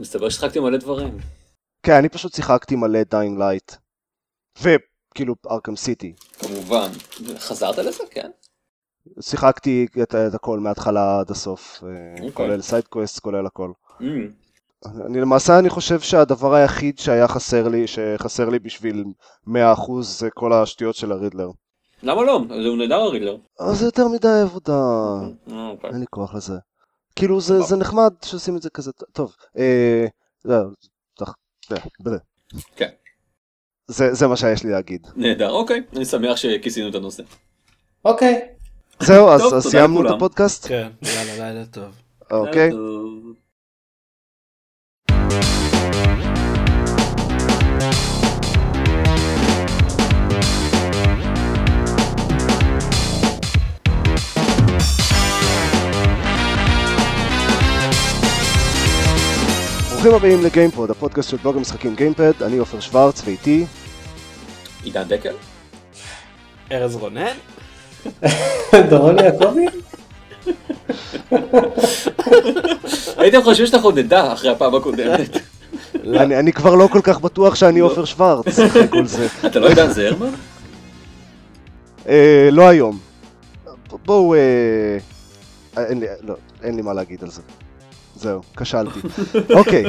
מסתבר 0.00 0.28
ששיחקתי 0.28 0.60
מלא 0.60 0.78
דברים. 0.78 1.18
כן, 1.82 1.92
אני 1.92 2.08
פשוט 2.08 2.34
שיחקתי 2.34 2.76
מלא 2.76 3.02
Dying 3.02 3.38
Light. 3.38 3.72
וכאילו 4.58 5.34
Arkham 5.50 5.76
City. 5.76 6.14
כמובן. 6.38 6.90
חזרת 7.38 7.78
לזה? 7.78 8.04
כן. 8.10 8.30
שיחקתי 9.20 9.86
את, 10.02 10.14
את 10.14 10.34
הכל 10.34 10.58
מההתחלה 10.58 11.20
עד 11.20 11.30
הסוף, 11.30 11.82
אוקיי. 11.82 12.28
okay. 12.28 12.32
כולל 12.32 12.60
side 12.60 12.84
quest, 12.84 13.18
כולל 13.18 13.46
הכל. 13.46 13.72
Mm. 14.00 14.04
אני 15.06 15.20
למעשה 15.20 15.58
אני 15.58 15.70
חושב 15.70 16.00
שהדבר 16.00 16.54
היחיד 16.54 16.98
שהיה 16.98 17.28
חסר 17.28 17.68
לי, 17.68 17.86
שחסר 17.86 18.48
לי 18.48 18.58
בשביל 18.58 19.04
100% 19.48 19.50
זה 20.00 20.30
כל 20.30 20.52
השטויות 20.52 20.94
של 20.94 21.12
ה 21.12 21.16
Riddler. 21.16 21.50
למה 22.02 22.22
לא? 22.22 22.40
הוא 22.66 22.78
נהדר 22.78 22.94
ה 22.94 22.99
Riddler. 22.99 23.36
זה 23.72 23.84
יותר 23.84 24.08
מדי 24.08 24.40
עבודה, 24.42 24.82
אה, 25.52 25.68
אוקיי. 25.68 25.90
אין 25.90 26.00
לי 26.00 26.06
כוח 26.10 26.34
לזה. 26.34 26.54
כאילו 27.16 27.40
זה, 27.40 27.60
זה 27.60 27.76
נחמד 27.76 28.12
שעושים 28.24 28.56
את 28.56 28.62
זה 28.62 28.70
כזה, 28.70 28.90
טוב, 29.12 29.36
אה, 29.58 30.06
לא. 30.44 30.56
כן. 32.76 32.88
זה, 33.86 34.14
זה 34.14 34.26
מה 34.26 34.36
שיש 34.36 34.64
לי 34.64 34.70
להגיד. 34.70 35.06
נהדר, 35.16 35.50
אוקיי. 35.50 35.82
אני 35.96 36.04
שמח 36.04 36.36
שכיסינו 36.36 36.88
את 36.88 36.94
הנושא. 36.94 37.22
אוקיי. 38.04 38.48
זהו, 39.00 39.28
אז, 39.28 39.40
טוב, 39.40 39.54
אז 39.54 39.62
תודה 39.62 39.70
סיימנו 39.70 40.06
את. 40.06 40.14
הפודקאסט? 40.16 40.66
כן, 40.68 40.88
יאללה, 41.02 41.50
לילה 41.50 41.66
טוב. 41.66 41.94
אוקיי. 42.30 42.70
ברוכים 60.02 60.16
הבאים 60.16 60.44
לגיימפוד, 60.44 60.90
הפודקאסט 60.90 61.30
של 61.30 61.36
בלוג 61.36 61.56
המשחקים 61.56 61.94
גיימפד, 61.94 62.42
אני 62.42 62.58
עופר 62.58 62.80
שוורץ 62.80 63.22
ואיתי 63.24 63.66
עידן 64.82 65.02
דקל? 65.08 65.34
ארז 66.72 66.96
רונן? 66.96 67.32
דורון 68.90 69.16
יעקבי? 69.18 69.66
הייתם 73.16 73.42
חושבים 73.42 73.80
עוד 73.82 73.98
נדע 73.98 74.32
אחרי 74.32 74.50
הפעם 74.50 74.74
הקודמת. 74.74 75.36
אני, 76.04 76.38
אני 76.38 76.52
כבר 76.52 76.74
לא 76.74 76.88
כל 76.92 77.00
כך 77.02 77.20
בטוח 77.20 77.54
שאני 77.54 77.80
עופר 77.80 78.04
שוורץ 78.04 78.58
אחרי 78.58 78.88
כל 78.88 79.06
זה. 79.06 79.26
אתה 79.46 79.58
לא 79.58 79.68
עידן 79.68 79.90
זרמן? 79.90 80.30
אה, 82.08 82.48
לא 82.52 82.68
היום. 82.68 82.98
בואו, 84.06 84.34
אה, 84.34 84.98
לא, 86.22 86.34
אין 86.62 86.76
לי 86.76 86.82
מה 86.82 86.92
להגיד 86.94 87.22
על 87.22 87.30
זה. 87.30 87.42
זהו, 88.20 88.40
כשלתי. 88.56 89.00
אוקיי, 89.58 89.84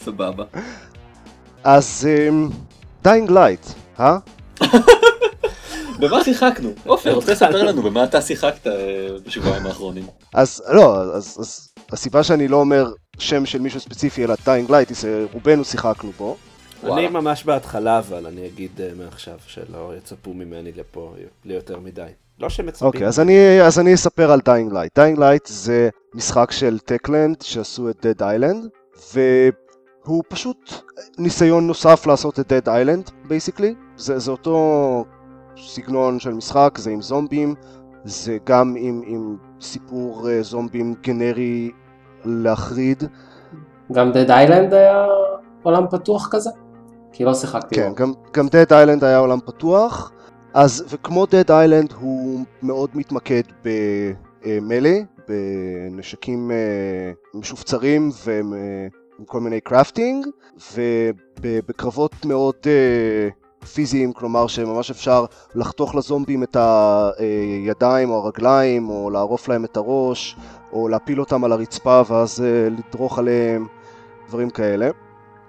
סבבה. 0.00 0.44
אז 1.64 2.08
Dying 3.02 3.30
Light, 3.30 3.66
אה? 4.00 4.18
במה 6.00 6.24
שיחקנו? 6.24 6.70
עופר, 6.86 7.12
רוצה 7.14 7.32
לספר 7.32 7.62
לנו 7.62 7.82
במה 7.82 8.04
אתה 8.04 8.20
שיחקת 8.20 8.66
אה, 8.66 8.72
בשבועיים 9.26 9.66
האחרונים? 9.66 10.06
אז 10.34 10.62
לא, 10.72 11.00
אז, 11.00 11.36
אז 11.40 11.72
הסיבה 11.92 12.22
שאני 12.22 12.48
לא 12.48 12.56
אומר 12.56 12.92
שם 13.18 13.46
של 13.46 13.60
מישהו 13.60 13.80
ספציפי 13.80 14.24
אלא 14.24 14.34
Dying 14.44 14.70
Light, 14.70 14.94
זה 14.94 15.26
רובנו 15.32 15.64
שיחקנו 15.64 16.12
בו. 16.18 16.36
אני. 16.84 17.08
ממש 17.08 17.44
בהתחלה, 17.44 17.98
אבל 17.98 18.26
אני 18.26 18.46
אגיד 18.46 18.80
אה, 18.80 18.90
מעכשיו 18.96 19.38
שלא 19.46 19.92
יצפו 19.98 20.34
ממני 20.34 20.72
לפה 20.72 21.14
ליותר 21.44 21.78
מדי. 21.78 22.02
לא 22.40 22.48
שמצפים. 22.48 22.86
אוקיי, 22.86 23.06
אז 23.06 23.20
אני, 23.20 23.62
אז 23.62 23.78
אני 23.78 23.94
אספר 23.94 24.32
על 24.32 24.40
Dying 24.44 24.72
Light. 24.72 24.98
Dying 24.98 25.18
Light 25.18 25.46
זה 25.46 25.88
משחק 26.14 26.50
של 26.50 26.78
Techland 26.78 27.42
שעשו 27.42 27.90
את 27.90 28.06
Dead 28.06 28.22
Island, 28.22 28.68
והוא 29.14 30.22
פשוט 30.28 30.72
ניסיון 31.18 31.66
נוסף 31.66 32.06
לעשות 32.06 32.40
את 32.40 32.52
Dead 32.52 32.68
Island, 32.68 33.10
basically. 33.28 33.74
זה, 33.96 34.18
זה 34.18 34.30
אותו 34.30 35.04
סגנון 35.56 36.20
של 36.20 36.32
משחק, 36.32 36.78
זה 36.78 36.90
עם 36.90 37.02
זומבים, 37.02 37.54
זה 38.04 38.36
גם 38.44 38.74
עם, 38.78 39.02
עם 39.06 39.36
סיפור 39.60 40.28
אה, 40.30 40.42
זומבים 40.42 40.94
גנרי 41.02 41.70
להחריד. 42.24 43.04
גם 43.92 44.12
Dead 44.12 44.30
Island 44.30 44.74
היה 44.74 45.06
עולם 45.62 45.84
פתוח 45.90 46.28
כזה? 46.30 46.50
כי 47.12 47.24
לא 47.24 47.34
שיחקתי 47.34 47.74
כן. 47.74 47.92
גם, 47.94 48.12
גם 48.32 48.46
Dead 48.46 48.70
Island 48.70 49.04
היה 49.04 49.18
עולם 49.18 49.40
פתוח, 49.40 50.12
אז, 50.54 50.84
וכמו 50.88 51.24
Dead 51.24 51.48
Island 51.48 51.94
הוא 52.00 52.44
מאוד 52.62 52.90
מתמקד 52.94 53.42
במלי, 53.64 55.04
בנשקים 55.28 56.50
אה, 56.50 57.12
משופצרים 57.34 58.10
ועם 58.24 58.54
עם 59.18 59.24
כל 59.24 59.40
מיני 59.40 59.60
קרפטינג, 59.60 60.26
ובקרבות 60.72 62.24
מאוד 62.24 62.54
אה, 62.66 63.28
פיזיים, 63.66 64.12
כלומר 64.12 64.46
שממש 64.46 64.90
אפשר 64.90 65.24
לחתוך 65.54 65.94
לזומבים 65.94 66.42
את 66.42 66.56
הידיים 67.18 68.10
או 68.10 68.16
הרגליים, 68.16 68.88
או 68.88 69.10
לערוף 69.10 69.48
להם 69.48 69.64
את 69.64 69.76
הראש, 69.76 70.36
או 70.72 70.88
להפיל 70.88 71.20
אותם 71.20 71.44
על 71.44 71.52
הרצפה 71.52 72.02
ואז 72.08 72.40
אה, 72.40 72.68
לדרוך 72.68 73.18
עליהם, 73.18 73.66
דברים 74.28 74.50
כאלה. 74.50 74.90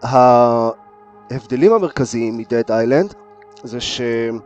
ההבדלים 0.02 1.74
המרכזיים 1.74 2.38
מ-Dead 2.38 2.70
Island 2.70 3.14
זה 3.64 3.78
שב 3.82 4.04
Dying 4.04 4.42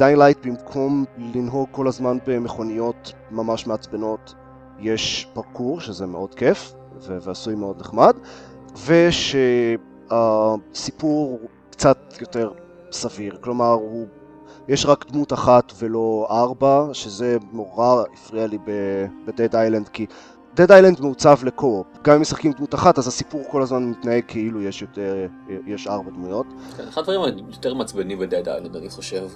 Light 0.00 0.46
במקום 0.46 1.04
לנהוג 1.18 1.68
כל 1.70 1.88
הזמן 1.88 2.18
במכוניות 2.26 3.12
ממש 3.30 3.66
מעצבנות 3.66 4.34
יש 4.78 5.28
פרקור 5.34 5.80
שזה 5.80 6.06
מאוד 6.06 6.34
כיף 6.34 6.74
ועשוי 7.00 7.54
מאוד 7.54 7.80
נחמד 7.80 8.16
ושהסיפור 10.10 11.40
קצת 11.70 11.98
יותר 12.20 12.50
סביר 12.92 13.38
כלומר 13.40 13.72
הוא 13.72 14.06
יש 14.68 14.86
רק 14.86 15.10
דמות 15.10 15.32
אחת 15.32 15.72
ולא 15.78 16.26
ארבע 16.30 16.88
שזה 16.92 17.36
נורא 17.52 18.02
הפריע 18.14 18.46
לי 18.46 18.58
ב-Dead 18.58 19.52
Island 19.52 19.88
כי 19.92 20.06
דד 20.56 20.72
איילנד 20.72 21.00
מעוצב 21.00 21.38
לקו-אופ. 21.44 21.86
גם 22.02 22.14
אם 22.14 22.20
משחקים 22.20 22.52
דמות 22.52 22.74
אחת, 22.74 22.98
אז 22.98 23.08
הסיפור 23.08 23.42
כל 23.50 23.62
הזמן 23.62 23.84
מתנהג 23.84 24.22
כאילו 24.28 24.62
יש 24.62 24.82
יותר, 24.82 25.26
יש 25.66 25.86
ארבע 25.86 26.10
דמויות. 26.10 26.46
כן, 26.76 26.88
אחד 26.88 27.00
הדברים 27.00 27.20
היותר 27.20 27.74
מעצבנים 27.74 28.18
בדד 28.18 28.48
איילנד, 28.48 28.76
אני 28.76 28.90
חושב. 28.90 29.28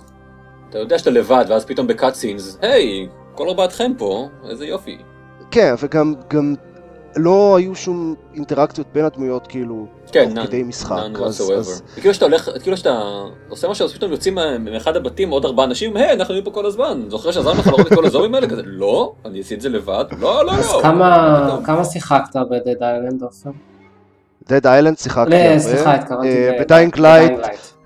אתה 0.71 0.79
יודע 0.79 0.99
שאתה 0.99 1.11
לבד, 1.11 1.45
ואז 1.49 1.65
פתאום 1.65 1.87
בקאט 1.87 2.15
סינס, 2.15 2.59
היי, 2.63 3.07
כל 3.35 3.49
ארבעתכם 3.49 3.93
פה, 3.99 4.29
איזה 4.51 4.67
יופי. 4.67 4.99
כן, 5.51 5.75
וגם 5.83 6.15
גם 6.31 6.55
לא 7.17 7.57
היו 7.59 7.75
שום 7.75 8.15
אינטראקציות 8.35 8.87
בין 8.93 9.05
הדמויות 9.05 9.47
כאילו, 9.47 9.87
כן, 10.13 10.35
תוך 10.35 10.47
כדי 10.47 10.63
משחק. 10.63 10.97
אז- 11.25 11.41
whatsoever. 11.41 11.53
אז- 11.55 11.83
כאילו 12.01 12.15
שאתה 12.15 12.25
הולך, 12.25 12.51
כאילו 12.63 12.77
שאתה 12.77 13.01
עושה 13.49 13.69
משהו, 13.69 13.85
אז 13.85 13.93
פתאום 13.95 14.13
יוצאים 14.13 14.35
מה- 14.35 14.59
מאחד 14.59 14.97
הבתים 14.97 15.31
עוד 15.31 15.45
ארבעה 15.45 15.67
אנשים, 15.67 15.97
היי, 15.97 16.13
אנחנו 16.13 16.33
נהיים 16.35 16.45
פה 16.45 16.51
כל 16.51 16.67
הזמן. 16.67 17.03
זוכר 17.09 17.31
שעזרנו 17.31 17.61
לך 17.61 17.67
לראות 17.67 17.87
את 17.87 17.95
כל 17.95 18.07
הזומים 18.07 18.35
האלה? 18.35 18.49
כזה, 18.49 18.63
לא, 18.65 19.13
אני 19.25 19.39
אעשה 19.39 19.55
את 19.55 19.61
זה 19.61 19.69
לבד. 19.69 20.05
לא, 20.21 20.45
לא, 20.47 20.53
אז 20.53 20.73
לא. 20.73 20.81
כמה- 20.83 21.45
פתאום. 21.47 21.65
כמה 21.65 21.85
שיחקת 21.85 22.37
ב 22.51 22.57
Dead 22.57 22.83
Island 22.83 23.23
עופר? 23.23 23.51
Dead 24.49 24.67
Island 24.67 24.99
שיחקתי 24.99 25.31
לא, 25.31 25.37
הרבה. 25.37 25.59
סליחה, 25.59 25.95
התכוונתי 25.95 26.29
אה, 26.49 26.57
ב 26.61 26.67
Dying 26.67 26.99
Light, 26.99 27.33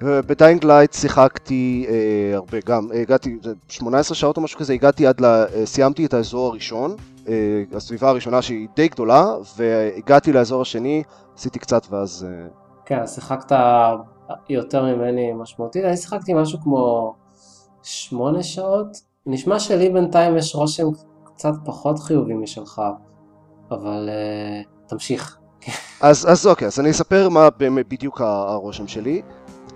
ב 0.03 0.13
Dying 0.13 0.65
Light. 0.65 0.93
שיחקתי 0.93 1.87
אה, 1.89 2.37
הרבה 2.37 2.59
גם, 2.67 2.89
אה, 2.95 3.01
הגעתי, 3.01 3.39
זה 3.43 3.53
18 3.69 4.15
שעות 4.15 4.37
או 4.37 4.43
משהו 4.43 4.59
כזה, 4.59 4.73
הגעתי 4.73 5.07
עד 5.07 5.21
ל... 5.21 5.25
אה, 5.25 5.67
סיימתי 5.67 6.07
את 6.07 6.15
האזור 6.15 6.47
הראשון, 6.47 6.97
אה, 7.29 7.63
הסביבה 7.77 8.09
הראשונה 8.09 8.43
שהיא 8.43 8.69
די 8.77 8.89
גדולה, 8.89 9.27
והגעתי 9.57 10.33
לאזור 10.33 10.63
השני, 10.63 11.03
עשיתי 11.37 11.59
קצת 11.59 11.87
ואז... 11.91 12.27
אה, 12.29 12.47
כן, 12.87 13.01
אז 13.01 13.15
שיחקת 13.15 13.57
יותר 14.49 14.85
ממני 14.85 15.33
משמעותית, 15.33 15.85
אני 15.85 15.97
שיחקתי 15.97 16.35
משהו 16.35 16.61
כמו 16.61 17.15
שמונה 17.83 18.43
שעות. 18.43 18.87
נשמע 19.27 19.59
שלי 19.59 19.91
בינתיים 19.91 20.37
יש 20.37 20.55
רושם 20.55 20.87
קצת 21.25 21.53
פחות 21.65 21.99
חיובי 21.99 22.35
משלך, 22.35 22.83
אבל 23.71 24.09
uh, 24.09 24.89
תמשיך. 24.89 25.39
אז, 26.01 26.31
אז 26.31 26.47
אוקיי, 26.47 26.67
אז 26.69 26.81
אני 26.81 26.91
אספר 26.91 27.29
מה 27.29 27.49
בדיוק 27.89 28.21
הרושם 28.21 28.89
שלי. 28.89 29.23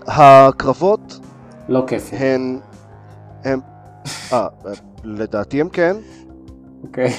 הקרבות 0.07 1.19
לא 1.69 1.83
כיפי, 1.87 2.15
הן... 2.15 2.59
הם... 3.43 3.59
אה, 4.33 4.47
לדעתי 5.03 5.61
הם 5.61 5.69
כן. 5.69 5.95
אוקיי. 6.83 7.13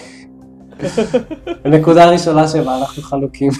הנקודה 1.65 2.05
הראשונה 2.05 2.49
שבה 2.49 2.79
אנחנו 2.79 3.03
חלוקים. 3.03 3.51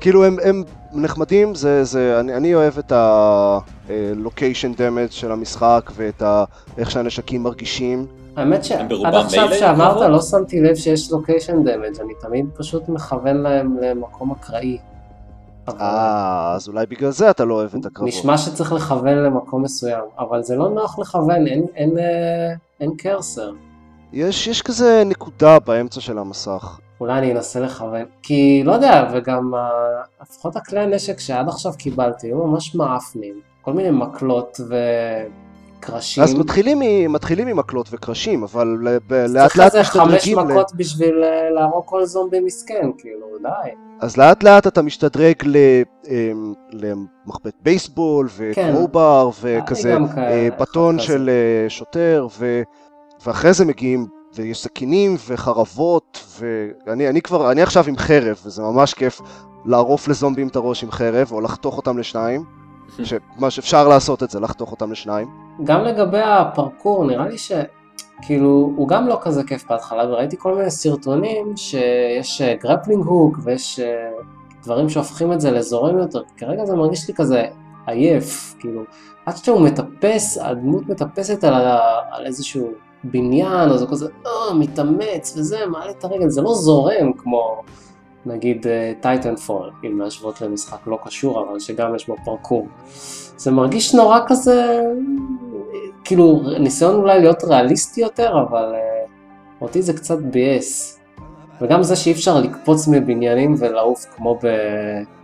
כאילו 0.00 0.24
הם, 0.24 0.36
הם 0.44 0.62
נחמדים, 0.92 1.54
זה, 1.54 1.84
זה, 1.84 2.20
אני, 2.20 2.34
אני 2.34 2.54
אוהב 2.54 2.78
את 2.78 2.92
ה-location 2.92 4.78
damage 4.78 5.10
של 5.10 5.32
המשחק 5.32 5.90
ואת 5.94 6.22
ה, 6.22 6.44
איך 6.78 6.90
שהנשקים 6.90 7.42
מרגישים. 7.42 8.06
האמת 8.36 8.64
שעד 8.64 8.92
עכשיו 9.14 9.48
שאמרת 9.58 9.94
קרבות? 9.94 10.10
לא 10.10 10.22
שמתי 10.22 10.60
לב 10.60 10.74
שיש 10.74 11.12
לוקיישן 11.12 11.64
דמג', 11.64 12.00
אני 12.00 12.12
תמיד 12.20 12.46
פשוט 12.56 12.88
מכוון 12.88 13.36
להם 13.36 13.76
למקום 13.80 14.30
אקראי. 14.30 14.78
אה, 15.80 16.52
אז 16.54 16.68
אולי 16.68 16.86
בגלל 16.86 17.10
זה 17.10 17.30
אתה 17.30 17.44
לא 17.44 17.54
אוהב 17.54 17.74
את 17.74 17.86
הקרבות. 17.86 18.08
נשמע 18.08 18.38
שצריך 18.38 18.72
לכוון 18.72 19.14
למקום 19.18 19.62
מסוים, 19.62 20.04
אבל 20.18 20.42
זה 20.42 20.56
לא 20.56 20.68
נוח 20.68 20.98
לכוון, 20.98 21.46
אין, 21.46 21.66
אין, 21.74 21.98
אה, 21.98 22.04
אין 22.80 22.90
קרסר. 22.98 23.50
יש, 24.12 24.46
יש 24.46 24.62
כזה 24.62 25.02
נקודה 25.06 25.58
באמצע 25.58 26.00
של 26.00 26.18
המסך. 26.18 26.78
אולי 27.00 27.18
אני 27.18 27.32
אנסה 27.32 27.60
לכוון, 27.60 28.04
כי 28.22 28.62
לא 28.64 28.72
יודע, 28.72 29.08
וגם 29.12 29.54
ה- 29.54 29.68
לפחות 30.22 30.56
הכלי 30.56 30.80
הנשק 30.80 31.18
שעד 31.20 31.48
עכשיו 31.48 31.72
קיבלתי 31.78 32.26
היו 32.26 32.46
ממש 32.46 32.74
מעפנים, 32.74 33.34
כל 33.62 33.72
מיני 33.72 33.90
מקלות 33.90 34.60
וקרשים. 35.78 36.22
אז 36.22 36.34
מתחילים, 36.34 36.78
מתחילים 37.12 37.48
עם 37.48 37.56
מקלות 37.56 37.88
וקרשים, 37.92 38.42
אבל 38.42 38.66
לאט 39.28 39.32
צריך 39.36 39.58
לאט 39.58 39.74
איזה 39.74 39.84
חמש 39.84 40.14
משתדרגים, 40.14 40.38
ל- 40.38 40.52
מכות 40.52 40.74
בשביל 40.74 41.24
אה, 41.24 41.50
להרוג 41.50 41.82
כל 41.86 42.04
זומבי 42.04 42.40
מסכן, 42.40 42.90
כאילו, 42.98 43.26
די. 43.42 43.70
אז 44.00 44.16
לאט 44.16 44.42
לאט 44.42 44.66
אתה 44.66 44.82
משתדרג 44.82 45.34
ל- 45.44 45.56
אמ, 46.08 46.54
למחבט 46.72 47.54
בייסבול 47.62 48.28
כן. 48.54 48.70
וקרובר 48.74 49.30
היה 49.42 49.60
וכזה 49.62 49.96
אה, 50.18 50.48
בטון 50.60 50.96
כזה. 50.96 51.06
של 51.06 51.30
שוטר, 51.68 52.26
ו... 52.38 52.62
ואחרי 53.26 53.52
זה 53.52 53.64
מגיעים, 53.64 54.06
ויש 54.34 54.62
סכינים 54.62 55.16
וחרבות, 55.28 56.24
ואני 56.86 57.08
אני 57.08 57.22
כבר, 57.22 57.50
אני 57.52 57.62
עכשיו 57.62 57.84
עם 57.88 57.96
חרב, 57.96 58.40
וזה 58.46 58.62
ממש 58.62 58.94
כיף 58.94 59.20
לערוף 59.64 60.08
לזומבים 60.08 60.48
את 60.48 60.56
הראש 60.56 60.82
עם 60.84 60.90
חרב, 60.90 61.32
או 61.32 61.40
לחתוך 61.40 61.76
אותם 61.76 61.98
לשניים, 61.98 62.44
שמה 63.04 63.50
שאפשר 63.50 63.88
לעשות 63.88 64.22
את 64.22 64.30
זה, 64.30 64.40
לחתוך 64.40 64.70
אותם 64.70 64.92
לשניים. 64.92 65.47
גם 65.64 65.84
לגבי 65.84 66.20
הפרקור, 66.20 67.04
נראה 67.04 67.28
לי 67.28 67.38
ש... 67.38 67.52
כאילו, 68.22 68.72
הוא 68.76 68.88
גם 68.88 69.08
לא 69.08 69.18
כזה 69.22 69.44
כיף 69.44 69.64
בהתחלה, 69.70 70.08
וראיתי 70.08 70.36
כל 70.38 70.54
מיני 70.54 70.70
סרטונים 70.70 71.56
שיש 71.56 72.42
grappling 72.42 73.04
hook 73.04 73.38
ויש 73.42 73.80
אה, 73.80 74.10
דברים 74.62 74.88
שהופכים 74.88 75.32
את 75.32 75.40
זה 75.40 75.50
לזורם 75.50 75.98
יותר, 75.98 76.22
כרגע 76.36 76.64
זה 76.64 76.76
מרגיש 76.76 77.08
לי 77.08 77.14
כזה 77.14 77.44
עייף, 77.86 78.54
כאילו, 78.58 78.82
עד 79.26 79.36
שהוא 79.36 79.60
מטפס, 79.60 80.38
הדמות 80.38 80.88
מטפסת 80.88 81.44
על, 81.44 81.54
ה... 81.54 81.78
על 82.10 82.26
איזשהו 82.26 82.70
בניין, 83.04 83.70
אז 83.70 83.82
הוא 83.82 83.90
כזה, 83.90 84.08
אה, 84.26 84.54
מתאמץ 84.54 85.34
וזה, 85.36 85.66
מעלה 85.66 85.90
את 85.90 86.04
הרגל, 86.04 86.28
זה 86.28 86.42
לא 86.42 86.54
זורם 86.54 87.12
כמו 87.12 87.62
נגיד 88.26 88.66
Titanfall, 89.00 89.70
אם 89.86 90.00
להשוות 90.00 90.40
למשחק 90.40 90.86
לא 90.86 90.98
קשור, 91.04 91.48
אבל 91.48 91.58
שגם 91.58 91.94
יש 91.94 92.06
בו 92.06 92.16
פרקור. 92.24 92.68
זה 93.38 93.50
מרגיש 93.50 93.94
נורא 93.94 94.18
כזה, 94.26 94.82
כאילו 96.04 96.42
ניסיון 96.60 96.94
אולי 96.94 97.20
להיות 97.20 97.44
ריאליסטי 97.44 98.00
יותר, 98.00 98.32
אבל 98.48 98.74
אה, 98.74 99.62
אותי 99.62 99.82
זה 99.82 99.92
קצת 99.92 100.18
ביאס. 100.18 100.98
וגם 101.60 101.82
זה 101.82 101.96
שאי 101.96 102.12
אפשר 102.12 102.40
לקפוץ 102.40 102.88
מבניינים 102.88 103.54
ולעוף 103.58 104.06
כמו 104.16 104.38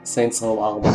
ב 0.02 0.08
Saints 0.08 0.42
Row 0.42 0.64
4. 0.64 0.90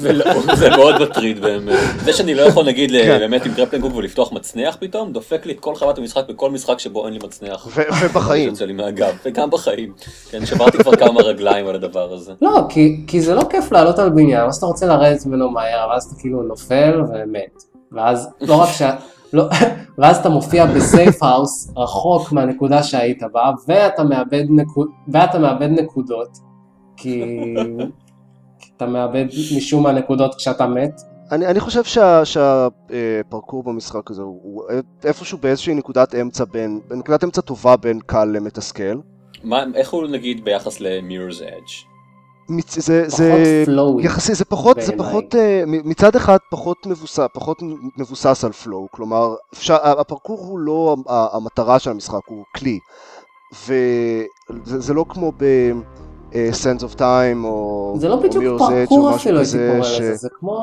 ולא, 0.00 0.24
זה 0.54 0.70
מאוד 0.70 1.02
מטריד 1.02 1.40
באמת. 1.40 1.78
זה 2.04 2.12
שאני 2.12 2.34
לא 2.34 2.42
יכול 2.42 2.66
נגיד 2.66 2.90
ל- 2.90 3.02
כן. 3.04 3.18
באמת 3.18 3.46
עם 3.46 3.52
grappling 3.54 3.84
hook 3.84 3.94
ולפתוח 3.96 4.32
מצנח 4.32 4.76
פתאום, 4.80 5.12
דופק 5.12 5.46
לי 5.46 5.52
את 5.52 5.60
כל 5.60 5.74
חוויית 5.74 5.98
המשחק 5.98 6.28
בכל 6.28 6.50
משחק 6.50 6.78
שבו 6.78 7.04
אין 7.06 7.14
לי 7.14 7.20
מצנח. 7.24 7.66
ובחיים. 8.02 8.48
יוצא 8.48 8.64
לי 8.64 8.72
מהגב, 8.72 9.14
וגם 9.24 9.50
בחיים. 9.50 9.92
כן, 10.30 10.46
שברתי 10.46 10.78
כבר 10.78 10.96
כמה 10.96 11.20
רגליים 11.22 11.66
על 11.66 11.74
הדבר 11.74 12.12
הזה. 12.12 12.32
לא, 12.42 12.60
כי, 12.68 13.04
כי 13.06 13.20
זה 13.20 13.34
לא 13.34 13.42
כיף 13.50 13.72
לעלות 13.72 13.98
על 13.98 14.08
בניין, 14.10 14.46
אז 14.46 14.56
אתה 14.56 14.66
רוצה 14.66 14.86
לרדת 14.86 15.26
ממנו 15.26 15.50
מהר, 15.50 15.88
ואז 15.90 16.04
אתה 16.04 16.14
כאילו 16.20 16.42
נופל 16.42 17.02
ומת. 17.08 17.62
ואז 17.92 18.28
לא 18.40 18.54
רק 18.54 18.68
ש... 18.72 18.82
לא, 19.32 19.44
ואז 19.98 20.16
אתה 20.16 20.28
מופיע 20.28 20.66
בסייף 20.66 21.22
האוס 21.22 21.72
רחוק 21.76 22.32
מהנקודה 22.32 22.82
שהיית 22.82 23.22
בה, 23.32 23.50
ואתה 23.68 24.04
מאבד, 24.04 24.44
נקוד, 24.50 24.88
ואתה 25.12 25.38
מאבד 25.38 25.68
נקודות, 25.70 26.28
כי... 26.96 27.24
אתה 28.78 28.86
מאבד 28.86 29.24
משום 29.56 29.82
מה 29.82 29.92
נקודות 29.92 30.34
כשאתה 30.34 30.66
מת. 30.66 31.00
אני, 31.32 31.46
אני 31.46 31.60
חושב 31.60 31.84
שה- 31.84 32.24
שהפרקור 32.24 33.62
במשחק 33.62 34.10
הזה 34.10 34.22
הוא 34.22 34.40
הוא 34.42 34.62
איפשהו 35.04 35.38
באיזושהי 35.38 35.74
נקודת 35.74 36.14
אמצע 36.14 36.44
בין, 36.44 36.80
נקודת 36.90 37.24
אמצע 37.24 37.40
טובה 37.40 37.76
בין 37.76 38.00
קל 38.06 38.24
למתסכל. 38.24 38.98
מה- 39.44 39.64
איך 39.74 39.90
הוא 39.90 40.06
נגיד 40.06 40.44
ביחס 40.44 40.80
למירר's 40.80 41.42
אדג'? 41.42 41.70
מצ- 42.48 42.78
זה, 42.78 43.04
פחות 43.08 43.18
זה 43.18 43.62
פלואי. 43.66 44.04
יחסי, 44.04 44.34
זה 44.34 44.44
פחות, 44.44 44.76
זה. 44.80 44.96
פחות, 44.98 45.34
מ- 45.66 45.88
מצד 45.90 46.16
אחד 46.16 46.38
פחות 46.50 46.76
מבוסס, 46.86 47.26
פחות 47.34 47.58
מבוסס 47.98 48.44
על 48.44 48.52
פלואו, 48.52 48.86
כלומר, 48.90 49.34
אפשר, 49.54 49.76
הפרקור 50.00 50.38
הוא 50.38 50.58
לא 50.58 50.96
המטרה 51.08 51.78
של 51.78 51.90
המשחק, 51.90 52.20
הוא 52.26 52.44
כלי, 52.56 52.78
וזה 53.66 54.80
זה 54.80 54.94
לא 54.94 55.04
כמו 55.08 55.32
ב... 55.36 55.44
אה, 56.34 56.50
Sense 56.52 56.80
of 56.82 56.98
Time 56.98 57.44
או 57.44 57.94
זה 57.98 58.08
לא 58.08 58.16
בדיוק 58.16 58.44
פרקור 58.58 59.14
אפילו 59.14 59.38
הייתי 59.38 59.52
קורא 59.76 59.78
לזה, 59.78 60.14
זה 60.14 60.28
כמו 60.32 60.58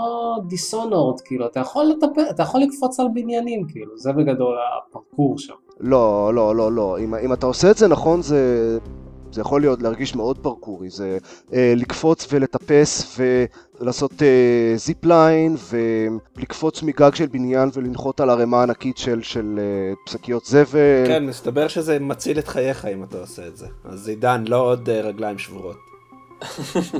דיסונורד, 0.48 1.22
כאילו, 1.22 1.46
אתה 1.46 1.60
יכול 1.60 1.86
לטפ- 1.86 2.30
אתה 2.30 2.44
יכול 2.44 2.62
לקפוץ 2.62 3.00
על 3.00 3.08
בניינים, 3.14 3.68
כאילו, 3.68 3.98
זה 3.98 4.12
בגדול 4.14 4.56
הפרקור 4.90 5.38
שם. 5.38 5.54
לא, 5.80 6.32
לא, 6.34 6.56
לא, 6.56 6.72
לא. 6.72 6.98
אם, 7.00 7.16
אם 7.16 7.34
אתה 7.34 7.46
עושה 7.46 7.72
את 7.72 7.78
זה 7.78 7.88
נכון, 7.88 8.22
זה, 8.22 8.78
זה 9.36 9.42
יכול 9.42 9.62
להיות 9.62 9.82
להרגיש 9.82 10.16
מאוד 10.16 10.38
פרקורי. 10.38 10.90
זה 10.90 11.18
אה, 11.54 11.74
לקפוץ 11.76 12.28
ולטפס 12.32 13.20
ולעשות 13.80 14.22
אה, 14.22 14.74
זיפ 14.76 15.06
ליין 15.06 15.56
ולקפוץ 15.70 16.84
מגג 16.84 17.16
של 17.16 17.26
בניין 17.26 17.70
ולנחות 17.74 18.20
על 18.20 18.30
ערימה 18.30 18.64
ענקית 18.64 18.98
של, 18.98 19.22
של 19.22 19.60
אה, 19.60 19.94
שקיות 20.12 20.46
זבל. 20.46 21.08
כן, 21.08 21.26
מסתבר 21.26 21.68
שזה 21.68 22.00
מציל 22.00 22.40
את 22.40 22.48
חייך 22.48 22.86
אם 22.86 23.04
אתה 23.04 23.18
עושה 23.18 23.48
את 23.48 23.58
זה. 23.58 23.68
אז 23.86 24.10
עידן, 24.10 24.44
לא 24.48 24.58
עוד 24.58 24.90
אה, 24.90 25.02
רגליים 25.02 25.38
שבורות. 25.38 25.95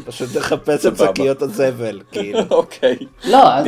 פשוט 0.06 0.30
תחפש 0.38 0.86
את. 0.86 0.98
שקיות 0.98 1.42
הזבל, 1.42 2.02
כאילו. 2.12 2.40
אוקיי. 2.52 2.96
לא, 3.26 3.54
אז- 3.54 3.68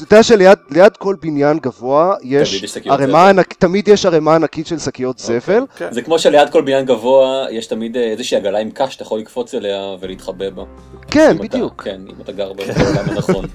יודע 0.00 0.22
שליד 0.22 0.58
ליד 0.70 0.96
כל 0.96 1.16
בניין 1.22 1.58
גבוה 1.58 2.14
יש 2.22 2.76
ערימה 2.86 3.18
זבל. 3.20 3.28
ענק, 3.28 3.52
תמיד 3.52 3.88
יש 3.88 4.06
ערימה 4.06 4.34
ענקית 4.34 4.66
של 4.66 4.78
שקיות 4.78 5.18
זבל. 5.18 5.62
כן. 5.76 5.92
זה 5.92 6.02
כמו 6.02 6.18
שליד 6.18 6.50
כל 6.50 6.62
בניין 6.62 6.84
גבוה 6.86 7.46
יש 7.50 7.66
תמיד 7.66 7.96
אה, 7.96 8.02
איזושהי 8.02 8.36
עגלה 8.36 8.58
עם 8.58 8.70
קש 8.70 8.92
שאתה 8.92 9.02
יכול 9.02 9.18
לקפוץ 9.18 9.54
אליה 9.54 9.96
ולהתחבא 10.00 10.50
בה. 10.50 10.62
כן, 11.10 11.36
בדיוק. 11.38 11.82
כן, 11.82 12.00
אם 12.08 12.14
אתה 12.22 12.32
גר 12.32 12.52
בעולם 12.52 12.74
הנכון. 13.10 13.44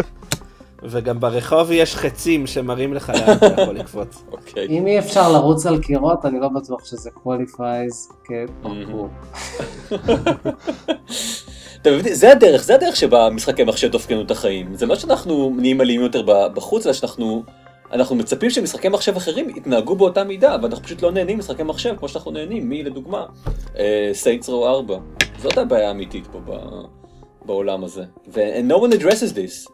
וגם 0.83 1.19
ברחוב 1.19 1.71
יש 1.71 1.95
חצים 1.95 2.47
שמראים 2.47 2.93
לך 2.93 3.09
לאן 3.09 3.37
אתה 3.37 3.61
יכול 3.61 3.75
לקפוץ. 3.75 4.23
אוקיי. 4.31 4.67
אם 4.67 4.87
אי 4.87 4.99
אפשר 4.99 5.31
לרוץ 5.31 5.65
על 5.65 5.81
קירות, 5.81 6.25
אני 6.25 6.39
לא 6.39 6.47
בטוח 6.47 6.85
שזה 6.85 7.09
qualifies 7.25 8.13
כפרקור. 8.23 9.09
אתה 11.81 11.91
מבין, 11.91 12.13
זה 12.13 12.31
הדרך, 12.31 12.63
זה 12.63 12.75
הדרך 12.75 12.95
שבה 12.95 13.29
משחקי 13.29 13.63
מחשב 13.63 13.91
דופקים 13.91 14.21
את 14.21 14.31
החיים. 14.31 14.75
זה 14.75 14.85
לא 14.85 14.95
שאנחנו 14.95 15.55
נהיים 15.57 15.81
אלימים 15.81 16.01
יותר 16.01 16.21
בחוץ, 16.53 16.85
אלא 16.85 16.93
שאנחנו 16.93 17.43
אנחנו 17.91 18.15
מצפים 18.15 18.49
שמשחקי 18.49 18.89
מחשב 18.89 19.15
אחרים 19.15 19.49
יתנהגו 19.49 19.95
באותה 19.95 20.23
מידה, 20.23 20.55
ואנחנו 20.61 20.83
פשוט 20.83 21.01
לא 21.01 21.11
נהנים 21.11 21.37
משחקי 21.39 21.63
מחשב 21.63 21.95
כמו 21.99 22.09
שאנחנו 22.09 22.31
נהנים, 22.31 22.69
מי 22.69 22.83
לדוגמה, 22.83 23.25
סיינטס 24.13 24.49
רו 24.49 24.67
4. 24.67 24.97
זאת 25.41 25.57
הבעיה 25.57 25.87
האמיתית 25.87 26.27
פה 26.27 26.39
בעולם 27.45 27.83
הזה. 27.83 28.03
ו- 28.27 28.59
and 28.59 28.71
no 28.71 28.75
one 28.75 28.99
addresses 28.99 29.33
this. 29.33 29.71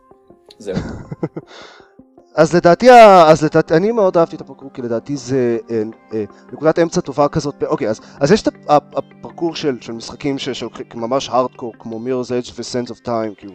זהו. 0.63 0.75
אז 2.36 2.55
לדעתי, 2.55 2.91
אז 3.27 3.43
לדעתי, 3.43 3.74
אני 3.74 3.91
מאוד 3.91 4.17
אהבתי 4.17 4.36
את 4.36 4.41
הפרקור, 4.41 4.70
כי 4.74 4.82
לדעתי 4.82 5.17
זה 5.17 5.58
אה, 5.70 5.82
אה, 6.13 6.24
נקודת 6.53 6.79
אמצע 6.79 7.01
טובה 7.01 7.27
כזאת, 7.27 7.63
אוקיי, 7.63 7.89
אז, 7.89 8.00
אז 8.20 8.32
יש 8.32 8.41
את 8.41 8.48
הפ- 8.48 8.70
הפ- 8.70 8.96
הפרקור 8.98 9.55
של, 9.55 9.77
של 9.82 9.93
משחקים 9.93 10.38
ש- 10.38 10.50
שהולכים 10.50 10.86
ממש 10.96 11.29
הארדקור, 11.29 11.74
כמו 11.79 12.00
Mirror's 12.00 12.28
Edge 12.48 12.51
ו- 12.56 12.65
Sands 12.65 12.90
of 12.91 13.05
Time, 13.05 13.36
כאילו, 13.38 13.53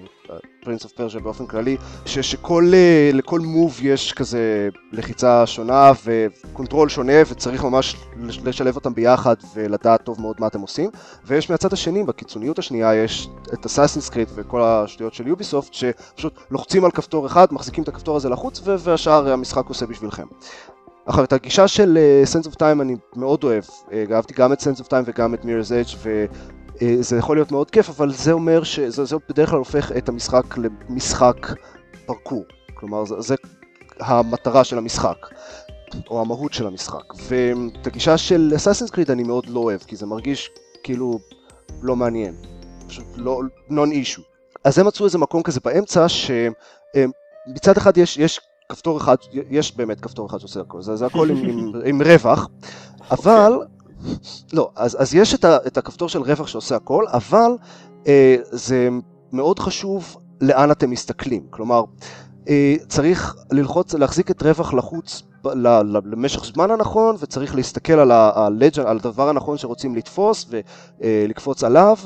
Prince 0.65 0.85
of 0.85 0.93
Persia 0.93 1.21
באופן 1.21 1.47
כללי, 1.47 1.77
ש- 2.07 2.19
שכל 2.19 2.71
אה, 2.75 3.11
move 3.41 3.79
יש 3.83 4.13
כזה 4.13 4.69
לחיצה 4.93 5.47
שונה 5.47 5.93
ו 6.05 6.15
control 6.15 6.89
שונה, 6.89 7.13
וצריך 7.29 7.65
ממש 7.65 7.97
לש- 8.21 8.39
לשלב 8.45 8.77
אותם 8.77 8.95
ביחד 8.95 9.35
ולדעת 9.55 10.03
טוב 10.05 10.21
מאוד 10.21 10.37
מה 10.41 10.47
אתם 10.47 10.61
עושים, 10.61 10.91
ויש 11.25 11.51
מהצד 11.51 11.73
השני, 11.73 12.05
בקיצוניות 12.05 12.59
השנייה, 12.59 12.95
יש 12.95 13.29
את 13.55 13.67
Assassin's 13.67 14.09
Creed 14.09 14.29
וכל 14.35 14.63
השטויות 14.63 15.15
של 15.15 15.27
Ubisoft, 15.27 15.75
שפשוט 15.75 16.39
לוחצים 16.51 16.85
על 16.85 16.91
כפתור 16.91 17.27
אחד, 17.27 17.47
מחזיקים 17.51 17.85
את 17.85 17.89
הכפתור 17.89 18.17
הזה 18.17 18.29
לחוץ, 18.29 18.61
ו- 18.65 18.79
והשאר 18.79 19.33
המשחק 19.33 19.67
עושה 19.69 19.87
בשבילכם. 19.87 20.27
עכשיו, 21.07 21.25
את 21.25 21.33
הגישה 21.33 21.69
של 21.69 21.99
Sense 22.33 22.47
of 22.47 22.55
Time 22.55 22.81
אני 22.81 22.97
מאוד 23.17 23.45
אוהב, 23.45 23.65
uh, 23.65 24.13
אהבתי 24.13 24.35
גם 24.35 24.53
את 24.53 24.61
Sense 24.61 24.81
of 24.81 24.87
Time 24.87 25.03
וגם 25.05 25.35
את 25.35 25.43
Mirror's 25.43 25.69
Edge, 25.87 25.97
וזה 26.83 27.17
יכול 27.17 27.37
להיות 27.37 27.53
מאוד 27.53 27.71
כיף, 27.71 27.89
אבל 27.89 28.13
זה 28.13 28.33
אומר 28.33 28.63
שזה 28.63 29.05
זה 29.05 29.17
בדרך 29.29 29.51
כלל 29.51 29.59
הופך 29.59 29.93
את 29.93 30.09
המשחק 30.09 30.45
למשחק 30.59 31.47
פרקור. 32.07 32.45
כלומר, 32.75 33.05
זה, 33.05 33.21
זה 33.21 33.35
המטרה 34.01 34.65
של 34.65 34.79
המשחק, 34.79 35.17
או 36.11 36.21
המהות 36.21 36.53
של 36.53 36.67
המשחק. 36.67 37.15
ואת 37.29 37.87
הגישה 37.87 38.19
של 38.19 38.55
Assassin's 38.57 38.91
Creed 38.91 39.13
אני 39.13 39.23
מאוד 39.23 39.47
לא 39.47 39.61
אוהב, 39.61 39.81
כי 39.81 39.97
זה 39.97 40.07
מרגיש 40.07 40.51
כאילו 40.83 41.19
לא 41.83 41.97
מעניין. 41.97 42.35
פשוט 42.89 43.07
לא, 43.17 43.41
non 43.71 43.93
issue. 43.93 44.23
אז 44.65 44.79
הם 44.79 44.87
מצאו 44.87 45.05
איזה 45.05 45.19
מקום 45.19 45.43
כזה 45.43 45.61
באמצע, 45.65 46.07
שמצד 46.09 47.77
אחד 47.77 47.99
יש, 47.99 48.17
יש 48.17 48.41
כפתור 48.69 48.99
אחד, 48.99 49.17
יש 49.51 49.77
באמת 49.77 50.01
כפתור 50.01 50.27
אחד 50.27 50.39
שעושה 50.39 50.61
הכל, 50.61 50.83
זה, 50.83 50.97
זה 50.97 51.07
הכל 51.07 51.31
עם, 51.31 51.37
עם, 51.37 51.73
עם 51.85 52.03
רווח, 52.03 52.49
אבל, 53.11 53.53
לא, 54.53 54.71
אז, 54.77 54.97
אז 55.01 55.15
יש 55.15 55.35
את, 55.35 55.45
ה, 55.45 55.57
את 55.67 55.79
הכפתור 55.79 56.09
של 56.09 56.23
רווח 56.23 56.47
שעושה 56.47 56.77
הכל, 56.77 57.05
אבל 57.09 57.51
אה, 58.07 58.37
זה 58.43 58.89
מאוד 59.33 59.59
חשוב 59.59 60.17
לאן 60.41 60.71
אתם 60.71 60.91
מסתכלים, 60.91 61.47
כלומר, 61.51 61.85
אה, 62.49 62.77
צריך 62.89 63.37
ללחוץ, 63.53 63.95
להחזיק 63.95 64.31
את 64.31 64.43
רווח 64.43 64.75
לחוץ 64.75 65.23
למשך 66.05 66.45
זמן 66.45 66.71
הנכון, 66.71 67.17
וצריך 67.21 67.55
להסתכל 67.55 67.93
על, 67.93 68.11
ה- 68.11 68.31
הלג'נד, 68.35 68.87
על 68.87 68.97
הדבר 68.97 69.29
הנכון 69.29 69.59
שרוצים 69.59 69.97
לתפוס 69.97 70.51
ולקפוץ 71.01 71.65
עליו, 71.65 71.97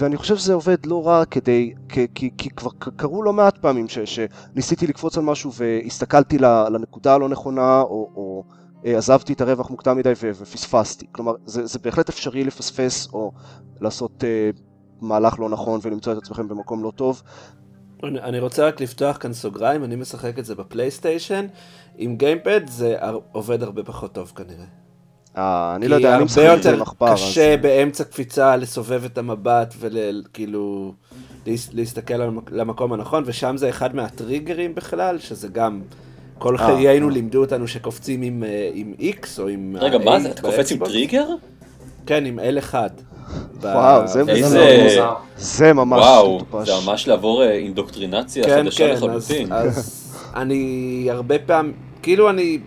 ואני 0.00 0.16
חושב 0.16 0.36
שזה 0.36 0.54
עובד 0.54 0.86
לא 0.86 1.06
רע 1.06 1.24
כדי, 1.24 1.74
כי, 1.88 2.06
כי, 2.14 2.30
כי 2.38 2.50
כבר 2.50 2.70
קרו 2.96 3.22
לא 3.22 3.32
מעט 3.32 3.58
פעמים 3.58 3.88
ש, 3.88 3.98
שניסיתי 3.98 4.86
לקפוץ 4.86 5.18
על 5.18 5.24
משהו 5.24 5.52
והסתכלתי 5.52 6.38
לנקודה 6.38 7.14
הלא 7.14 7.28
נכונה, 7.28 7.80
או, 7.80 8.10
או 8.16 8.44
אה, 8.50 8.65
עזבתי 8.84 9.32
את 9.32 9.40
הרווח 9.40 9.70
מוקדם 9.70 9.96
מדי 9.96 10.12
ופספסתי. 10.22 11.06
כלומר, 11.12 11.32
זה, 11.46 11.66
זה 11.66 11.78
בהחלט 11.78 12.08
אפשרי 12.08 12.44
לפספס 12.44 13.08
או 13.12 13.32
לעשות 13.80 14.24
אה, 14.24 14.50
מהלך 15.00 15.38
לא 15.40 15.48
נכון 15.48 15.80
ולמצוא 15.82 16.12
את 16.12 16.18
עצמכם 16.18 16.48
במקום 16.48 16.82
לא 16.84 16.92
טוב. 16.96 17.22
אני 18.04 18.20
אני 18.20 18.38
רוצה 18.38 18.66
רק 18.68 18.80
לפתוח 18.80 19.16
כאן 19.20 19.32
סוגריים, 19.32 19.84
אני 19.84 19.96
משחק 19.96 20.38
את 20.38 20.44
זה 20.44 20.54
בפלייסטיישן. 20.54 21.46
עם 21.96 22.16
גיימפד 22.16 22.60
זה 22.68 22.96
עובד 23.32 23.62
הרבה 23.62 23.82
פחות 23.84 24.12
טוב 24.12 24.32
כנראה. 24.36 24.64
אה, 25.36 25.72
אני 25.76 25.88
לא 25.88 25.94
יודע, 25.96 26.16
אני 26.16 26.24
משחק 26.24 26.42
כי 26.42 26.54
את 26.54 26.62
זה 26.62 26.68
עם 26.74 26.80
הרבה 26.80 26.90
עכבר. 26.90 27.06
יותר 27.06 27.22
אז- 27.22 27.30
קשה 27.30 27.56
באמצע 27.56 28.04
קפיצה 28.04 28.56
לסובב 28.56 29.04
את 29.04 29.18
המבט 29.18 29.74
וכאילו 29.78 30.94
להסתכל 31.72 32.14
על 32.14 32.28
המק- 32.28 32.50
למקום 32.52 32.92
הנכון, 32.92 33.22
ושם 33.26 33.56
זה 33.56 33.68
אחד 33.68 33.94
מהטריגרים 33.94 34.74
בכלל, 34.74 35.18
שזה 35.18 35.48
גם... 35.48 35.82
כל 36.38 36.56
אה, 36.56 36.66
חיינו 36.66 37.08
אה. 37.08 37.12
לימדו 37.12 37.40
אותנו 37.40 37.68
שקופצים 37.68 38.22
עם, 38.22 38.44
אה, 38.44 38.70
עם 38.74 38.94
X 39.00 39.26
או 39.38 39.48
עם... 39.48 39.76
רגע, 39.80 39.98
מה 39.98 40.20
זה? 40.20 40.30
אתה 40.30 40.42
קופץ 40.42 40.72
עם. 40.72 40.84
טריגר? 40.84 41.26
כן, 42.06 42.26
עם 42.26 42.38
L1. 42.38 42.74
וואו, 43.62 44.06
זה- 44.06 44.24
זה 44.24 44.66
איזה-. 44.66 45.02
זה 45.36 45.72
ממש 45.72 46.00
וואו. 46.04 46.40
זה 46.64 46.72
ממש 46.86 47.08
לעבור 47.08 47.42
אה, 47.42 47.50
אינדוקטרינציה 47.52 48.44
כן, 48.44 48.64
חדשה 48.64 48.88
כן, 48.88 48.94
לחלוטין. 48.94 49.52
אז 49.52 50.12
אני 50.36 51.06
הרבה 51.10 51.38
פעמים, 51.38 51.72
כאילו 52.02 52.30
אני 52.30 52.58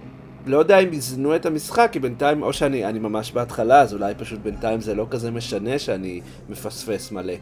לא 0.45 0.57
יודע 0.57 0.79
אם 0.79 0.93
יזנו 0.93 1.35
את 1.35 1.45
המשחק, 1.45 1.89
כי 1.91 1.99
בינתיים, 1.99 2.43
או 2.43 2.53
שאני 2.53 2.85
אני 2.85 2.99
ממש 2.99 3.31
בהתחלה, 3.31 3.81
אז 3.81 3.93
אולי 3.93 4.13
פשוט 4.17 4.39
בינתיים 4.39 4.81
זה 4.81 4.95
לא 4.95 5.05
כזה 5.09 5.31
משנה 5.31 5.79
שאני 5.79 6.21
מפספס 6.49 7.11
מלא. 7.11 7.33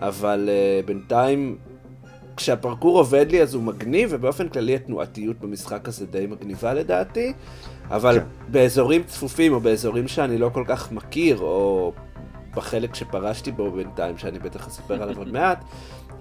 אבל 0.00 0.48
uh, 0.48 0.86
בינתיים, 0.86 1.56
כשהפרקור 2.38 2.98
עובד 2.98 3.26
לי 3.30 3.42
אז 3.42 3.54
הוא 3.54 3.62
מגניב, 3.62 4.08
ובאופן 4.12 4.48
כללי 4.48 4.74
התנועתיות 4.74 5.40
במשחק 5.40 5.88
הזה 5.88 6.06
די 6.06 6.26
מגניבה 6.26 6.74
לדעתי, 6.74 7.32
אבל 7.90 8.18
כן. 8.20 8.24
באזורים 8.48 9.02
צפופים 9.02 9.52
או 9.52 9.60
באזורים 9.60 10.08
שאני 10.08 10.38
לא 10.38 10.50
כל 10.54 10.64
כך 10.66 10.92
מכיר, 10.92 11.38
או 11.38 11.92
בחלק 12.54 12.94
שפרשתי 12.94 13.52
בו 13.52 13.70
בינתיים, 13.70 14.18
שאני 14.18 14.38
בטח 14.38 14.66
אספר 14.66 15.02
עליו 15.02 15.18
עוד 15.18 15.32
מעט, 15.36 15.64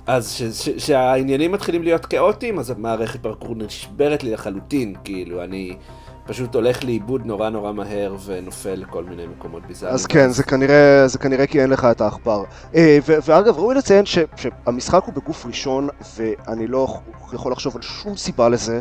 אז 0.08 0.32
ש- 0.32 0.44
ש- 0.44 0.86
שהעניינים 0.88 1.52
מתחילים 1.52 1.84
להיות 1.84 2.06
כאוטיים, 2.06 2.60
אז 2.60 2.70
המערכת 2.70 3.20
פרקור 3.24 3.56
נשברת 3.56 4.24
לי 4.24 4.32
לחלוטין, 4.32 4.96
כאילו, 5.04 5.44
אני 5.44 5.78
פשוט 6.28 6.56
הולך 6.56 6.84
לאיבוד 6.84 7.26
נורא 7.26 7.50
נורא 7.50 7.72
מהר 7.72 8.16
ונופל 8.26 8.74
לכל 8.76 9.04
מיני 9.04 9.26
מקומות 9.28 9.66
ביזאריים. 9.68 9.94
אז 9.96 10.06
כן, 10.06 10.30
זה 10.30 10.44
כנראה, 10.44 11.08
זה 11.08 11.18
כנראה 11.20 11.48
כי 11.48 11.62
אין 11.62 11.70
לך 11.70 11.86
את 11.92 12.02
העכבר. 12.02 12.44
אה, 12.76 12.98
ואגב, 13.06 13.58
ראוי 13.58 13.76
לציין 13.76 14.06
ש- 14.06 14.18
שהמשחק 14.36 15.04
הוא 15.06 15.14
בגוף 15.14 15.46
ראשון, 15.46 15.88
ואני 16.18 16.68
לא 16.68 16.88
יכול 17.34 17.52
לחשוב 17.52 17.76
על 17.76 17.82
שום 17.82 18.18
סיבה 18.18 18.50
לזה. 18.50 18.80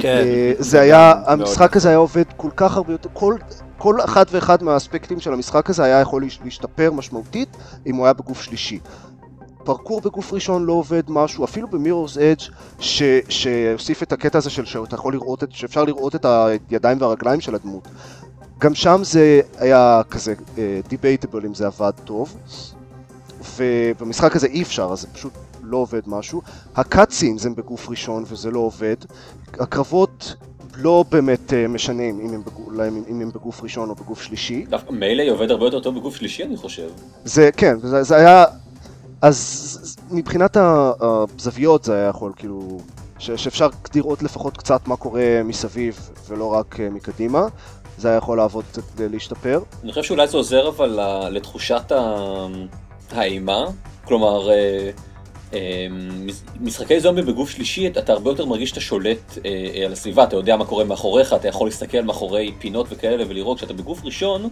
כן. 0.00 0.08
אה, 0.08 0.52
זה 0.58 0.80
היה. 0.80 1.12
המשחק 1.26 1.76
הזה 1.76 1.88
היה 1.88 1.98
עובד 1.98 2.24
כל 2.36 2.50
כך 2.56 2.76
הרבה 2.76 2.92
יותר, 2.92 3.08
כל, 3.12 3.36
כל 3.78 3.96
אחד 4.04 4.24
ואחד 4.30 4.62
מהאספקטים 4.62 5.20
של 5.20 5.32
המשחק 5.32 5.70
הזה 5.70 5.84
היה 5.84 6.00
יכול 6.00 6.22
להש- 6.22 6.40
להשתפר 6.44 6.90
משמעותית 6.92 7.56
אם 7.86 7.96
הוא 7.96 8.04
היה 8.06 8.12
בגוף 8.12 8.42
שלישי. 8.42 8.78
פרקור 9.64 10.00
בגוף 10.00 10.32
ראשון 10.32 10.64
לא 10.64 10.72
עובד 10.72 11.02
משהו, 11.08 11.44
אפילו 11.44 11.68
במירורס 11.68 12.18
אדג' 12.18 12.42
שהוסיף 13.28 14.02
את 14.02 14.12
הקטע 14.12 14.38
הזה 14.38 14.50
של 14.50 14.64
שאתה 14.64 14.94
יכול 14.94 15.12
לראות, 15.12 15.42
את, 15.42 15.52
שאפשר 15.52 15.84
לראות 15.84 16.14
את 16.14 16.26
הידיים 16.70 17.00
והרגליים 17.00 17.40
של 17.40 17.54
הדמות. 17.54 17.88
גם 18.58 18.74
שם 18.74 19.00
זה 19.04 19.40
היה 19.58 20.02
כזה 20.10 20.34
דיבייטבל 20.88 21.46
אם 21.46 21.54
זה 21.54 21.66
עבד 21.66 21.92
טוב. 22.04 22.36
ובמשחק 23.56 24.36
הזה 24.36 24.46
אי 24.46 24.62
אפשר, 24.62 24.88
אז 24.92 25.00
זה 25.00 25.06
פשוט 25.08 25.32
לא 25.62 25.76
עובד 25.76 26.00
משהו. 26.06 26.42
הקאטסינס 26.76 27.46
הם 27.46 27.54
בגוף 27.54 27.88
ראשון 27.88 28.24
וזה 28.26 28.50
לא 28.50 28.58
עובד. 28.58 28.96
הקרבות 29.52 30.34
לא 30.76 31.04
באמת 31.10 31.52
אה, 31.52 31.68
משנים 31.68 32.20
אם 32.20 32.34
הם, 32.34 32.42
בגוף, 32.44 32.68
אם 33.08 33.20
הם 33.20 33.30
בגוף 33.30 33.62
ראשון 33.62 33.88
או 33.90 33.94
בגוף 33.94 34.22
שלישי. 34.22 34.64
דווקא 34.68 34.92
מילא 34.92 35.32
עובד 35.32 35.50
הרבה 35.50 35.64
יותר 35.64 35.80
טוב 35.80 35.98
בגוף 35.98 36.16
שלישי 36.16 36.42
אני 36.44 36.56
חושב. 36.56 36.88
זה, 37.24 37.50
כן, 37.56 37.78
זה, 37.78 38.02
זה 38.02 38.16
היה... 38.16 38.44
אז 39.22 39.96
מבחינת 40.10 40.56
הזוויות 40.56 41.84
זה 41.84 41.94
היה 41.94 42.08
יכול 42.08 42.32
כאילו... 42.36 42.80
ש, 43.18 43.30
שאפשר 43.30 43.68
לראות 43.94 44.22
לפחות 44.22 44.56
קצת 44.56 44.86
מה 44.86 44.96
קורה 44.96 45.40
מסביב 45.44 46.10
ולא 46.28 46.52
רק 46.52 46.80
אה, 46.80 46.90
מקדימה. 46.90 47.46
זה 47.98 48.08
היה 48.08 48.16
יכול 48.16 48.36
לעבוד 48.38 48.64
קצת 48.72 48.82
להשתפר. 48.98 49.60
אני 49.82 49.90
חושב 49.92 50.02
שאולי 50.02 50.28
זה 50.28 50.36
עוזר 50.36 50.68
אבל 50.68 50.98
לתחושת 51.30 51.92
האימה, 53.10 53.64
כלומר 54.04 54.50
אה, 54.50 54.90
משחקי 56.60 57.00
זומבי 57.00 57.22
בגוף 57.22 57.50
שלישי 57.50 57.88
אתה 57.88 58.12
הרבה 58.12 58.30
יותר 58.30 58.46
מרגיש 58.46 58.68
שאתה 58.68 58.80
שולט 58.80 59.38
אה, 59.44 59.50
אה, 59.74 59.86
על 59.86 59.92
הסביבה, 59.92 60.24
אתה 60.24 60.36
יודע 60.36 60.56
מה 60.56 60.64
קורה 60.64 60.84
מאחוריך, 60.84 61.32
אתה 61.32 61.48
יכול 61.48 61.66
להסתכל 61.66 62.00
מאחורי 62.02 62.54
פינות 62.58 62.86
וכאלה 62.90 63.24
ולראות, 63.28 63.56
כשאתה 63.56 63.72
בגוף 63.72 64.04
ראשון 64.04 64.48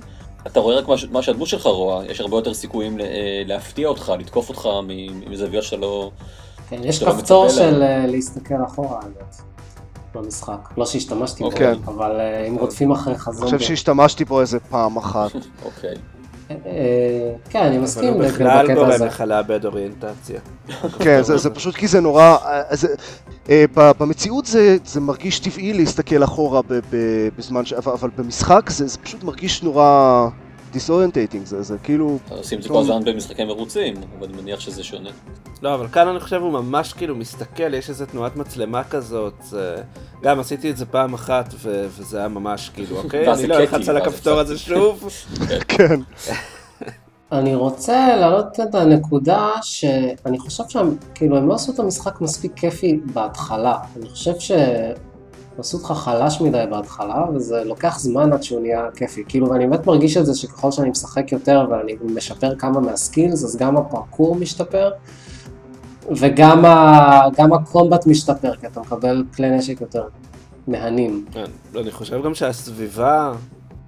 אתה 0.47 0.61
רואה 0.61 0.76
רק 0.76 0.85
מה, 1.11 1.23
שהדמות 1.23 1.49
שלך 1.49 1.66
רואה, 1.66 2.07
יש 2.07 2.21
הרבה 2.21 2.37
יותר 2.37 2.54
סיכויים 2.54 3.00
אה, 3.00 3.07
להפתיע 3.47 3.88
אותך, 3.88 4.12
לתקוף 4.19 4.49
אותך 4.49 4.69
מזוויות 5.26 5.64
שאתה 5.64 5.76
לא... 5.76 6.11
כן, 6.69 6.80
יש 6.85 7.02
לא 7.02 7.12
כפתור 7.12 7.49
של 7.49 7.83
להסתכל 8.07 8.54
אחורה, 8.66 9.00
האמת, 9.02 9.37
במשחק. 10.14 10.69
לא 10.76 10.87
שהשתמשתי 10.87 11.45
בו, 11.45 11.50
כן. 11.50 11.75
אבל 11.85 12.21
אם 12.49 12.57
רודפים 12.57 12.92
אחריך 12.92 13.28
אני 13.28 13.37
חושב 13.37 13.49
זומבי. 13.49 13.64
שהשתמשתי 13.64 14.25
בו 14.25 14.40
איזה 14.40 14.61
פעם 14.61 14.97
אחת. 14.97 15.30
אוקיי. 15.64 15.95
כן, 17.50 17.62
אני 17.62 17.76
אבל 17.76 17.85
מסכים 17.85 18.12
הוא 18.12 18.23
בקטע 18.23 18.35
בכלל 18.35 18.75
גורם. 18.75 18.90
לך 19.07 19.21
לאבד 19.21 19.64
אוריינטציה. 19.64 20.40
כן, 20.99 21.23
זה, 21.23 21.37
זה 21.37 21.50
פשוט 21.50 21.75
כי 21.75 21.88
זה 21.88 22.00
נורא... 22.00 22.37
אה, 23.50 23.66
במציאות 23.99 24.47
זה, 24.47 24.76
זה 24.85 25.00
מרגיש 25.00 25.38
טבעי 25.38 25.73
להסתכל 25.73 26.25
אחורה 26.25 26.62
ב, 26.62 26.73
ב, 26.90 26.97
בזמן 27.38 27.64
ש... 27.64 27.73
אבל, 27.73 27.92
אבל 27.92 28.11
במשחק 28.16 28.71
זה, 28.71 28.87
זה 28.87 28.99
פשוט 28.99 29.25
מרגיש 29.25 29.62
נורא 29.62 30.28
disorientating, 30.73 31.47
זה, 31.46 31.62
זה 31.62 31.78
כאילו... 31.82 32.18
עושים 32.28 32.58
את 32.58 32.62
זה. 32.62 32.68
כל 32.68 32.80
הזמן 32.80 33.04
במשחקי 33.04 33.44
מרוצים, 33.44 33.94
אבל 34.18 34.26
אני 34.26 34.42
מניח 34.42 34.60
שזה 34.60 34.84
שונה. 34.84 35.10
לא, 35.62 35.74
אבל 35.74 35.88
כאן 35.88 36.08
אני 36.08 36.20
חושב 36.20 36.40
הוא 36.40 36.52
ממש 36.52 36.92
כאילו 36.92 37.16
מסתכל, 37.16 37.74
יש 37.74 37.88
איזה 37.88 38.06
תנועת 38.06 38.36
מצלמה 38.36 38.84
כזאת. 38.84 39.34
זה... 39.42 39.76
גם 40.22 40.40
עשיתי 40.40 40.70
את 40.70 40.76
זה 40.76 40.86
פעם 40.86 41.14
אחת, 41.14 41.54
ו... 41.54 41.86
וזה 41.90 42.18
היה 42.18 42.28
ממש 42.28 42.70
כאילו, 42.74 42.96
אוקיי, 43.02 43.32
אני 43.32 43.46
לא 43.46 43.56
אלחץ 43.56 43.88
על 43.88 43.96
הכפתור. 43.96 44.38
הזה 44.38 44.58
שוב. 44.58 45.08
כן. 45.68 46.00
אני 47.32 47.54
רוצה 47.54 48.16
להעלות 48.16 48.60
את 48.60 48.74
הנקודה 48.74 49.50
שאני 49.62 50.38
חושב 50.38 50.64
שהם, 50.68 50.96
כאילו, 51.14 51.36
הם 51.36 51.48
לא 51.48 51.54
עשו 51.54 51.72
את 51.72 51.78
המשחק 51.78 52.20
מספיק 52.20 52.52
כיפי 52.56 53.00
בהתחלה. 53.12 53.78
אני 53.96 54.08
חושב 54.08 54.38
שהם 54.38 54.94
עשו 55.59 55.76
אותך 55.76 55.92
חלש 55.92 56.40
מדי 56.40 56.64
בהתחלה, 56.71 57.25
וזה 57.35 57.64
לוקח 57.64 57.99
זמן 57.99 58.33
עד 58.33 58.42
שהוא 58.42 58.61
נהיה 58.61 58.88
כיפי. 58.97 59.25
כאילו, 59.28 59.50
ואני 59.50 59.66
באמת 59.66 59.87
מרגיש 59.87 60.16
את 60.16 60.26
זה 60.26 60.35
שככל 60.35 60.71
שאני 60.71 60.90
משחק 60.90 61.33
יותר 61.33 61.66
ואני 61.71 61.97
משפר 62.14 62.57
כמה 62.57 62.80
מה 62.80 62.95
skills, 62.95 63.44
אז 63.45 63.57
גם 63.57 63.76
הפרקור 63.76 64.35
משתפר, 64.35 64.90
וגם 66.16 66.64
ה... 66.64 67.23
גם 67.37 67.52
הקומבט 67.52 68.07
משתפר, 68.07 68.57
כי 68.57 68.66
אתה 68.66 68.80
מקבל 68.80 69.25
כלי 69.37 69.50
נשק 69.50 69.80
יותר 69.80 70.04
מהנים. 70.66 71.25
כן, 71.33 71.45
אני 71.76 71.90
חושב 71.90 72.25
גם 72.25 72.35
שהסביבה... 72.35 73.33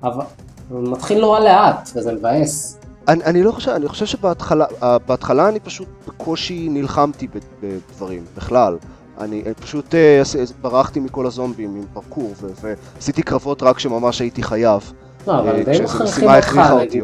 אבל 0.03 0.25
מתחיל 0.71 1.21
נורא 1.21 1.41
לאט, 1.41 1.91
וזה 1.95 2.13
מבאס. 2.13 2.79
אני, 3.09 3.25
אני 3.25 3.43
לא 3.43 3.53
חושב, 3.53 3.71
אני 3.71 3.89
חושב 3.89 4.07
שבהתחלה 4.07 4.65
אה, 4.83 4.99
בהתחלה 4.99 5.49
אני 5.49 5.61
פשוט 5.61 5.89
בקושי 6.09 6.69
נלחמתי 6.71 7.29
בדברים, 7.63 8.25
בכלל. 8.37 8.77
אני 9.21 9.43
אה, 9.47 9.55
פשוט 9.55 9.95
אה, 9.95 10.21
עש- 10.21 10.37
ברחתי 10.63 11.01
מכל 11.01 11.27
הזומבים 11.27 11.75
עם 11.77 11.85
פרקור, 11.93 12.33
ועשיתי 12.63 13.23
קרבות 13.23 13.63
רק 13.63 13.77
כשממש 13.77 14.21
הייתי 14.21 14.43
חייב. 14.43 14.93
לא, 15.27 15.39
אבל 15.41 15.49
אה, 15.57 15.65
די 15.65 15.81
מכריחים 15.85 16.29
אותך, 16.37 16.57
נגיד. 16.81 17.03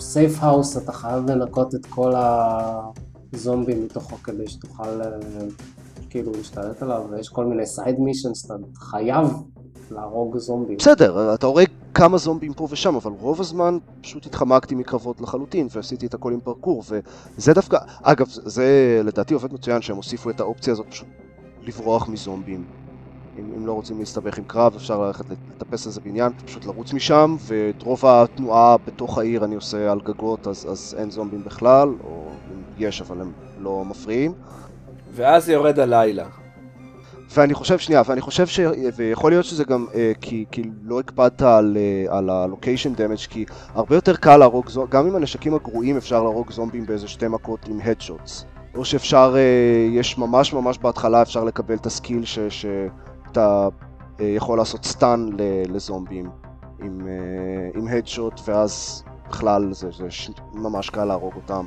safe 0.00 0.42
house 0.42 0.76
אתה 0.76 0.92
חייב 0.92 1.30
לנקות 1.30 1.74
את 1.74 1.86
כל 1.86 2.12
הזומבים 3.34 3.84
מתוכו 3.84 4.16
כדי 4.24 4.48
שתוכל 4.48 5.00
אה, 5.02 5.06
כאילו 6.10 6.32
להשתלט 6.32 6.82
עליו, 6.82 7.02
ויש 7.10 7.28
כל 7.28 7.44
מיני 7.44 7.66
side 7.66 8.00
missions, 8.00 8.44
אתה 8.46 8.54
חייב 8.76 9.26
להרוג 9.90 10.38
זומבים. 10.38 10.76
בסדר, 10.76 11.34
אתה 11.34 11.46
הורג 11.46 11.66
כמה 11.94 12.18
זומבים 12.18 12.54
פה 12.54 12.68
ושם, 12.70 12.94
אבל 12.94 13.12
רוב 13.20 13.40
הזמן 13.40 13.78
פשוט 14.00 14.26
התחמקתי 14.26 14.74
מקרבות 14.74 15.20
לחלוטין, 15.20 15.68
ועשיתי 15.70 16.06
את 16.06 16.14
הכל 16.14 16.32
עם 16.32 16.40
פרקור, 16.40 16.82
וזה 17.38 17.54
דווקא, 17.54 17.78
אגב, 18.02 18.28
זה- 18.28 18.42
זה 18.44 18.66
לדעתי 19.04 19.34
עובד 19.34 19.52
מצוין 19.52 19.82
שהם 19.82 19.96
הוסיפו 19.96 20.30
את 20.30 20.40
האופציה 20.40 20.72
הזאת 20.72 20.86
פשוט 20.90 21.08
לברוח 21.62 22.08
מזומבים. 22.08 22.64
אם, 23.38 23.52
אם 23.56 23.66
לא 23.66 23.72
רוצים 23.72 23.98
להסתבך 23.98 24.38
עם 24.38 24.44
קרב, 24.44 24.74
אפשר 24.76 25.00
ללכת 25.06 25.24
לטפס 25.30 25.86
איזה 25.86 26.00
בניין, 26.00 26.32
פשוט 26.46 26.64
לרוץ 26.64 26.92
משם, 26.92 27.36
ואת 27.40 27.82
רוב 27.82 28.06
התנועה 28.06 28.76
בתוך 28.86 29.18
העיר 29.18 29.44
אני 29.44 29.54
עושה 29.54 29.92
על 29.92 30.00
גגות, 30.00 30.46
אז, 30.46 30.66
אז 30.70 30.96
אין 30.98 31.10
זומבים 31.10 31.44
בכלל, 31.44 31.88
או 32.04 32.24
יש, 32.78 33.00
אבל 33.02 33.20
הם 33.20 33.32
לא 33.60 33.84
מפריעים. 33.84 34.32
ואז 35.12 35.48
יורד 35.48 35.78
הלילה. 35.78 36.26
ואני 37.34 37.54
חושב, 37.54 37.78
שנייה, 37.78 38.02
ואני 38.06 38.20
חושב 38.20 38.46
ש... 38.46 38.60
ויכול 38.96 39.32
להיות 39.32 39.44
שזה 39.44 39.64
גם 39.64 39.86
אה, 39.94 40.12
כי, 40.20 40.44
כי 40.50 40.62
לא 40.82 41.00
הקפדת 41.00 41.42
על, 41.42 41.76
אה, 41.76 42.16
על 42.18 42.30
הלוקיישן 42.30 42.94
דמג' 42.94 43.16
כי 43.16 43.44
הרבה 43.74 43.94
יותר 43.94 44.16
קל 44.16 44.36
להרוג 44.36 44.68
זומבים, 44.68 44.90
גם 44.90 45.06
עם 45.06 45.16
הנשקים 45.16 45.54
הגרועים 45.54 45.96
אפשר 45.96 46.22
להרוג 46.22 46.52
זומבים 46.52 46.86
באיזה 46.86 47.08
שתי 47.08 47.28
מכות 47.28 47.68
עם 47.68 47.80
הדשוטס. 47.84 48.44
או 48.76 48.84
שאפשר, 48.84 49.34
אה, 49.36 49.88
יש 49.90 50.18
ממש 50.18 50.52
ממש 50.52 50.78
בהתחלה 50.78 51.22
אפשר 51.22 51.44
לקבל 51.44 51.74
את 51.74 51.86
הסקיל 51.86 52.24
שאתה 52.24 53.68
אה, 54.20 54.26
יכול 54.26 54.58
לעשות 54.58 54.84
סטן 54.84 55.28
לזומבים 55.68 56.30
עם, 56.78 57.08
אה, 57.08 57.80
עם 57.80 57.88
הדשוט, 57.88 58.40
ואז 58.48 59.02
בכלל 59.28 59.72
זה, 59.72 59.90
זה 59.90 60.10
ש... 60.10 60.30
ממש 60.54 60.90
קל 60.90 61.04
להרוג 61.04 61.32
אותם. 61.36 61.64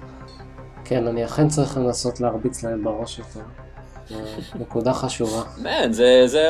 כן, 0.84 1.08
אני 1.08 1.25
אכן 1.25 1.48
צריך 1.48 1.78
לנסות 1.78 2.20
להרביץ 2.20 2.63
להם 2.63 2.84
בראש 2.84 3.20
יותר. 3.20 3.44
נקודה 4.60 4.94
חשובה. 4.94 5.42
מן, 5.58 5.94
זה, 5.94 6.24
זה, 6.25 6.48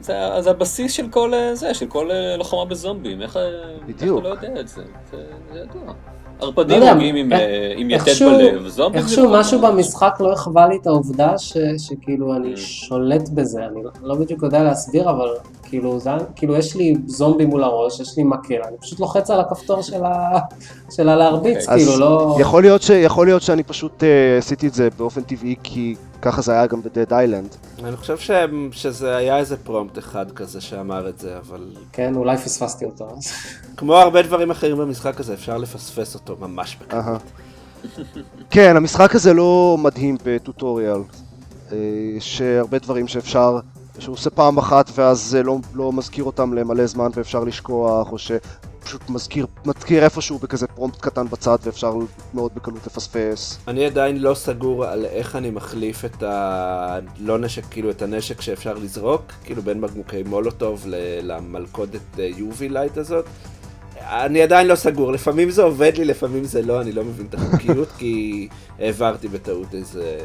זה, 0.00 0.14
זה 0.40 0.50
הבסיס 0.50 0.92
של 0.92 1.08
כל 1.08 1.34
אה, 1.34 1.54
זה, 1.54 1.74
של 1.74 1.86
כל 1.86 2.10
אה, 2.10 2.36
לוחמה 2.36 2.64
בזומבים. 2.64 3.22
איך, 3.22 3.38
בדיוק. 3.86 4.24
איך 4.24 4.34
אתה 4.34 4.46
לא 4.46 4.48
יודע 4.48 4.60
את 4.60 4.68
זה? 4.68 4.82
זה, 5.10 5.24
זה 5.52 5.58
ידוע. 5.58 5.94
ערפדים 6.40 6.82
הורגים 6.82 7.16
עם, 7.16 7.32
אה, 7.32 7.74
עם 7.76 7.90
יתד 7.90 8.12
בלב, 8.20 8.68
זומבים 8.68 9.00
איכשהו 9.00 9.30
משהו 9.30 9.60
במשחק 9.60 10.16
לא 10.20 10.32
החווה 10.32 10.68
לי 10.68 10.76
את 10.82 10.86
העובדה 10.86 11.38
ש, 11.38 11.56
שכאילו 11.78 12.36
אני 12.36 12.56
שולט 12.56 13.28
בזה, 13.28 13.64
אני 13.64 13.80
לא 14.02 14.14
בדיוק 14.14 14.42
יודע 14.42 14.62
להסביר, 14.62 15.10
אבל 15.10 15.28
כאילו, 15.62 16.00
זה, 16.00 16.10
כאילו 16.36 16.56
יש 16.56 16.76
לי 16.76 16.94
זומבי 17.06 17.44
מול 17.46 17.64
הראש, 17.64 18.00
יש 18.00 18.16
לי 18.16 18.22
מקל, 18.22 18.62
אני 18.68 18.76
פשוט 18.80 19.00
לוחץ 19.00 19.30
על 19.30 19.40
הכפתור 19.40 19.82
של, 19.82 20.04
ה, 20.04 20.38
של 20.90 21.08
הלהרביץ, 21.08 21.68
okay. 21.68 21.70
כאילו 21.76 21.98
לא... 21.98 22.36
יכול 22.40 22.62
להיות, 22.62 22.82
ש, 22.82 22.90
יכול 22.90 23.26
להיות 23.26 23.42
שאני 23.42 23.62
פשוט 23.62 24.02
uh, 24.02 24.38
עשיתי 24.38 24.66
את 24.66 24.74
זה 24.74 24.88
באופן 24.98 25.20
טבעי 25.20 25.54
כי 25.62 25.94
ככה 26.24 26.42
זה 26.42 26.52
היה 26.52 26.66
גם 26.66 26.82
בדד 26.82 27.12
איילנד. 27.12 27.56
אני 27.84 27.96
חושב 27.96 28.18
ש... 28.18 28.30
שזה 28.72 29.16
היה 29.16 29.38
איזה 29.38 29.56
פרומפט 29.56 29.98
אחד 29.98 30.30
כזה 30.30 30.60
שאמר 30.60 31.08
את 31.08 31.18
זה, 31.18 31.38
אבל... 31.38 31.60
כן, 31.92 32.14
אולי 32.14 32.36
פספסתי 32.36 32.84
אותו. 32.84 33.08
כמו 33.76 33.96
הרבה 33.96 34.22
דברים 34.22 34.50
אחרים 34.50 34.76
במשחק 34.76 35.20
הזה, 35.20 35.34
אפשר 35.34 35.58
לפספס 35.58 36.14
אותו 36.14 36.36
ממש 36.40 36.76
בקרוב. 36.80 37.22
כן, 38.50 38.76
המשחק 38.76 39.14
הזה 39.14 39.34
לא 39.34 39.76
מדהים 39.80 40.16
בטוטוריאל. 40.24 41.00
יש 42.16 42.40
אה, 42.40 42.58
הרבה 42.58 42.78
דברים 42.78 43.08
שאפשר 43.08 43.58
שהוא 43.98 44.12
עושה 44.12 44.30
פעם 44.30 44.58
אחת 44.58 44.90
ואז 44.94 45.20
זה 45.20 45.42
לא, 45.42 45.58
לא 45.74 45.92
מזכיר 45.92 46.24
אותם 46.24 46.54
למלא 46.54 46.86
זמן 46.86 47.10
ואפשר 47.14 47.44
לשכוח, 47.44 48.12
או 48.12 48.18
שפשוט 48.84 49.10
מזכיר, 49.10 49.46
מזכיר 49.66 50.04
איפשהו 50.04 50.38
בכזה 50.38 50.66
prompt 50.66 51.00
קטן 51.00 51.26
בצד 51.28 51.56
ואפשר 51.62 51.94
מאוד 52.34 52.52
בקלות 52.54 52.86
לפספס. 52.86 53.58
אני 53.68 53.86
עדיין 53.86 54.22
לא 54.22 54.34
סגור 54.34 54.84
על 54.84 55.04
איך 55.04 55.36
אני 55.36 55.50
מחליף 55.50 56.04
את 56.04 56.22
הלא 56.22 57.38
נשק, 57.38 57.64
כאילו 57.70 57.90
את 57.90 58.02
הנשק 58.02 58.40
שאפשר 58.40 58.74
לזרוק, 58.74 59.22
כאילו 59.44 59.62
בין 59.62 59.80
בקבוקי 59.80 60.22
מולוטוב 60.22 60.84
למלכודת 61.22 62.00
אה, 62.18 62.30
UV 62.36 62.60
light 62.60 62.98
הזאת. 62.98 63.24
אני 64.00 64.42
עדיין 64.42 64.66
לא 64.66 64.74
סגור, 64.74 65.12
לפעמים 65.12 65.50
זה 65.50 65.62
עובד 65.62 65.92
לי, 65.96 66.04
לפעמים 66.04 66.44
זה 66.44 66.62
לא, 66.62 66.80
אני 66.80 66.92
לא 66.92 67.04
מבין 67.04 67.26
את 67.26 67.34
החוקיות, 67.34 67.88
כי 67.98 68.48
העברתי 68.78 69.28
בטעות 69.28 69.74
איזה 69.74 70.18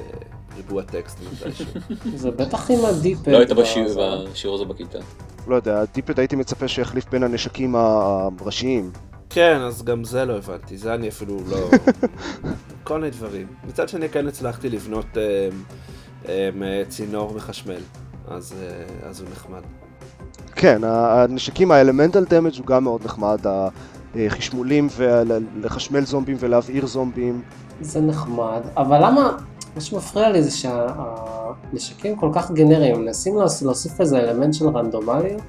ריבוע 0.57 0.83
טקסט 0.83 1.17
מתישהו. 1.31 1.65
זה 2.21 2.31
בטח 2.31 2.71
עם 2.71 2.85
הדיפד. 2.85 3.31
לא 3.31 3.37
היית 3.37 3.51
בשיעור 3.51 4.55
הזה 4.55 4.65
בכיתה. 4.65 4.99
לא 5.50 5.56
יודע, 5.56 5.82
הדיפד 5.82 6.20
הייתי 6.20 6.36
מצפה 6.36 6.68
שיחליף 6.68 7.06
בין 7.12 7.24
הנשקים 7.24 7.75
הראשיים. 7.75 8.91
כן, 9.29 9.58
אז 9.62 9.84
גם 9.84 10.03
זה 10.03 10.25
לא 10.25 10.38
הבנתי, 10.38 10.77
זה 10.77 10.94
אני 10.94 11.10
אפילו 11.10 11.38
לא... 11.48 11.70
כל 12.84 13.00
מיני 13.00 13.12
דברים. 13.12 13.48
מצד 13.68 13.89
שני 13.89 14.10
כן 14.10 14.27
הצלחתי 14.27 14.70
לבנות 14.70 15.06
אה, 15.18 15.50
אה, 16.29 16.82
צינור 16.88 17.34
מחשמל, 17.34 17.82
אז, 18.27 18.56
אה, 18.62 19.10
אז 19.10 19.22
הוא 19.22 19.29
נחמד. 19.32 19.62
כן, 20.56 20.82
הנשקים 20.84 21.72
האלמנטל 21.72 22.25
דמג' 22.25 22.56
הוא 22.58 22.65
גם 22.65 22.84
מאוד 22.84 23.06
נחמד, 23.06 23.39
החשמולים 24.15 24.88
ולחשמל 24.98 26.06
זומבים 26.06 26.38
ולהבעיר 26.39 26.86
זומבים. 26.86 27.41
זה 27.82 28.01
נחמד, 28.01 28.62
אבל 28.77 29.06
למה, 29.06 29.38
מה 29.79 29.83
שמפריע 29.83 30.29
לי 30.29 30.43
זה 30.43 30.51
שהנשקים 30.51 32.15
כל 32.15 32.29
כך 32.33 32.51
גנריים, 32.51 33.01
מנסים 33.01 33.35
להוסיף 33.61 34.01
איזה 34.01 34.20
אלמנט 34.20 34.53
של 34.53 34.68
רנדומליות, 34.68 35.42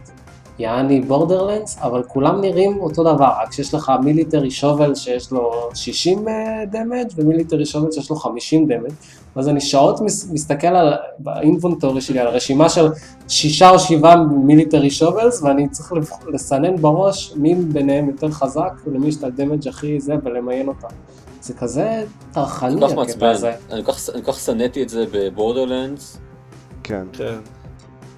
יעני 0.59 1.01
Borderlands, 1.01 1.79
אבל 1.81 2.03
כולם 2.03 2.41
נראים 2.41 2.81
אותו 2.81 3.03
דבר, 3.15 3.33
רק 3.43 3.53
שיש 3.53 3.75
לך 3.75 3.93
military 4.05 4.51
shovel 4.51 4.95
שיש 4.95 5.33
לו 5.33 5.51
60 5.75 6.25
damage 6.71 7.07
ו 7.17 7.22
military 7.22 7.67
shovel 7.67 7.93
שיש 7.93 8.11
לו 8.11 8.17
50 8.17 8.67
damage, 8.67 8.93
אז 9.35 9.49
אני 9.49 9.61
שעות 9.61 10.01
מסתכל 10.33 10.67
על, 10.67 10.95
ב 11.19 11.27
inventory 11.27 12.01
שלי 12.01 12.19
על 12.19 12.29
רשימה 12.29 12.69
של 12.69 12.89
שישה 13.29 13.71
או 13.71 13.79
שבעה 13.79 14.25
military 14.25 14.91
shovels, 14.91 15.43
ואני 15.43 15.69
צריך 15.69 15.93
לסנן 16.33 16.77
בראש 16.77 17.33
מי 17.37 17.55
ביניהם 17.55 18.09
יותר 18.09 18.31
חזק 18.31 18.73
ולמי 18.87 19.09
יש 19.09 19.17
את 19.17 19.25
הדמג' 19.25 19.69
הכי 19.69 20.01
זה 20.01 20.15
ולמיין 20.25 20.69
אותם. 20.69 20.89
זה 21.41 21.55
כזה 21.55 22.05
טרחני 22.33 22.85
הקטע 22.85 23.31
הזה. 23.31 23.53
אני 23.71 23.85
כל 24.25 24.33
כך 24.33 24.39
שנאתי 24.39 24.83
את 24.83 24.89
זה 24.89 25.05
בבורדרלנדס. 25.13 26.19
כן. 26.83 27.05
כן. 27.13 27.39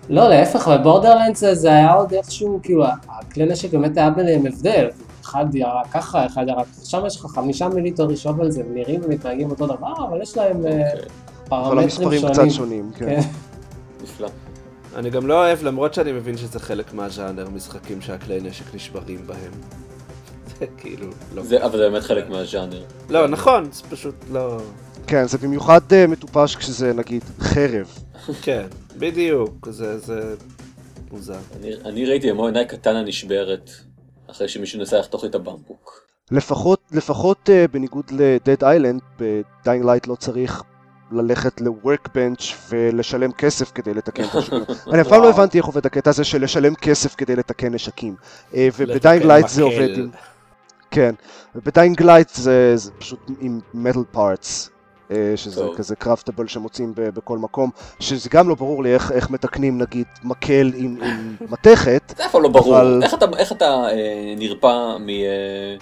לא, 0.08 0.28
להפך, 0.28 0.68
בבורדרלנדס 0.68 1.44
זה 1.52 1.68
היה 1.68 1.92
עוד 1.92 2.12
איכשהו, 2.12 2.61
כאילו, 2.62 2.85
הכלי 3.08 3.46
נשק 3.46 3.72
באמת 3.72 3.96
היה 3.96 4.11
ביניהם 4.11 4.46
הבדל. 4.46 4.88
אחד 5.24 5.54
ירה 5.54 5.82
ככה, 5.92 6.26
אחד 6.26 6.44
ירה 6.48 6.64
ככה, 6.64 6.85
שם 6.85 7.02
יש 7.06 7.16
לך 7.16 7.26
חמישה 7.26 7.68
מיליטרי 7.68 8.16
שובל, 8.16 8.50
זה 8.50 8.62
נראים 8.74 9.00
ומתנהגים 9.04 9.50
אותו 9.50 9.66
דבר, 9.66 9.92
אבל 10.08 10.22
יש 10.22 10.37
להם 10.37 10.66
אה, 10.66 10.70
אוקיי. 10.70 11.08
פרמטרים 11.48 11.88
שונים. 11.90 12.20
כל 12.20 12.26
המספרים 12.26 12.48
קצת 12.48 12.56
שונים, 12.56 12.90
כן. 12.94 13.06
כן. 13.06 13.20
נפלא. 14.02 14.28
אני 14.96 15.11
גם 15.11 15.26
לא 15.26 15.35
אוהב, 15.35 15.62
למרות 15.62 15.94
שאני 15.94 16.12
מבין 16.12 16.37
שזה 16.37 16.61
חלק 16.61 16.94
מהז'אנר, 16.94 17.48
משחקים 17.48 18.00
שהכלי 18.00 18.40
נשק 18.40 18.74
נשברים 18.74 19.26
בהם. 19.26 19.52
זה 20.62 20.66
כאילו, 20.77 21.07
לא... 21.35 21.42
זה, 21.42 21.64
אבל 21.64 21.79
זה 21.79 21.90
באמת 21.90 22.03
חלק 22.03 22.29
מהז'אנר. 22.29 22.83
לא, 23.11 23.29
נכון, 23.29 23.72
זה 23.72 23.83
פשוט 23.90 24.14
לא... 24.31 24.59
כן, 25.07 25.27
זה 25.27 25.38
במיוחד 25.38 25.81
אה, 25.90 26.11
מטופש 26.11 26.57
כשזה 26.57 26.92
נגיד 26.92 27.22
חרב. 27.40 27.98
כן, 28.42 28.66
בדיוק, 28.96 29.68
זה, 29.70 29.98
זה 29.98 30.35
מוזר. 31.11 31.38
אני, 31.61 31.70
אני 31.85 32.07
ראיתי 32.07 32.31
במו 32.31 32.46
עיניי 32.46 32.66
קטאנה 32.66 33.03
נשברת, 33.03 33.70
אחרי 34.31 34.48
שמישהו 34.48 34.81
ניסה 34.81 34.98
לחתוך 34.98 35.25
את 35.25 35.35
הבמבוק. 35.35 36.07
לפחות, 36.31 36.81
לפחות 36.92 37.48
אה, 37.48 37.72
בניגוד 37.72 38.05
ל 38.11 38.21
Dead 38.21 38.64
Island, 38.64 39.01
ב 39.18 39.30
Dying 39.30 39.85
Light 39.85 40.07
לא 40.07 40.14
צריך 40.14 40.62
ללכת 41.12 41.61
ל-workbench 41.61 42.42
ולשלם 42.68 43.33
כסף 43.33 43.72
כדי 43.75 43.94
לתקן 43.94 44.25
את 44.25 44.35
הנשקים. 44.35 44.62
אני 44.92 45.01
אף 45.01 45.09
פעם 45.09 45.22
לא 45.22 45.31
הבנתי 45.31 45.59
איך 45.59 45.66
עובד 45.66 45.87
הקטע 45.87 46.11
הזה 46.11 46.25
של 46.25 46.44
לשלם 46.44 46.75
כסף 46.75 47.14
כדי 47.14 47.37
לתקן 47.37 47.75
נשקים. 47.75 48.14
אה, 48.55 48.68
וב 48.79 48.92
Dying 48.92 49.25
Light 49.25 49.48
זה 49.48 49.62
עובד 49.62 49.98
עם... 49.98 50.11
כן, 50.92 51.14
וב 51.55 51.68
Dying 51.68 52.03
Light 52.03 52.29
זה, 52.28 52.76
זה 52.76 52.90
פשוט 52.98 53.31
עם 53.40 53.61
metal 53.74 54.16
parts. 54.16 54.72
אה, 55.11 55.33
שזה 55.37 55.61
טוב. 55.61 55.76
כזה 55.76 55.96
craftable 55.96 56.48
שמוצאים 56.48 56.92
בכל 56.96 57.38
מקום, 57.38 57.70
שזה 58.00 58.28
גם 58.33 58.48
לא 58.48 58.55
ברור 58.55 58.83
לי 58.83 58.94
איך, 58.94 59.12
איך 59.12 59.31
מתקנים 59.31 59.78
נגיד 59.78 60.07
מקל 60.24 60.72
עם, 60.74 60.96
עם 61.02 61.37
מתכת. 61.52 62.14
זה 62.16 62.26
אף 62.26 62.33
פעם 62.33 62.42
לא 62.42 62.48
ברור, 62.48 62.76
אבל... 62.76 63.00
איך 63.02 63.14
אתה, 63.14 63.26
איך 63.37 63.52
אתה 63.52 63.64
אה, 63.64 64.35
נרפא 64.37 64.96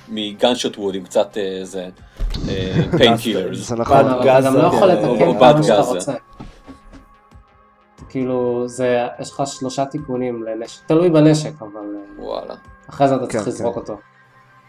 מ 0.09 0.17
gunshot 0.17 0.79
wound 0.79 0.95
עם 0.95 1.05
קצת 1.05 1.37
אה, 1.37 1.61
זה, 1.63 1.89
painkillers. 2.99 3.69
זה 3.69 3.77
נכון. 3.77 3.97
אתה 3.97 4.41
גם 4.45 4.55
לא 4.55 4.63
יכול 4.63 4.89
לתקן 4.89 5.39
כמה 5.39 5.63
שאתה 5.63 5.81
רוצה. 5.81 6.13
כאילו, 8.09 8.65
זה, 8.69 9.07
יש 9.21 9.31
לך 9.31 9.43
שלושה 9.47 9.85
תיקונים 9.85 10.43
לנשק, 10.43 10.87
תלוי 10.87 11.11
בנשק, 11.11 11.53
אבל... 11.61 11.67
אה, 11.75 12.25
וואלה. 12.25 12.55
אחרי 12.89 13.09
זה 13.09 13.15
אתה 13.15 13.27
צריך 13.27 13.45
כן, 13.45 13.51
לזרוק 13.51 13.75
כן. 13.75 13.81
אותו. 13.81 13.97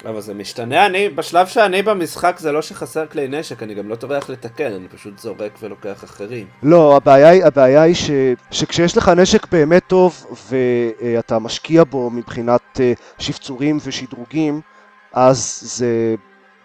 אבל 0.05 0.21
זה 0.21 0.33
משתנה, 0.33 0.85
אני, 0.85 1.09
בשלב 1.09 1.47
שאני 1.47 1.81
במשחק 1.81 2.35
זה 2.39 2.51
לא 2.51 2.61
שחסר 2.61 3.07
כלי 3.07 3.27
נשק, 3.27 3.63
אני 3.63 3.73
גם 3.73 3.89
לא 3.89 3.95
טורח 3.95 4.29
לתקן, 4.29 4.73
אני 4.73 4.87
פשוט 4.87 5.19
זורק 5.19 5.51
ולוקח 5.61 6.03
אחרים. 6.03 6.47
לא, 6.63 6.95
הבעיה 6.95 7.29
היא, 7.29 7.45
הבעיה 7.45 7.81
היא 7.81 7.95
ש, 7.95 8.11
שכשיש 8.51 8.97
לך 8.97 9.09
נשק 9.09 9.51
באמת 9.51 9.83
טוב 9.87 10.25
ואתה 10.49 11.39
משקיע 11.39 11.83
בו 11.83 12.09
מבחינת 12.09 12.61
אה, 12.79 12.93
שפצורים 13.19 13.77
ושדרוגים, 13.83 14.61
אז 15.13 15.61
זה 15.63 16.15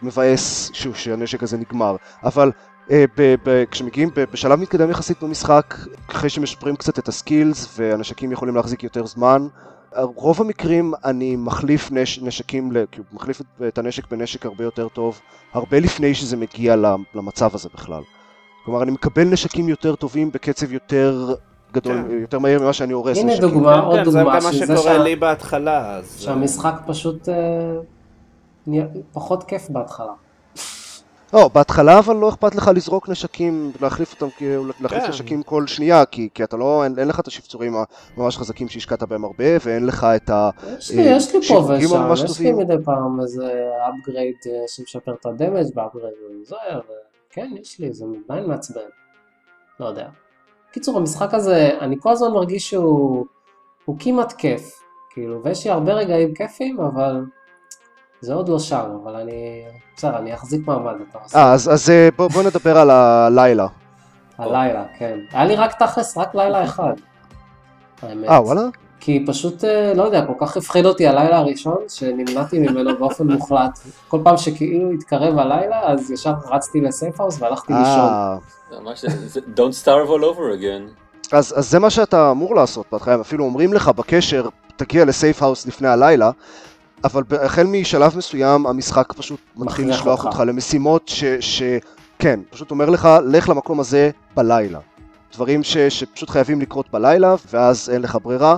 מבאס 0.03 0.71
שוב 0.73 0.97
שהנשק 0.97 1.43
הזה 1.43 1.57
נגמר. 1.57 1.97
אבל 2.25 2.53
אה, 2.91 3.05
ב- 3.17 3.35
ב- 3.45 3.65
כשמגיעים 3.71 4.11
ב- 4.17 4.25
בשלב 4.33 4.61
מתקדם 4.61 4.91
יחסית 4.91 5.23
במשחק, 5.23 5.75
אחרי 6.11 6.29
שמשפרים 6.31 6.77
קצת 6.77 6.99
את 6.99 7.09
הסקילס 7.09 7.79
והנשקים 7.79 8.33
יכולים 8.33 8.57
להחזיק 8.57 8.85
יותר 8.85 9.07
זמן, 9.07 9.47
רוב 10.03 10.41
המקרים 10.41 10.95
אני 11.05 11.37
מחליף 11.37 11.93
נש, 11.93 12.19
נשקים, 12.19 12.73
כאילו 12.91 13.05
מחליף 13.13 13.43
את 13.69 13.79
הנשק 13.79 14.11
בנשק 14.11 14.47
הרבה 14.47 14.65
יותר 14.65 14.89
טוב, 14.89 15.21
הרבה 15.53 15.81
לפני 15.81 16.15
שזה 16.15 16.37
מגיע 16.37 16.77
למצב 17.15 17.55
הזה 17.55 17.69
בכלל. 17.75 18.03
כלומר, 18.65 18.83
אני 18.83 18.91
מקבל 18.91 19.25
נשקים 19.25 19.69
יותר 19.69 19.95
טובים 19.95 20.31
בקצב 20.31 20.73
יותר 20.73 21.35
גדול, 21.73 22.03
כן. 22.09 22.21
יותר 22.21 22.39
מהיר 22.39 22.63
ממה 22.63 22.73
שאני 22.73 22.93
הורס 22.93 23.17
נשקים. 23.17 23.29
הנה 23.29 23.41
דוגמה, 23.41 23.81
עוד 23.81 23.99
כן, 23.99 24.05
דוגמה, 24.05 24.41
זה 24.41 24.49
גם 24.49 24.69
מה 24.69 24.77
שקורה 24.77 24.99
לי 24.99 25.17
בהתחלה. 25.17 25.97
אז... 25.97 26.21
שהמשחק 26.21 26.75
פשוט 26.87 27.29
אה, 27.29 27.35
נהיה 28.67 28.87
פחות 29.13 29.45
כיף 29.45 29.71
בהתחלה. 29.71 30.13
לא, 31.37 31.49
בהתחלה 31.49 31.99
אבל 31.99 32.17
לא 32.17 32.29
אכפת 32.29 32.55
לך 32.55 32.71
לזרוק 32.75 33.09
נשקים, 33.09 33.73
להחליף 33.81 34.13
אותם, 34.13 34.27
להחליף 34.81 35.03
כן. 35.03 35.09
נשקים 35.09 35.43
כל 35.43 35.67
שנייה, 35.67 36.05
כי, 36.05 36.29
כי 36.35 36.45
אתה 36.45 36.57
לא, 36.57 36.85
אין, 36.85 36.99
אין 36.99 37.09
לך 37.09 37.21
את 37.21 37.27
השפצורים 37.27 37.75
הממש 38.17 38.39
חזקים 38.39 38.69
שהשקעת 38.69 39.03
בהם 39.03 39.25
הרבה, 39.25 39.45
ואין 39.65 39.87
לך 39.87 40.07
את 40.17 40.31
ה... 40.31 40.51
יש 40.79 40.91
לי, 40.91 41.03
יש 41.03 41.35
לי 41.35 41.41
פה 41.49 41.55
ושם, 41.55 42.13
יש 42.13 42.23
לי 42.23 42.27
טובים. 42.27 42.59
מדי 42.59 42.75
פעם 42.85 43.21
איזה 43.21 43.65
upgrade 43.87 44.49
אה, 44.51 44.65
שמשפר 44.69 45.15
את 45.21 45.27
ה 45.27 45.33
damage 45.33 45.75
ב 45.75 45.80
upgrade 45.80 46.15
וזה, 46.43 46.57
וכן, 47.31 47.51
יש 47.61 47.81
לי, 47.81 47.93
זה 47.93 48.05
עדיין 48.29 48.47
מעצבן. 48.47 48.81
לא 49.81 49.87
יודע. 49.87 50.09
קיצור, 50.73 50.99
המשחק 50.99 51.35
הזה, 51.35 51.71
אני 51.81 51.97
כל 52.01 52.11
הזמן 52.11 52.31
מרגיש 52.31 52.71
שהוא 52.71 53.27
הוא 53.85 53.97
כמעט 53.99 54.33
כיף, 54.33 54.83
כאילו, 55.11 55.43
ויש 55.45 55.65
לי 55.65 55.71
הרבה 55.71 55.93
רגעים 55.93 56.35
כיפים, 56.35 56.81
אבל 56.81 57.25
זה 58.21 58.35
עוד 58.35 58.49
לא 58.49 58.59
שם, 58.59 58.85
אבל 59.03 59.17
אני, 59.17 59.65
בסדר, 59.97 60.17
אני 60.17 60.35
אחזיק 60.35 60.67
מעמד, 60.67 60.95
אתה 61.11 61.19
עושה. 61.23 61.39
אה, 61.39 61.53
אז, 61.53 61.73
אז 61.73 61.91
אה, 61.91 62.09
בוא, 62.17 62.29
בוא 62.29 62.43
נדבר 62.43 62.79
על 62.79 62.91
הלילה. 62.91 63.67
הלילה, 64.39 64.85
כן. 64.99 65.19
היה 65.33 65.45
לי 65.45 65.57
רק 65.57 65.83
תכלס, 65.83 66.19
רק 66.19 66.35
לילה 66.35 66.65
אחד. 66.65 66.93
האמת. 68.03 68.29
אה, 68.29 68.43
וואלה? 68.43 68.63
כי 69.01 69.25
פשוט, 69.27 69.65
אה, 69.65 69.93
לא 69.95 70.03
יודע, 70.03 70.27
כל 70.27 70.33
כך 70.47 70.57
הפחיד 70.57 70.87
אותי 70.87 71.07
הלילה 71.07 71.39
הראשון, 71.39 71.79
שנמנעתי 71.89 72.59
ממנו 72.59 72.91
באופן 72.99 73.27
מוחלט. 73.27 73.79
כל 74.09 74.19
פעם 74.25 74.37
שכאילו 74.37 74.91
התקרב 74.93 75.39
הלילה, 75.39 75.81
אז 75.83 76.11
ישר 76.11 76.35
רצתי 76.51 76.81
ל 76.81 76.89
safe 76.89 77.21
house 77.21 77.43
והלכתי 77.43 77.73
לישון. 77.73 78.11
אה, 78.11 78.37
ממש, 78.81 79.05
Don't 79.57 79.85
Starve 79.85 80.09
all 80.09 80.23
over 80.23 80.61
again. 80.61 81.07
אז, 81.33 81.55
אז 81.57 81.71
זה 81.71 81.79
מה 81.79 81.91
שאתה 81.91 82.31
אמור 82.31 82.55
לעשות 82.55 82.87
בהתחלה, 82.93 83.15
הם 83.15 83.21
אפילו 83.21 83.45
אומרים 83.45 83.73
לך 83.73 83.89
בקשר, 83.89 84.49
תגיע 84.77 85.05
ל 85.05 85.12
safe 85.12 85.43
house 85.43 85.67
לפני 85.67 85.89
הלילה, 85.89 86.31
אבל 87.05 87.23
החל 87.41 87.67
משלב 87.67 88.17
מסוים 88.17 88.67
המשחק 88.67 89.13
פשוט 89.13 89.41
מתחיל 89.57 89.91
לשלוח 89.91 90.25
אותך. 90.25 90.25
אותך 90.25 90.43
למשימות 90.47 91.09
ש... 91.09 91.25
ש... 91.41 91.63
כן, 92.19 92.41
פשוט 92.51 92.71
אומר 92.71 92.91
לך, 92.91 93.09
לך 93.25 93.49
למקום 93.49 93.81
הזה 93.81 94.11
בלילה. 94.35 94.79
דברים 95.35 95.63
ש... 95.63 95.77
שפשוט 95.77 96.31
חייבים 96.31 96.61
לקרות 96.61 96.87
בלילה, 96.93 97.35
ואז 97.51 97.91
אין 97.91 98.03
לך 98.03 98.19
ברירה. 98.23 98.57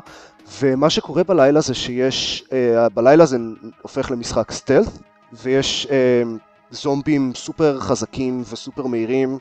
ומה 0.61 0.91
שקורה 0.91 1.25
בלילה 1.25 1.61
זה 1.61 1.75
שיש, 1.75 2.45
אה, 2.53 2.89
בלילה 2.89 3.27
זה 3.27 3.37
הופך 3.83 4.11
למשחק 4.11 4.53
stealth, 4.53 4.89
ויש 5.33 5.87
אה, 5.91 6.23
זומבים 6.71 7.33
סופר 7.35 7.81
חזקים 7.81 8.43
וסופר 8.51 8.87
מהירים, 8.87 9.39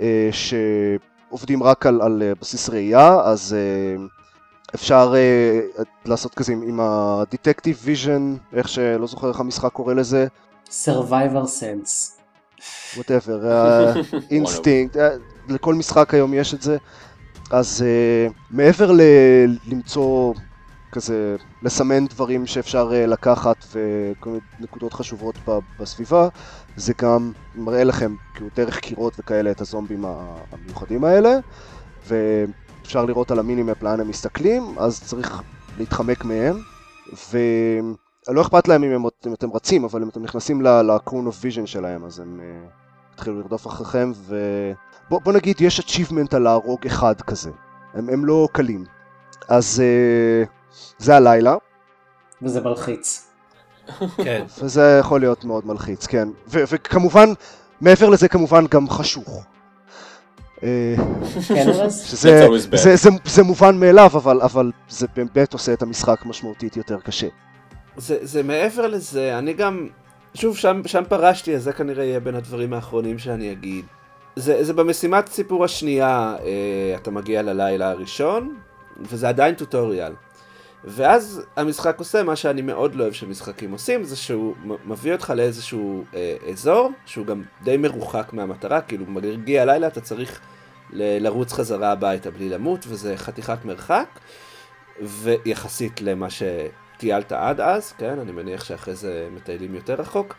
אה, 0.00 0.28
שעובדים 0.32 1.62
רק 1.62 1.86
על, 1.86 2.02
על 2.02 2.22
אה, 2.22 2.32
בסיס 2.40 2.68
ראייה, 2.68 3.20
אז 3.20 3.56
אה, 3.58 4.04
אפשר 4.74 5.12
אה, 5.16 5.60
לעשות 6.04 6.34
כזה 6.34 6.52
עם, 6.52 6.62
עם 6.62 6.80
ה-Detective 6.80 7.86
Vision, 7.86 8.20
איך 8.56 8.68
שלא 8.68 9.06
זוכר 9.06 9.28
איך 9.28 9.40
המשחק 9.40 9.72
קורא 9.72 9.94
לזה, 9.94 10.26
Survivor 10.70 11.46
Sense. 11.46 12.18
whatever, 12.94 13.40
אינסטינקט, 14.30 14.96
לכל 15.48 15.74
משחק 15.74 16.14
היום 16.14 16.34
יש 16.34 16.54
את 16.54 16.62
זה. 16.62 16.76
אז 17.50 17.84
uh, 17.84 18.32
מעבר 18.50 18.92
ל- 18.92 19.00
למצוא 19.64 20.34
כזה, 20.92 21.36
לסמן 21.62 22.06
דברים 22.06 22.46
שאפשר 22.46 22.90
uh, 22.90 23.08
לקחת 23.08 23.64
וכל 23.72 24.30
מיני 24.30 24.40
נקודות 24.58 24.92
חשובות 24.94 25.38
ב- 25.48 25.58
בסביבה, 25.78 26.28
זה 26.76 26.92
גם 27.02 27.32
מראה 27.54 27.84
לכם 27.84 28.16
כאילו 28.34 28.50
דרך 28.56 28.78
קירות 28.80 29.16
וכאלה 29.20 29.50
את 29.50 29.60
הזומבים 29.60 30.04
המיוחדים 30.52 31.04
האלה, 31.04 31.38
ואפשר 32.84 33.04
לראות 33.04 33.30
על 33.30 33.38
המינימפ 33.38 33.82
לאן 33.82 34.00
הם 34.00 34.08
מסתכלים, 34.08 34.78
אז 34.78 35.02
צריך 35.02 35.42
להתחמק 35.78 36.24
מהם, 36.24 36.56
ולא 37.30 38.42
אכפת 38.42 38.68
להם 38.68 38.84
אם, 38.84 38.90
הם, 38.90 39.02
אם 39.26 39.34
אתם 39.34 39.52
רצים, 39.52 39.84
אבל 39.84 40.02
אם 40.02 40.08
אתם 40.08 40.22
נכנסים 40.22 40.62
ל-Cone 40.62 41.28
of 41.28 41.42
Vision 41.42 41.66
שלהם, 41.66 42.04
אז 42.04 42.20
הם 42.20 42.40
uh, 42.40 43.14
התחילו 43.14 43.40
לרדוף 43.40 43.66
אחריכם, 43.66 44.12
ובוא 44.16 45.20
בוא 45.20 45.32
נגיד 45.32 45.60
יש 45.60 45.80
achievement 45.80 46.36
על 46.36 46.42
להרוג 46.42 46.86
אחד 46.86 47.20
כזה, 47.20 47.50
הם, 47.94 48.08
הם 48.08 48.24
לא 48.24 48.48
קלים. 48.52 48.84
אז 49.48 49.82
uh, 49.82 50.74
זה 50.98 51.16
הלילה, 51.16 51.56
וזה 52.42 52.60
מלחיץ. 52.60 53.30
כן. 54.16 54.44
וזה 54.62 54.96
יכול 55.00 55.20
להיות 55.20 55.44
מאוד 55.44 55.66
מלחיץ, 55.66 56.06
כן. 56.06 56.28
ו- 56.48 56.62
וכמובן, 56.68 57.28
מעבר 57.80 58.08
לזה 58.08 58.28
כמובן 58.28 58.66
גם 58.66 58.88
חשוך. 58.88 59.44
אה, 60.62 60.94
כן? 61.48 61.66
שזה 61.90 63.10
זה 63.24 63.42
מובן 63.42 63.80
מאליו, 63.80 64.10
אבל, 64.14 64.42
אבל 64.42 64.70
זה 64.88 65.06
באמת 65.16 65.52
עושה 65.52 65.72
את 65.72 65.82
המשחק 65.82 66.26
משמעותית 66.26 66.76
יותר 66.76 67.00
קשה. 67.00 67.26
זה, 67.96 68.18
זה 68.22 68.42
מעבר 68.42 68.86
לזה, 68.86 69.38
אני 69.38 69.52
גם, 69.52 69.88
שוב, 70.34 70.56
שם, 70.56 70.82
שם 70.86 71.02
פרשתי, 71.08 71.56
אז 71.56 71.62
זה 71.62 71.72
כנראה 71.72 72.04
יהיה 72.04 72.20
בין 72.20 72.34
הדברים 72.34 72.72
האחרונים 72.72 73.18
שאני 73.18 73.52
אגיד. 73.52 73.84
זה, 74.36 74.64
זה 74.64 74.72
במשימת 74.72 75.28
סיפור 75.28 75.64
השנייה, 75.64 76.36
אה, 76.44 76.96
אתה 76.96 77.10
מגיע 77.10 77.42
ללילה 77.42 77.90
הראשון, 77.90 78.54
וזה 79.00 79.28
עדיין 79.28 79.54
טוטוריאל. 79.54 80.12
ואז 80.84 81.42
המשחק 81.56 81.98
עושה 81.98 82.22
מה 82.22 82.36
שאני 82.36 82.62
מאוד 82.62 82.94
לא 82.94 83.02
אוהב 83.02 83.12
שמשחקים 83.12 83.72
עושים, 83.72 84.04
זה 84.04 84.16
שהוא 84.16 84.54
מביא 84.84 85.12
אותך 85.12 85.32
לאיזשהו 85.36 86.04
אה, 86.14 86.36
אזור, 86.52 86.90
שהוא 87.06 87.26
גם 87.26 87.42
די 87.62 87.76
מרוחק 87.76 88.32
מהמטרה, 88.32 88.80
כאילו 88.80 89.04
מגיע 89.06 89.62
הלילה 89.62 89.86
אתה 89.86 90.00
צריך 90.00 90.40
ל- 90.90 91.22
לרוץ 91.24 91.52
חזרה 91.52 91.92
הביתה 91.92 92.30
בלי 92.30 92.48
למות, 92.48 92.84
וזה 92.88 93.16
חתיכת 93.16 93.64
מרחק, 93.64 94.06
ויחסית 95.02 96.00
למה 96.00 96.26
שטיילת 96.30 97.32
עד 97.32 97.60
אז, 97.60 97.92
כן, 97.92 98.18
אני 98.18 98.32
מניח 98.32 98.64
שאחרי 98.64 98.94
זה 98.94 99.28
מטיילים 99.36 99.74
יותר 99.74 99.94
רחוק, 99.94 100.34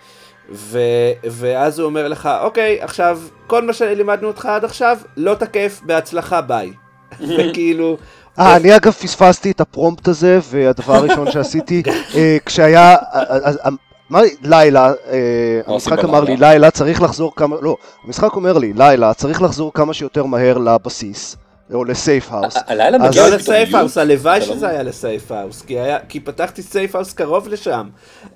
ו, 0.49 0.79
ואז 1.23 1.79
הוא 1.79 1.86
אומר 1.86 2.08
לך, 2.08 2.29
אוקיי, 2.41 2.81
עכשיו, 2.81 3.21
כל 3.47 3.65
מה 3.65 3.73
שלימדנו 3.73 4.27
אותך 4.27 4.45
עד 4.45 4.65
עכשיו, 4.65 4.97
לא 5.17 5.36
תקף, 5.36 5.81
בהצלחה, 5.84 6.41
ביי. 6.41 6.73
וכאילו, 7.38 7.97
אה, 8.39 8.56
אני 8.56 8.76
אגב 8.76 8.91
פספסתי 8.91 9.52
את 9.52 9.62
ה 9.62 9.68
prompt 9.68 10.08
הזה, 10.08 10.39
והדבר 10.43 10.93
הראשון 10.95 11.32
שעשיתי, 11.32 11.84
אה, 12.15 12.38
כשהיה, 12.45 12.95
אה, 12.95 13.21
אה, 13.45 13.69
אמר 14.12 14.21
לי, 14.21 14.36
לילה, 14.43 14.93
אה, 15.12 15.62
המשחק 15.67 16.04
אמר 16.04 16.24
לי? 16.24 16.38
לילה 16.38 16.71
צריך 16.71 17.02
לחזור 17.02 17.36
כמה, 17.36 17.56
לא, 17.62 17.78
המשחק 18.06 18.36
אומר 18.36 18.58
לי, 18.58 18.74
לילה 18.74 19.13
צריך 19.13 19.41
לחזור 19.41 19.74
כמה 19.74 19.93
שיותר 19.93 20.26
מהר 20.26 20.58
לבסיס, 20.58 21.38
או 21.74 21.86
ל 21.86 21.95
safe 21.95 22.31
house. 22.31 22.55
הלילה 22.67 22.98
מגיע 22.98 23.30
לא. 23.30 23.36
ל 23.36 23.43
safe 23.43 23.75
house, 23.75 23.97
הלוואי 23.98 24.39
לא 24.39 24.45
שזה 24.45 24.67
היה 24.69 24.84
ל 24.84 24.93
safe 24.93 25.31
house, 25.31 25.63
כי, 26.10 26.19
פתחתי 26.19 26.62
סייף 26.62 26.95
האוס 26.95 27.13
קרוב 27.13 27.48
לשם, 27.48 27.89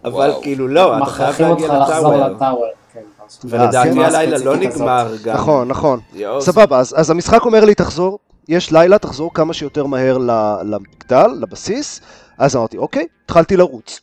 אבל. 0.06 0.32
כאילו 0.42 0.68
לא, 0.68 0.98
אתה 0.98 1.06
חייב 1.06 1.42
להגיע 1.42 1.80
לטאוור. 1.80 2.66
כן, 2.94 3.00
ולדעתי 3.44 3.92
כן, 3.92 4.00
הלילה 4.00 4.38
לא. 4.38 4.56
נגמר 4.56 5.16
גם. 5.24 5.34
נכון, 5.34 5.68
נכון. 5.68 6.00
סבבה, 6.40 6.80
אז, 6.80 6.94
אז 6.98 7.10
המשחק 7.10 7.46
אומר 7.46 7.66
לי, 7.66 7.76
תחזור, 7.76 8.20
יש 8.48 8.72
לילה, 8.72 8.98
תחזור 8.98 9.34
כמה 9.34 9.54
שיותר 9.54 9.86
מהר 9.86 10.18
למגדל, 10.64 11.28
לבסיס, 11.40 12.02
אז 12.38 12.56
אמרתי, 12.56 12.78
אוקיי, 12.78 13.08
התחלתי 13.26 13.58
לרוץ. 13.58 14.02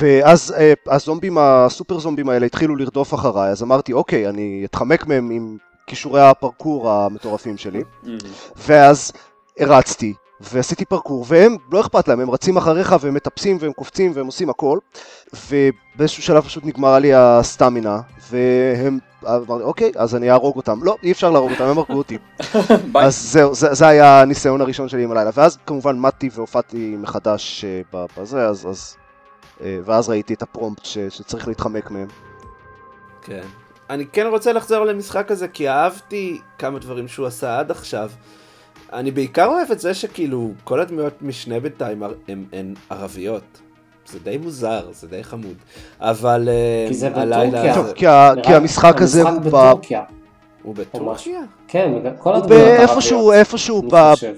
ואז 0.00 0.54
אה, 0.58 0.72
הזומבים, 0.86 1.38
הסופר 1.38 1.98
זומבים 1.98 2.28
האלה 2.28 2.46
התחילו 2.46 2.76
לרדוף 2.76 3.14
אחריי, 3.14 3.50
אז 3.50 3.62
אמרתי, 3.62 3.92
אוקיי, 3.92 4.28
אני 4.28 4.62
אתחמק 4.64 5.06
מהם 5.06 5.30
עם 5.30 5.56
כישורי 5.86 6.20
הפרקור 6.20 6.90
המטורפים 6.90 7.56
שלי. 7.58 7.82
ואז 8.56 9.12
הרצתי, 9.58 10.14
ועשיתי 10.42 10.84
פרקור, 10.84 11.24
והם, 11.28 11.56
לא 11.72 11.80
אכפת 11.80 12.08
להם, 12.08 12.20
הם 12.20 12.30
רצים 12.30 12.56
אחריך 12.56 12.96
והם 13.00 13.14
מטפסים 13.14 13.56
והם 13.60 13.72
קופצים 13.72 14.12
והם 14.14 14.26
עושים 14.26 14.50
הכל, 14.50 14.78
ובאיזשהו 15.32 16.22
שלב 16.22 16.44
פשוט 16.44 16.64
נגמרה 16.66 16.98
לי 16.98 17.14
הסטמינה, 17.14 18.00
והם, 18.30 18.98
אמרתי, 19.24 19.62
אוקיי, 19.62 19.92
אז 19.96 20.16
אני 20.16 20.30
אהרוג 20.30 20.56
אותם. 20.56 20.78
לא, 20.82 20.96
אי 21.02 21.12
אפשר 21.12 21.30
להרוג 21.30 21.50
אותם, 21.50 21.64
הם 21.64 21.78
הרגו 21.78 21.92
אותי. 21.92 22.18
אז 22.94 23.32
זהו, 23.32 23.54
זה, 23.54 23.74
זה 23.74 23.86
היה 23.88 24.20
הניסיון 24.20 24.60
הראשון 24.60 24.88
שלי 24.88 25.04
עם 25.04 25.12
הלילה, 25.12 25.30
ואז 25.34 25.58
כמובן 25.66 25.98
מתתי 25.98 26.30
והופעתי 26.32 26.96
מחדש 26.98 27.64
אה, 27.64 28.04
בזה, 28.16 28.46
אז, 28.46 28.66
אז, 28.66 28.96
אה, 29.60 29.78
ואז 29.84 30.08
ראיתי 30.08 30.34
את 30.34 30.42
הפרומפט 30.42 30.84
ש, 30.84 30.98
שצריך 30.98 31.48
להתחמק 31.48 31.90
מהם. 31.90 32.08
כן. 33.22 33.42
אני 33.90 34.06
כן 34.06 34.26
רוצה 34.26 34.52
לחזור 34.52 34.84
למשחק 34.84 35.30
הזה, 35.30 35.48
כי 35.48 35.68
אהבתי 35.68 36.40
כמה 36.58 36.78
דברים 36.78 37.08
שהוא 37.08 37.26
עשה 37.26 37.58
עד 37.58 37.70
עכשיו. 37.70 38.10
אני 38.92 39.10
בעיקר 39.10 39.46
אוהב 39.46 39.70
את 39.70 39.80
זה 39.80 39.94
שכאילו, 39.94 40.50
כל 40.64 40.80
הדמויות 40.80 41.22
משנה 41.22 41.60
בינתיים 41.60 42.02
הן 42.52 42.74
ערביות. 42.90 43.60
זה 44.06 44.18
די 44.18 44.38
מוזר, 44.38 44.88
זה 44.92 45.08
די 45.08 45.24
חמוד. 45.24 45.56
אבל 46.00 46.48
אה, 46.48 46.84
כי 46.88 46.94
זה 46.94 47.10
בטורקיה. 47.10 47.74
טוב, 47.74 48.42
כי, 48.42 48.54
המשחק 48.54 49.02
הזה 49.02 49.22
הוא, 49.22 49.40
ב, 49.40 49.44
בטורקיה. 49.44 50.02
הוא 50.62 50.74
בטורקיה? 50.74 51.40
כן, 51.68 51.92
כל 52.18 52.34
הדמויות 52.34 52.62
ערביות, 52.62 53.32
איפשהו 53.32 53.82
חושב. 54.12 54.34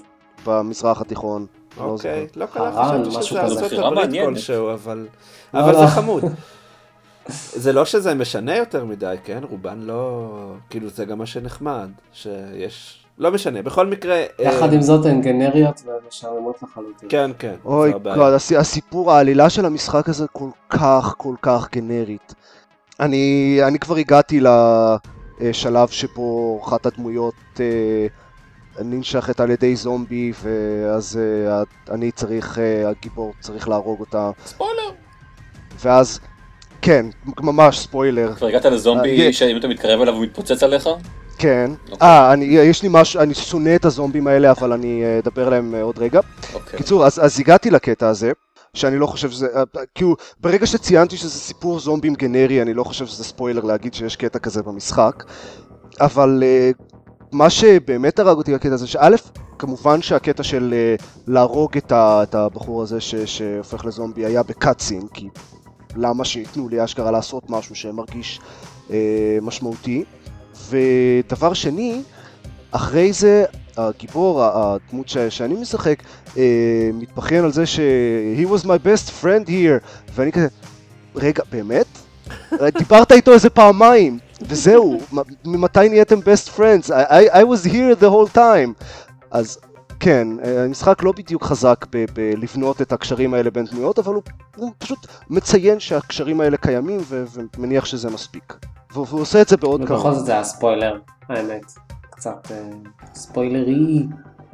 במזרח 0.47 1.01
התיכון. 1.01 1.47
לא 1.79 1.85
אוקיי, 1.85 2.27
לא 2.37 2.47
קלט, 2.47 2.63
הרן, 2.75 3.05
חשבתי 3.11 3.25
שזה. 3.25 3.41
ארצות 3.41 3.73
הברית. 3.73 4.25
כלשהו, 4.25 4.73
אבל 4.73 5.07
לא, 5.55 5.61
אבל 5.61 5.73
לא. 5.73 5.81
זה 5.81 5.87
חמוד. 5.87 6.25
זה 7.63 7.73
לא 7.73 7.85
שזה 7.85 8.15
משנה 8.15 8.57
יותר 8.57 8.85
מדי, 8.85 9.17
כן? 9.25 9.41
רובן 9.51 9.81
לא... 9.81 10.29
כאילו, 10.71 10.89
זה 10.89 11.05
גם 11.05 11.19
מה 11.19 11.27
שנחמד, 11.27 11.91
שיש... 12.13 13.04
לא 13.19 13.31
משנה, 13.31 13.63
בכל 13.63 13.87
מקרה... 13.87 14.23
יחד 14.39 14.69
אה, 14.69 14.75
עם 14.75 14.83
זאת 14.83 15.07
הן 15.07 15.21
גנריות 15.23 15.83
ומשעממות 15.87 16.63
לחלוטין. 16.63 17.09
כן, 17.09 17.31
כן. 17.39 17.55
אוי. 17.65 17.93
גוד, 17.93 18.33
הס- 18.33 18.53
הסיפור, 18.53 19.13
העלילה 19.13 19.51
של 19.51 19.65
המשחק 19.67 20.09
הזה 20.09 20.27
כל 20.33 20.49
כך 20.71 21.15
כל 21.19 21.35
כך 21.43 21.69
גנרית. 21.73 22.35
אני, 23.01 23.59
אני 23.63 23.79
כבר 23.79 23.97
הגעתי 23.97 24.41
לשלב 25.41 25.89
שבו 25.89 26.61
אחת 26.65 26.87
הדמויות 26.87 27.35
אה, 27.61 28.07
ננשכת 28.85 29.41
על 29.41 29.51
ידי 29.51 29.77
זומבי, 29.77 30.33
ואז 30.43 31.21
אה, 31.49 31.63
אני 31.95 32.11
צריך, 32.11 32.59
אה, 32.59 32.89
הגיבור 32.89 33.33
צריך 33.41 33.69
להרוג 33.69 34.01
אותה. 34.01 34.31
ספוילר. 34.47 34.91
ואז, 35.81 36.21
כן, 36.83 37.07
ממש 37.41 37.79
ספוילר. 37.79 38.35
כבר 38.35 38.47
הגעת 38.47 38.65
לזומבי 38.65 39.27
אה, 39.27 39.33
שאם 39.33 39.57
אתה 39.57 39.69
מתקרב 39.69 40.01
אליו 40.01 40.15
הוא 40.15 40.23
מתפוצץ 40.23 40.63
עליך? 40.63 40.89
כן. 41.39 41.71
אוקיי. 41.91 42.09
אה, 42.09 42.33
אני, 42.33 42.45
יש 42.45 42.83
לי 42.83 42.89
משהו, 42.93 43.21
אני 43.21 43.35
שונא 43.35 43.75
את 43.77 43.85
הזומבים 43.85 44.27
האלה, 44.27 44.51
אבל 44.51 44.73
אני 44.73 45.05
אה, 45.05 45.19
אדבר 45.19 45.47
עליהם 45.47 45.75
אה, 45.75 45.83
עוד 45.83 45.99
רגע. 45.99 46.21
אוקיי. 46.55 46.79
קיצור, 46.79 47.07
אז, 47.07 47.25
אז 47.25 47.41
הגעתי 47.41 47.71
לקטע 47.71 48.09
הזה, 48.09 48.33
שאני 48.75 48.99
לא 48.99 49.07
חושב 49.07 49.31
שזה, 49.31 49.49
כאילו, 49.95 50.17
ברגע 50.41 50.67
שציינתי 50.67 51.17
שזה 51.17 51.39
סיפור 51.39 51.81
זומבים 51.81 52.15
גנרי, 52.15 52.63
אני 52.63 52.75
לא 52.75 52.85
חושב 52.85 53.07
שזה 53.07 53.25
ספוילר 53.25 53.65
להגיד 53.65 53.95
שיש 53.95 54.17
קטע 54.17 54.39
כזה 54.39 54.63
במשחק, 54.63 55.25
אבל 56.01 56.43
מה 57.33 57.51
שבאמת 57.51 58.19
הרג 58.19 58.37
אותי 58.37 58.55
בקטע 58.55 58.75
הזה, 58.75 58.87
שא', 58.87 59.17
כמובן 59.59 60.03
שהקטע 60.03 60.43
של 60.43 60.75
להרוג 61.27 61.77
את, 61.77 61.93
ה, 61.93 62.23
את 62.23 62.35
הבחור 62.35 62.83
הזה 62.83 63.01
ש, 63.01 63.15
שהופך 63.15 63.85
לזומבי 63.85 64.25
היה 64.25 64.43
בקאטסין, 64.43 65.03
כי 65.15 65.29
למה 65.97 66.25
שייתנו 66.25 66.69
לי 66.69 66.85
אשכרה 66.85 67.11
לעשות 67.11 67.51
משהו 67.51 67.75
שמרגיש 67.75 68.41
אה, 68.91 69.39
משמעותי. 69.43 70.05
ודבר 70.71 71.53
שני, 71.55 72.03
אחרי 72.71 73.13
זה 73.13 73.45
הגיבור, 73.77 74.43
הדמות 74.45 75.09
ש- 75.09 75.19
שאני 75.19 75.55
משחק, 75.55 76.03
אה, 76.37 76.43
מתבכיין 76.95 77.45
על 77.45 77.53
זה 77.53 77.67
ש- 77.67 77.81
he 78.41 78.61
was 78.61 78.65
my 78.65 78.79
best 78.87 79.23
friend 79.23 79.49
here, 79.49 79.87
ואני 80.15 80.33
כזה, 80.33 80.49
רגע, 81.17 81.43
באמת? 81.53 81.87
דיברת 82.79 83.13
איתו 83.13 83.33
איזה 83.33 83.51
פעמיים, 83.51 84.19
וזהו, 84.43 85.01
ממתי 85.45 85.89
נהייתם 85.89 86.19
best 86.19 86.59
friends? 86.59 86.89
I, 86.89 87.11
I, 87.11 87.35
I 87.35 87.43
was 87.45 87.67
here 87.69 88.01
the 88.01 88.09
whole 88.11 88.37
time. 88.37 88.85
אז 89.31 89.59
כן, 90.01 90.29
אה, 90.45 90.65
המשחק 90.65 91.03
לא 91.03 91.13
בדיוק 91.13 91.45
חזק 91.45 91.87
ב- 91.93 92.05
בלבנות 92.15 92.83
את 92.83 92.93
הקשרים 92.93 93.35
האלה 93.35 93.51
בין 93.51 93.65
דמויות, 93.65 93.99
אבל 93.99 94.15
הוא, 94.15 94.23
הוא 94.57 94.71
פשוט 94.79 94.99
מציין 95.31 95.81
שהקשרים 95.81 96.41
האלה 96.41 96.57
קיימים 96.57 97.01
ו- 97.03 97.25
ומניח 97.57 97.85
שזה 97.85 98.11
מספיק. 98.11 98.55
והוא 98.95 99.21
עושה 99.21 99.43
את 99.43 99.49
זה 99.49 99.57
בעוד 99.57 99.85
כמה. 99.87 99.97
ובכל 99.97 100.13
זאת 100.13 100.27
זה 100.27 100.33
היה 100.33 100.45
ספוילר, 100.45 100.99
האמת. 101.29 101.65
קצת 102.11 102.51
אה, 102.51 102.71
ספוילרי. 103.15 104.07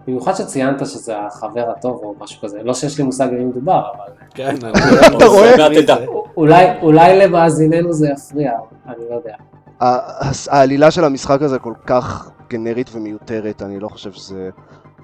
במיוחד 0.06 0.34
שציינת 0.34 0.86
שזה 0.86 1.18
החבר 1.18 1.70
הטוב 1.70 2.00
או 2.02 2.14
משהו 2.20 2.40
כזה. 2.40 2.62
לא 2.62 2.74
שיש 2.74 2.98
לי 2.98 3.04
מושג 3.04 3.26
במי 3.26 3.44
מדובר, 3.44 3.82
אבל 3.96 4.14
כן, 4.34 4.56
אתה 5.16 5.26
רואה? 5.26 6.80
אולי, 6.82 7.18
למאזיננו 7.18 7.92
זה 7.92 8.08
יפריע, 8.08 8.52
אני 8.86 9.04
לא 9.10 9.14
יודע. 9.14 9.34
העלילה 10.48 10.90
של 10.90 11.04
המשחק 11.04 11.42
הזה 11.42 11.58
כל 11.58 11.74
כך 11.86 12.30
גנרית 12.48 12.90
ומיותרת, 12.92 13.62
אני 13.62 13.80
לא 13.80 13.88
חושב 13.88 14.12
שזה 14.12 14.50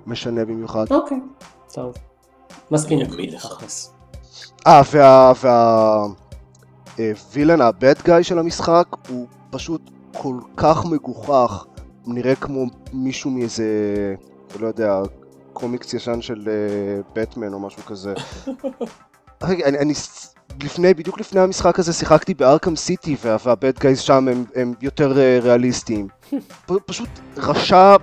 משנה 0.06 0.44
במיוחד. 0.44 0.84
אוקיי, 0.90 1.18
טוב. 1.72 1.94
מסכים. 2.70 2.98
אה, 4.66 4.82
וה... 5.40 6.06
וה... 6.98 7.60
אה, 7.60 7.66
הבד 7.66 7.94
גאי 8.04 8.24
של 8.24 8.38
המשחק, 8.38 8.86
הוא 9.08 9.26
פשוט 9.50 9.90
כל 10.16 10.36
כך 10.56 10.84
מגוחך, 10.84 11.64
נראה 12.06 12.34
כמו 12.34 12.64
מישהו 12.92 13.30
מאיזה, 13.30 13.64
לא 14.60 14.66
יודע, 14.66 15.00
קומיקס 15.52 15.94
ישן 15.94 16.20
של 16.20 16.48
בטמן 17.14 17.52
או 17.52 17.60
משהו 17.60 17.82
כזה. 17.82 18.14
אני, 19.44 19.64
אני 19.64 19.92
לפני, 20.62 20.94
בדיוק 20.94 21.20
לפני 21.20 21.40
המשחק 21.40 21.78
הזה 21.78 21.92
שיחקתי 21.92 22.34
בארקם 22.34 22.76
סיטי, 22.76 23.16
וה- 23.24 23.36
והבד 23.44 23.78
גייז 23.78 24.00
שם 24.00 24.28
הם, 24.28 24.44
הם 24.54 24.74
יותר 24.82 25.18
אה, 25.18 25.38
ריאליסטיים. 25.42 26.08
פ, 26.66 26.72
פשוט 26.86 27.08
רשע 27.36 27.96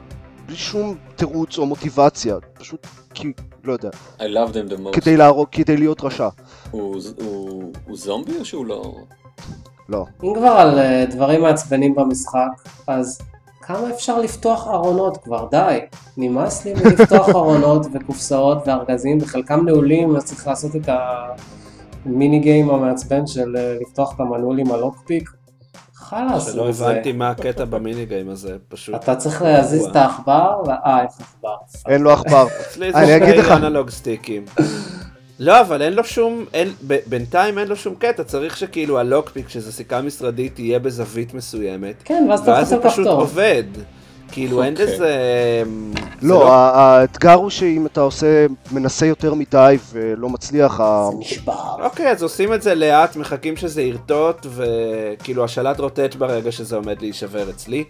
בלי 0.45 0.56
שום 0.56 0.95
תירוץ 1.15 1.58
או 1.58 1.65
מוטיבציה, 1.65 2.38
פשוט 2.53 2.88
כי, 3.13 3.32
לא 3.63 3.73
יודע, 3.73 3.89
I 4.19 4.21
love 4.21 4.52
them 4.54 4.71
the 4.73 4.88
most. 4.88 4.91
כדי 5.02 5.17
להרוג, 5.17 5.47
כדי 5.52 5.78
להיות 5.78 6.04
רשע. 6.04 6.30
הוא- 6.71 6.95
הוא 7.23 7.71
הוא 7.88 7.97
זומבי 7.97 8.38
או 8.39 8.45
שהוא 8.45 8.65
לא? 8.65 8.93
לא. 9.89 10.06
אם 10.23 10.34
כבר 10.36 10.47
על 10.47 10.80
אה, 10.80 11.06
דברים 11.10 11.41
מעצבנים 11.41 11.95
במשחק, 11.95 12.47
אז 12.88 13.21
כמה 13.62 13.89
אפשר 13.89 14.19
לפתוח 14.19 14.67
ארונות 14.67 15.17
כבר? 15.17 15.47
די. 15.52 15.80
נמאס 16.17 16.65
לי 16.65 16.73
מלפתוח 16.73 17.30
ארונות 17.36 17.86
וקופסאות 17.93 18.58
וארגזים, 18.67 19.17
וחלקם 19.21 19.65
נעולים, 19.65 20.15
אז 20.15 20.26
צריך 20.26 20.47
לעשות 20.47 20.76
את 20.76 20.89
המיני 22.06 22.39
גיים 22.39 22.69
המעצבן 22.69 23.28
של 23.28 23.56
אה, 23.58 23.76
לפתוח 23.82 24.15
את 24.15 24.19
המנעול 24.19 24.60
עם 24.60 24.71
הלוקפיק. 24.71 25.30
חלאס, 26.09 26.51
שלא 26.53 26.71
זה- 26.71 26.85
הבנתי 26.89 27.11
מה 27.11 27.29
הקטע 27.29 27.65
במיני 27.65 28.05
גיים 28.05 28.29
הזה, 28.29 28.55
פשוט. 28.69 28.95
אתה 28.95 29.15
צריך 29.15 29.41
להזיז 29.41 29.85
את 29.85 29.95
העכבר, 29.95 30.61
אה, 30.69 31.01
איך 31.03 31.11
עכבר? 31.21 31.55
אין 31.87 32.01
לו 32.01 32.11
עכבר. 32.11 32.47
אני 32.77 33.05
זה 33.05 33.15
אגיד 33.17 33.35
לך. 33.35 33.51
אנלוג 33.51 33.89
סטיקים. 33.89 34.45
לא, 35.39 35.61
אבל 35.61 35.81
אין 35.81 35.93
לו 35.93 36.03
שום, 36.03 36.45
אין, 36.53 36.69
ב, 36.87 36.97
בינתיים 37.07 37.57
אין 37.57 37.67
לו 37.67 37.75
שום 37.75 37.95
קטע, 37.95 38.23
צריך 38.23 38.57
שכאילו 38.57 38.99
הלוקפיק, 38.99 39.49
שזה 39.49 39.71
סיכה 39.71 40.01
משרדית, 40.01 40.55
תהיה 40.55 40.79
בזווית 40.79 41.33
מסוימת, 41.33 41.95
כן, 42.05 42.27
ואז 42.29 42.39
אתה 42.39 42.51
ואז 42.51 42.67
זה 42.69 42.75
לוחץ 42.75 42.85
על 42.85 42.91
פשוט 42.91 43.05
כפתור. 43.05 43.21
עובד. 43.21 43.63
כאילו 44.33 44.63
אין 44.63 44.73
אוקיי. 44.73 44.85
לזה... 44.85 44.95
זה 44.97 45.63
לא, 46.27 46.53
ה- 46.53 46.71
האתגר 46.75 47.33
הוא 47.33 47.49
שאם 47.49 47.85
אתה 47.85 48.01
עושה, 48.01 48.45
מנסה 48.71 49.05
יותר 49.05 49.33
מדי 49.33 49.77
ולא 49.93 50.29
מצליח, 50.29 50.77
זה 50.77 51.17
נשבר. 51.19 51.75
אוקיי, 51.83 52.11
אז 52.11 52.23
עושים 52.23 52.53
את 52.53 52.61
זה 52.61 52.75
לאט, 52.75 53.15
מחכים 53.15 53.57
שזה 53.57 53.81
ירטוט, 53.81 54.45
וכאילו 54.49 55.43
השלט 55.43 55.79
רוטט 55.79 56.15
ברגע 56.15 56.51
שזה 56.51 56.75
עומד 56.75 57.01
להישבר 57.01 57.49
אצלי, 57.49 57.83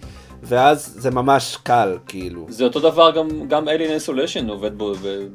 ואז 0.44 0.94
זה 0.98 1.12
ממש 1.12 1.58
קל, 1.64 1.98
כאילו. 2.08 2.46
זה 2.50 2.64
אותו 2.64 2.80
דבר 2.80 3.12
גם 3.12 3.28
גם 3.48 3.68
Alien 3.68 4.06
Isolation 4.08 4.50
עובד 4.50 4.78
בו 4.78 4.94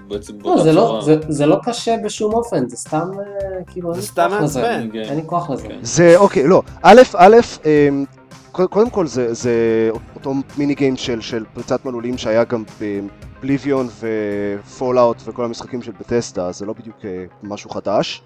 בעצם 0.09 0.33
לא, 0.33 0.43
באותה 0.43 0.63
זה 0.63 0.73
לא, 0.73 0.81
צורה. 0.81 1.03
זה, 1.03 1.17
זה 1.29 1.47
לא 1.47 1.57
קשה 1.65 1.97
בשום 2.05 2.35
אופן, 2.35 2.69
זה 2.69 2.77
סתם, 2.77 3.11
אה, 3.19 3.25
כאילו, 3.73 3.91
אין 3.91 4.01
לי 4.01 4.07
סתם 4.07 4.29
כוח 4.31 4.43
לזה. 4.43 4.61
מעצבן. 4.63 4.99
אין 5.01 5.17
לי 5.17 5.23
כוח 5.27 5.51
לזה. 5.51 5.69
כן. 5.69 5.79
זה, 5.83 6.15
אוקיי, 6.17 6.47
לא, 6.47 6.63
א', 6.83 7.03
א', 7.17 7.37
אמ, 7.65 8.05
קודם 8.53 8.69
קודם 8.69 8.91
כל 8.91 9.07
זה, 9.07 9.35
זה 9.35 9.53
אותו 10.19 10.35
מיני 10.59 10.75
גיים 10.75 10.97
של, 10.97 11.21
של 11.21 11.45
פריצת 11.55 11.85
מנעולים 11.85 12.19
שהיה 12.19 12.45
גם 12.45 12.65
בבליביון 12.81 13.89
ופולאאוט 14.01 15.17
וכל 15.25 15.45
המשחקים 15.45 15.83
של 15.83 15.93
בטסטה, 16.01 16.53
זה 16.53 16.67
לא 16.67 16.73
בדיוק 16.73 16.97
אה, 17.05 17.25
משהו 17.43 17.71
חדש. 17.71 18.23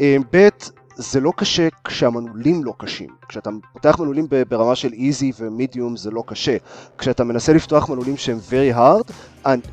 אמ, 0.00 0.22
ב', 0.32 0.48
זה 0.94 1.20
לא 1.20 1.32
קשה 1.36 1.68
כשהמנעולים 1.84 2.64
לא 2.64 2.74
קשים. 2.78 3.08
כשאתה 3.28 3.50
פותח 3.72 4.00
מנעולים 4.00 4.26
ברמה 4.48 4.74
של 4.74 4.92
איזי 4.92 5.32
ומדיום 5.38 5.96
זה 5.96 6.10
לא 6.10 6.24
קשה. 6.26 6.56
כשאתה 6.98 7.24
מנסה 7.24 7.52
לפתוח 7.52 7.90
מנעולים 7.90 8.16
שהם 8.16 8.38
very 8.50 8.76
hard, 8.76 9.10
אה, 9.10 9.14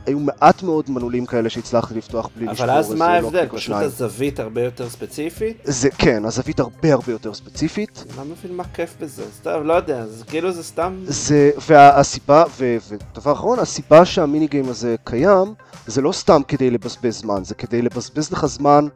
היו 0.06 0.20
מעט 0.20 0.64
מאוד 0.64 0.92
מנעולים 0.92 1.26
כאלה 1.26 1.50
שהצלחתי 1.50 1.94
לפתוח 1.94 2.30
בלי 2.36 2.46
לשבור 2.46 2.66
אבל 2.66 2.78
אז 2.78 2.94
מה 2.94 3.08
ההבדל? 3.08 3.48
או 3.52 3.58
פשוט. 3.58 3.76
הזווית 3.76 4.40
הרבה 4.40 4.64
יותר 4.64 4.90
ספציפית? 4.90 5.58
זה 5.64 5.90
כן, 5.98 6.26
הזווית 6.26 6.60
הרבה 6.60 6.94
הרבה 6.94 7.12
יותר 7.12 7.34
ספציפית. 7.34 8.04
אני 8.10 8.18
לא 8.18 8.24
מבין 8.26 8.56
מה 8.58 8.64
כיף 8.74 8.96
בזה, 9.00 9.24
סתם, 9.38 9.64
לא 9.64 9.74
יודע, 9.74 10.06
זה 10.06 10.26
כאילו 10.26 10.52
זה 10.52 10.64
סתם... 10.64 11.04
זה, 11.04 11.52
והסיבה, 11.68 12.44
ו- 12.58 12.78
ודבר 12.90 13.32
אחרון, 13.34 13.60
הסיבה 13.60 14.06
שהמיני 14.06 14.48
גיים 14.48 14.70
הזה 14.70 14.96
קיים, 15.04 15.54
זה 15.88 16.02
לא 16.02 16.12
סתם 16.12 16.42
כדי 16.48 16.70
לבזבז 16.70 17.20
זמן, 17.20 17.44
זה 17.44 17.56
כדי 17.56 17.82
לבזבז 17.82 18.32
לך 18.32 18.46
זמן 18.46 18.88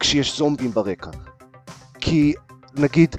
כשיש 0.00 0.38
זומבים 0.38 0.70
ברקע. 0.70 1.10
כי, 2.00 2.34
נגיד, 2.74 3.16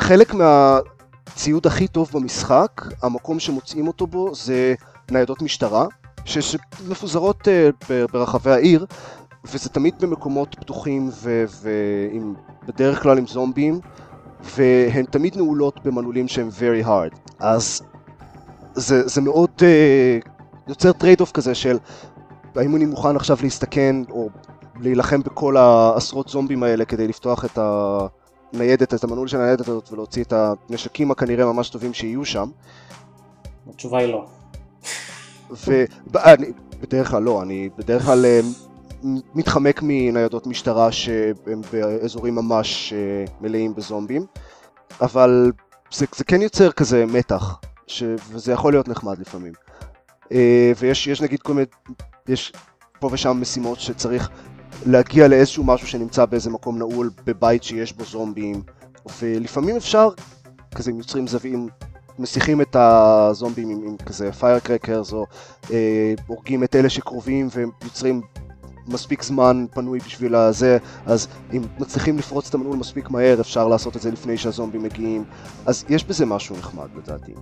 חלק 0.00 0.34
מהציוד 0.34 1.66
הכי 1.66 1.88
טוב 1.88 2.10
במשחק, 2.14 2.84
המקום 3.02 3.40
שמוצאים 3.40 3.86
אותו 3.86 4.06
בו 4.06 4.34
זה 4.34 4.74
ניידות 5.10 5.42
משטרה, 5.42 5.86
שמפוזרות 6.24 7.48
uh, 7.48 7.84
ברחבי 8.12 8.50
העיר, 8.50 8.86
וזה 9.44 9.68
תמיד 9.68 9.94
במקומות 10.00 10.56
פתוחים 10.60 11.10
ו- 11.12 11.44
ועם, 11.62 12.34
בדרך 12.66 13.02
כלל 13.02 13.18
עם 13.18 13.26
זומבים, 13.26 13.80
והן 14.40 15.04
תמיד 15.04 15.36
נעולות 15.36 15.80
במנעולים 15.84 16.28
שהם 16.28 16.48
very 16.48 16.86
hard. 16.86 17.16
אז 17.38 17.82
זה, 18.74 19.08
זה 19.08 19.20
מאוד 19.20 19.50
uh, 19.58 20.28
יוצר 20.68 20.92
trade-off 20.92 21.32
כזה 21.32 21.54
של 21.54 21.78
האם 22.56 22.76
אני 22.76 22.86
מוכן 22.86 23.16
עכשיו 23.16 23.38
להסתכן 23.42 23.96
או 24.10 24.28
להילחם 24.80 25.20
בכל 25.22 25.56
העשרות 25.56 26.28
זומבים 26.28 26.62
האלה 26.62 26.84
כדי 26.84 27.08
לפתוח 27.08 27.44
את 27.44 27.58
הניידת, 28.52 28.94
את 28.94 29.04
המנעול 29.04 29.28
של 29.28 29.40
הניידת 29.40 29.60
הזאת 29.60 29.92
ולהוציא 29.92 30.24
את 30.24 30.32
הנשקים 30.68 31.10
הכנראה 31.10 31.46
ממש 31.46 31.68
טובים 31.68 31.94
שיהיו 31.94 32.24
שם. 32.24 32.48
התשובה 33.68 33.98
היא 33.98 34.12
לא. 34.12 34.26
ובדרך 35.50 37.10
כלל 37.10 37.22
לא, 37.22 37.42
אני 37.42 37.68
בדרך 37.78 38.02
כלל 38.02 38.26
אה, 38.26 38.40
מתחמק 39.34 39.80
מניידות 39.82 40.46
משטרה 40.46 40.92
שהם 40.92 41.60
באזורים 41.72 42.34
ממש 42.34 42.92
אה, 42.92 43.24
מלאים 43.40 43.74
בזומבים, 43.74 44.26
אבל 45.00 45.52
זה, 45.92 46.06
זה 46.16 46.24
כן 46.24 46.42
יוצר 46.42 46.72
כזה 46.72 47.06
מתח, 47.06 47.60
ש... 47.86 48.02
וזה 48.28 48.52
יכול 48.52 48.72
להיות 48.72 48.88
נחמד 48.88 49.18
לפעמים. 49.18 49.52
אה, 50.32 50.72
ויש 50.78 51.06
יש 51.06 51.22
נגיד 51.22 51.42
כל 51.42 51.54
מיני, 51.54 51.66
יש 52.28 52.52
פה 52.98 53.08
ושם 53.12 53.38
משימות 53.40 53.80
שצריך 53.80 54.30
להגיע 54.86 55.28
לאיזשהו 55.28 55.64
משהו 55.64 55.86
שנמצא 55.86 56.24
באיזה 56.24 56.50
מקום 56.50 56.78
נעול 56.78 57.10
בבית 57.24 57.62
שיש 57.62 57.92
בו 57.92 58.04
זומבים, 58.04 58.62
ולפעמים 59.20 59.76
אפשר, 59.76 60.08
כזה 60.74 60.90
יוצרים 60.90 61.26
זווים, 61.26 61.68
מסיחים 62.20 62.60
את 62.60 62.76
הזומבים 62.76 63.70
עם, 63.70 63.82
עם 63.86 63.96
כזה 63.96 64.32
firecrackers, 64.32 65.12
או 65.12 65.26
אה, 65.70 66.14
הורגים 66.26 66.64
את 66.64 66.76
אלה 66.76 66.88
שקרובים 66.88 67.48
ויוצרים 67.54 68.22
מספיק 68.88 69.22
זמן 69.22 69.66
פנוי 69.74 69.98
בשביל 69.98 70.34
הזה, 70.34 70.78
אז 71.06 71.28
אם 71.52 71.62
מצליחים 71.78 72.18
לפרוץ 72.18 72.48
את 72.48 72.54
המנעול 72.54 72.76
מספיק 72.76 73.10
מהר, 73.10 73.40
אפשר 73.40 73.68
לעשות 73.68 73.96
את 73.96 74.02
זה 74.02 74.10
לפני 74.10 74.36
שהזומבים 74.36 74.82
מגיעים, 74.82 75.24
אז 75.66 75.84
יש 75.88 76.04
בזה 76.04 76.26
משהו 76.26 76.56
נחמד 76.56 76.88
לדעתי. 76.96 77.32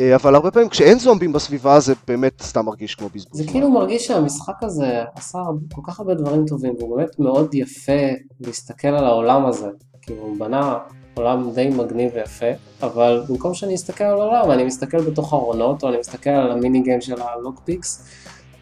אה, 0.00 0.14
אבל 0.14 0.34
הרבה 0.34 0.50
פעמים 0.50 0.68
כשאין 0.68 0.98
זומבים 0.98 1.32
בסביבה 1.32 1.80
זה 1.80 1.94
באמת 2.06 2.42
סתם 2.42 2.64
מרגיש 2.64 2.94
כמו 2.94 3.08
בזבוז. 3.14 3.38
זה 3.38 3.46
כאילו 3.46 3.70
מרגיש 3.70 4.06
שהמשחק 4.06 4.62
הזה 4.62 5.02
עשה 5.14 5.38
כל 5.74 5.82
כך 5.84 6.00
הרבה 6.00 6.14
דברים 6.14 6.46
טובים, 6.46 6.74
והוא 6.78 6.96
באמת 6.96 7.18
מאוד 7.18 7.54
יפה 7.54 7.92
להסתכל 8.40 8.88
על 8.88 9.04
העולם 9.04 9.46
הזה. 9.46 9.68
כאילו 10.02 10.22
הוא 10.22 10.38
בנה 10.38 10.78
עולם 11.18 11.50
די 11.54 11.68
מגניב 11.68 12.10
ויפה, 12.14 12.46
אבל 12.82 13.24
במקום 13.28 13.54
שאני 13.54 13.74
אסתכל 13.74 14.04
על 14.04 14.20
העולם, 14.20 14.50
אני 14.50 14.64
מסתכל 14.64 15.00
בתוך 15.00 15.34
ארונות, 15.34 15.82
או 15.82 15.88
אני 15.88 15.98
מסתכל 15.98 16.30
על 16.30 16.52
המיני 16.52 16.80
גיים 16.80 17.00
של 17.00 17.22
הלוקפיקס, 17.22 18.04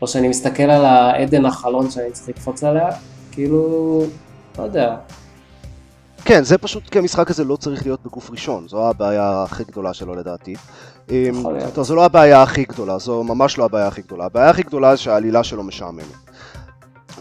או 0.03 0.09
שאני 0.09 0.29
מסתכל 0.29 0.63
על 0.63 0.85
העדן 0.85 1.47
החלון 1.47 1.91
שאני 1.91 2.11
צריך 2.13 2.29
לקפוץ 2.29 2.65
עליה, 2.65 2.89
כאילו, 3.33 4.03
לא 4.59 4.63
יודע. 4.63 4.97
כן, 6.25 6.45
זה 6.45 6.59
פשוט 6.59 6.89
כי 6.89 6.99
המשחק 6.99 7.31
הזה 7.31 7.45
לא 7.45 7.57
צריך 7.57 7.87
להיות 7.87 8.01
בגוף 8.05 8.31
ראשון, 8.31 8.69
זו 8.69 8.89
הבעיה 8.89 9.43
הכי 9.43 9.65
גדולה 9.65 9.95
שלו 9.95 10.15
לדעתי. 10.15 10.55
להיות. 11.09 11.75
טוב, 11.75 11.85
זו 11.85 11.95
לא 11.95 12.05
הבעיה 12.05 12.43
הכי 12.43 12.65
גדולה, 12.65 12.99
זו 12.99 13.25
ממש 13.25 13.59
לא 13.59 13.65
הבעיה 13.65 13.87
הכי 13.87 14.03
גדולה. 14.03 14.25
הבעיה 14.25 14.51
הכי 14.51 14.63
גדולה 14.63 14.97
זה 14.97 15.03
שהעלילה 15.03 15.45
שלו 15.45 15.63
משעממת. 15.63 16.05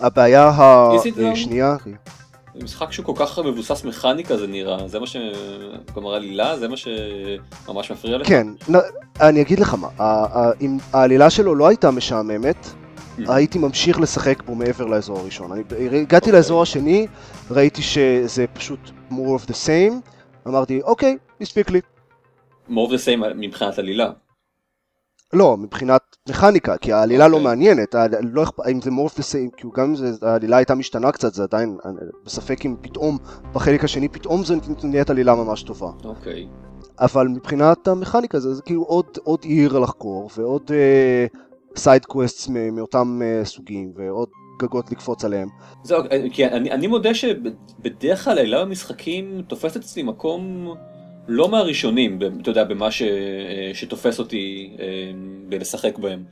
הבעיה 0.01 0.51
Is 0.93 1.07
it 1.07 1.19
now? 1.19 1.25
השנייה, 1.31 1.75
זה 2.57 2.63
משחק 2.63 2.91
שהוא 2.91 3.05
כל 3.05 3.13
כך 3.15 3.39
מבוסס 3.39 3.83
מכניקה 3.83 4.37
זה 4.37 4.47
נראה, 4.47 4.87
זה 4.87 4.99
מה 4.99 5.07
ש... 5.07 5.15
כלומר 5.93 6.13
עלילה, 6.13 6.57
זה 6.59 6.67
מה 6.67 6.75
שממש 6.77 7.91
מפריע 7.91 8.17
לך? 8.17 8.27
כן, 8.27 8.47
נ- 8.69 8.75
אני 9.21 9.41
אגיד 9.41 9.59
לך 9.59 9.73
מה, 9.73 9.87
אם 10.61 10.77
העלילה 10.93 11.29
שלו 11.29 11.55
לא 11.55 11.67
הייתה 11.67 11.91
משעממת, 11.91 12.67
Hmm. 13.17 13.21
הייתי 13.31 13.59
ממשיך 13.59 13.99
לשחק 13.99 14.43
בו 14.43 14.55
מעבר 14.55 14.85
לאזור 14.85 15.19
הראשון. 15.19 15.51
אני 15.51 15.61
הגעתי 15.99 16.15
אוקיי. 16.15 16.31
לאזור 16.33 16.61
השני, 16.61 17.07
ראיתי 17.51 17.81
שזה 17.81 18.45
פשוט 18.53 18.79
more 19.11 19.13
of 19.41 19.49
the 19.49 19.53
same, 19.53 19.93
אמרתי, 20.47 20.81
אוקיי, 20.83 21.17
הספיק 21.41 21.69
לי. 21.71 21.81
more 22.69 22.87
of 22.87 22.91
the 22.91 23.05
same 23.07 23.33
מבחינת 23.35 23.79
עלילה. 23.79 24.09
לא, 25.33 25.57
מבחינת 25.57 26.01
מכניקה, 26.29 26.77
כי 26.77 26.93
העלילה 26.93 27.27
לא 27.27 27.33
אוקיי. 27.37 27.43
מעניינת, 27.43 27.95
לא 28.21 28.43
אכפ- 28.43 28.67
אם 28.71 28.81
זה 28.81 28.89
same, 29.21 29.55
כי 29.57 29.67
גם 29.77 29.83
אם 29.85 29.95
זה- 29.95 30.11
העלילה 30.21 30.57
הייתה 30.57 30.75
משתנה 30.75 31.11
קצת, 31.11 31.33
זה 31.33 31.43
עדיין, 31.43 31.77
בספק 32.25 32.65
אם 32.65 32.75
פתאום, 32.81 33.17
בחלק 33.53 33.83
השני, 33.83 34.07
פתאום 34.09 34.43
זה 34.43 34.55
נהיית 34.83 35.09
עלילה 35.09 35.35
ממש 35.35 35.63
טובה. 35.63 35.89
אוקיי. 36.05 36.47
אבל 36.99 37.27
מבחינת 37.27 37.87
המכניקה 37.87 38.39
זה, 38.39 38.53
זה 38.53 38.61
כאילו 38.61 38.81
עוד, 38.83 39.05
עוד 39.23 39.39
עיר 39.43 39.79
לחקור, 39.79 40.29
ועוד 40.37 40.71
side 41.77 42.05
quests 42.05 42.47
מאותם 42.47 43.21
uh, 43.21 43.45
סוגים, 43.45 43.91
ועוד 43.95 44.29
גגות 44.61 44.91
לקפוץ 44.91 45.25
עליהם. 45.25 45.47
זהו, 45.83 46.01
כי 46.31 46.45
אני, 46.45 46.71
אני 46.71 46.87
מודה 46.87 47.13
שבדרך 47.13 48.23
כלל 48.23 48.39
עלילה 48.39 48.65
במשחקים 48.65 49.41
תופסת 49.47 49.75
אצלי 49.83 50.03
מקום 50.03 50.73
לא 51.27 51.49
מהראשונים, 51.49 52.19
אתה 52.41 52.49
יודע, 52.49 52.63
במה 52.63 52.91
ש, 52.91 53.03
שתופס 53.73 54.19
אותי 54.19 54.75
אה, 54.79 54.85
בלשחק 55.49 55.97
בהם. 55.97 56.23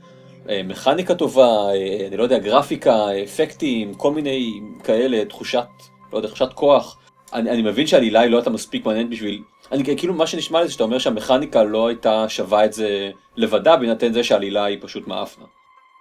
אה, 0.48 0.62
מכניקה 0.64 1.14
טובה, 1.14 1.46
אה, 1.46 2.06
אני 2.08 2.16
לא 2.16 2.22
יודע, 2.22 2.38
גרפיקה, 2.38 3.06
אפקטים, 3.24 3.94
כל 3.94 4.12
מיני 4.12 4.60
כאלה, 4.84 5.24
תחושת, 5.24 5.66
לא 6.12 6.18
יודע, 6.18 6.28
תחושת 6.28 6.52
כוח. 6.54 6.98
אני, 7.32 7.50
אני 7.50 7.62
מבין 7.62 7.86
שהעלילה 7.86 8.20
היא 8.20 8.30
לא 8.30 8.36
הייתה 8.36 8.50
מספיק 8.50 8.86
מעניינת 8.86 9.10
בשביל... 9.10 9.42
אני 9.72 9.96
כאילו, 9.96 10.14
מה 10.14 10.26
שנשמע 10.26 10.60
לי 10.60 10.66
זה 10.66 10.72
שאתה 10.72 10.84
אומר 10.84 10.98
שהמכניקה 10.98 11.64
לא 11.64 11.86
הייתה 11.86 12.28
שווה 12.28 12.64
את 12.64 12.72
זה 12.72 13.10
לבדה, 13.36 13.76
בהינתן 13.76 14.12
זה 14.12 14.24
שהעלילה 14.24 14.64
היא 14.64 14.78
פשוט 14.80 15.08
מאפנה. 15.08 15.44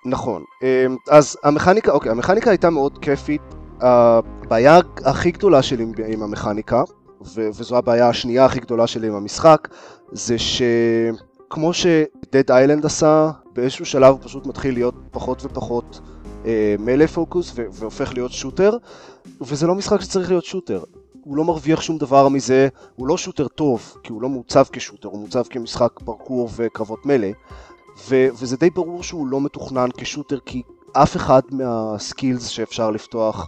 נכון. 0.05 0.43
אמ, 0.63 0.95
אז 1.11 1.37
המכניקה, 1.43 1.91
אוקיי, 1.91 2.11
המכניקה 2.11 2.49
הייתה 2.49 2.69
מאוד 2.69 2.97
כיפית. 2.97 3.41
הבעיה 3.81 4.79
הכי 5.05 5.31
גדולה 5.31 5.63
שלי 5.63 5.85
עם 6.07 6.23
המכניקה, 6.23 6.83
ו- 7.25 7.49
וזו 7.53 7.77
הבעיה 7.77 8.09
השנייה 8.09 8.45
הכי 8.45 8.59
גדולה 8.59 8.87
שלי 8.87 9.07
עם 9.07 9.15
המשחק, 9.15 9.67
זה 10.11 10.35
שכמו 10.39 11.73
שדד 11.73 12.51
איילנד 12.51 12.85
עשה, 12.85 13.31
באיזשהו 13.53 13.85
שלב 13.85 14.13
הוא 14.13 14.19
פשוט 14.23 14.45
מתחיל 14.45 14.73
להיות 14.73 14.95
פחות 15.11 15.45
ופחות 15.45 15.99
אה, 16.45 16.75
מלא 16.79 17.05
פוקוס 17.05 17.51
ו- 17.55 17.65
והופך 17.71 18.13
להיות 18.13 18.31
שוטר, 18.31 18.77
וזה 19.41 19.67
לא 19.67 19.75
משחק 19.75 20.01
שצריך 20.01 20.29
להיות 20.29 20.45
שוטר. 20.45 20.83
הוא 21.23 21.37
לא 21.37 21.43
מרוויח 21.43 21.81
שום 21.81 21.97
דבר 21.97 22.27
מזה, 22.27 22.67
הוא 22.95 23.07
לא 23.07 23.17
שוטר 23.17 23.47
טוב, 23.47 23.95
כי 24.03 24.11
הוא 24.11 24.21
לא 24.21 24.29
מעוצב 24.29 24.63
כשוטר, 24.71 25.07
הוא 25.07 25.19
מעוצב 25.19 25.43
כמשחק 25.49 25.99
פרקור 26.05 26.49
וקרבות 26.55 27.05
מלא. 27.05 27.27
ו- 28.09 28.27
וזה 28.39 28.57
די 28.57 28.69
ברור 28.69 29.03
שהוא 29.03 29.27
לא 29.27 29.41
מתוכנן 29.41 29.89
כשוטר 29.97 30.39
כי 30.45 30.61
אף 30.93 31.15
אחד 31.15 31.41
מה 31.51 31.75
skills 31.75 32.47
שאפשר 32.47 32.91
לפתוח 32.91 33.47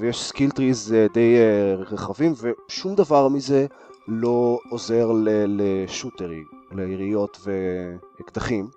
ויש 0.00 0.22
skill 0.22 0.50
trees 0.50 0.92
אה, 0.92 1.06
די 1.14 1.36
אה, 1.36 1.74
רחבים 1.84 2.34
ושום 2.68 2.94
דבר 2.94 3.28
מזה 3.28 3.66
לא 4.08 4.58
עוזר 4.70 5.12
ל- 5.12 5.46
ל 5.60 5.69
shooter, 5.69 6.42
ליריות 6.72 7.38
ואקדחים. 7.44 8.68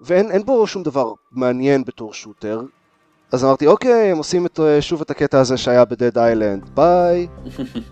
ואין 0.00 0.30
אין 0.30 0.42
בו 0.42 0.66
שום 0.66 0.82
דבר 0.82 1.12
מעניין 1.32 1.84
בתור 1.84 2.14
shooter 2.14 2.62
אז 3.32 3.44
אמרתי 3.44 3.66
אוקיי 3.66 4.10
הם 4.10 4.18
עושים 4.18 4.46
את, 4.46 4.60
אה, 4.60 4.82
שוב 4.82 5.00
את 5.00 5.10
הקטע 5.10 5.40
הזה 5.40 5.56
שהיה 5.56 5.84
ב 5.84 5.91
Dead 5.91 6.18
Island 6.18 6.70
ביי. 6.74 7.28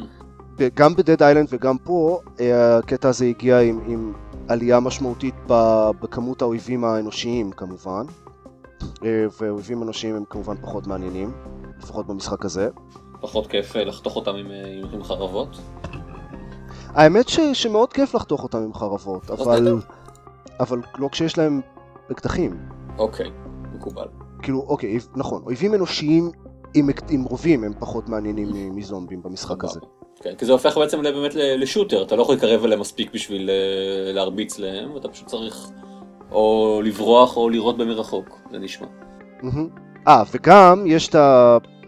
גם 0.75 0.95
ב 0.95 1.00
Dead 1.00 1.23
Island 1.23 1.49
וגם 1.51 1.79
פה 1.79 2.21
אה, 2.41 2.79
הקטע 2.79 3.09
הזה 3.09 3.25
הגיע 3.25 3.61
עם, 3.61 3.81
עם 3.87 4.13
עלייה 4.49 4.81
משמעותית 4.81 5.35
בכמות 6.01 6.43
האויבים 6.43 6.85
האנושיים 6.85 7.51
כמובן. 7.53 8.03
אה, 9.05 9.27
ואויבים 9.41 9.83
אנושיים 9.83 10.15
הם 10.17 10.25
כמובן 10.31 10.57
פחות 10.63 10.87
מעניינים 10.87 11.33
לפחות 11.79 12.07
במשחק 12.07 12.45
הזה 12.45 12.69
פחות 13.21 13.47
כיף 13.47 13.77
אה, 13.77 13.85
לחתוך 13.85 14.17
אותם 14.17 14.35
עם, 14.35 14.51
אה, 14.51 14.81
עם 14.93 15.05
חרבות. 15.05 15.49
האמת 16.89 17.29
ש, 17.29 17.41
שמאוד 17.53 17.93
כיף 17.93 18.15
לחתוך 18.15 18.43
אותם 18.43 18.59
עם 18.59 18.75
חרבות 18.75 19.31
אבל. 19.31 19.77
אבל 20.61 20.81
לא 20.99 21.09
כשיש 21.13 21.39
להם 21.39 21.61
אקדחים 22.13 22.69
אוקיי, 22.99 23.31
מקובל. 23.75 24.07
כאילו 24.43 24.65
אוקיי 24.69 24.99
נכון 25.17 25.43
אויבים 25.47 25.75
אנושיים 25.75 26.31
עם, 26.75 26.89
עם 27.09 27.25
רובים 27.25 27.65
הם 27.65 27.73
פחות 27.79 28.09
מעניינים 28.09 28.49
מזומבים 28.77 29.23
במשחק 29.23 29.65
הזה 29.65 29.81
כן, 30.23 30.35
כי 30.39 30.45
זה 30.45 30.53
הופך 30.53 30.79
בעצם 30.79 31.03
באמת 31.03 31.35
לשוטר, 31.35 32.03
אתה 32.03 32.17
לא 32.17 32.23
יכול 32.23 32.35
להתקרב 32.35 32.65
אליהם 32.65 32.81
מספיק 32.81 33.15
בשביל 33.15 33.51
אה, 33.51 34.13
להרביץ 34.13 34.59
להם, 34.59 34.95
ואתה 34.95 35.09
פשוט 35.09 35.27
צריך 35.27 35.71
או 36.33 36.81
לברוח 36.85 37.37
או 37.37 37.49
לירות 37.49 37.79
במרחוק, 37.79 38.41
זה 38.51 38.59
נשמע. 38.59 38.87
מהמם. 39.43 39.86
אה, 40.09 40.23
וגם 40.33 40.85
יש 40.87 41.09
את 41.09 41.15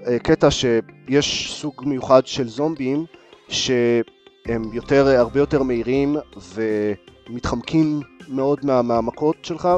הקטע 0.06 0.50
שיש 0.50 1.52
סוג 1.60 1.74
מיוחד 1.86 2.26
של 2.26 2.48
זומבים 2.48 3.04
שהם 3.48 4.62
יותר, 4.72 5.06
הרבה 5.08 5.40
יותר 5.40 5.62
מהירים 5.62 6.16
ומתחמקים 6.54 8.00
מאוד 8.28 8.58
מה, 8.62 8.82
מהמכות 8.82 9.36
שלך 9.42 9.68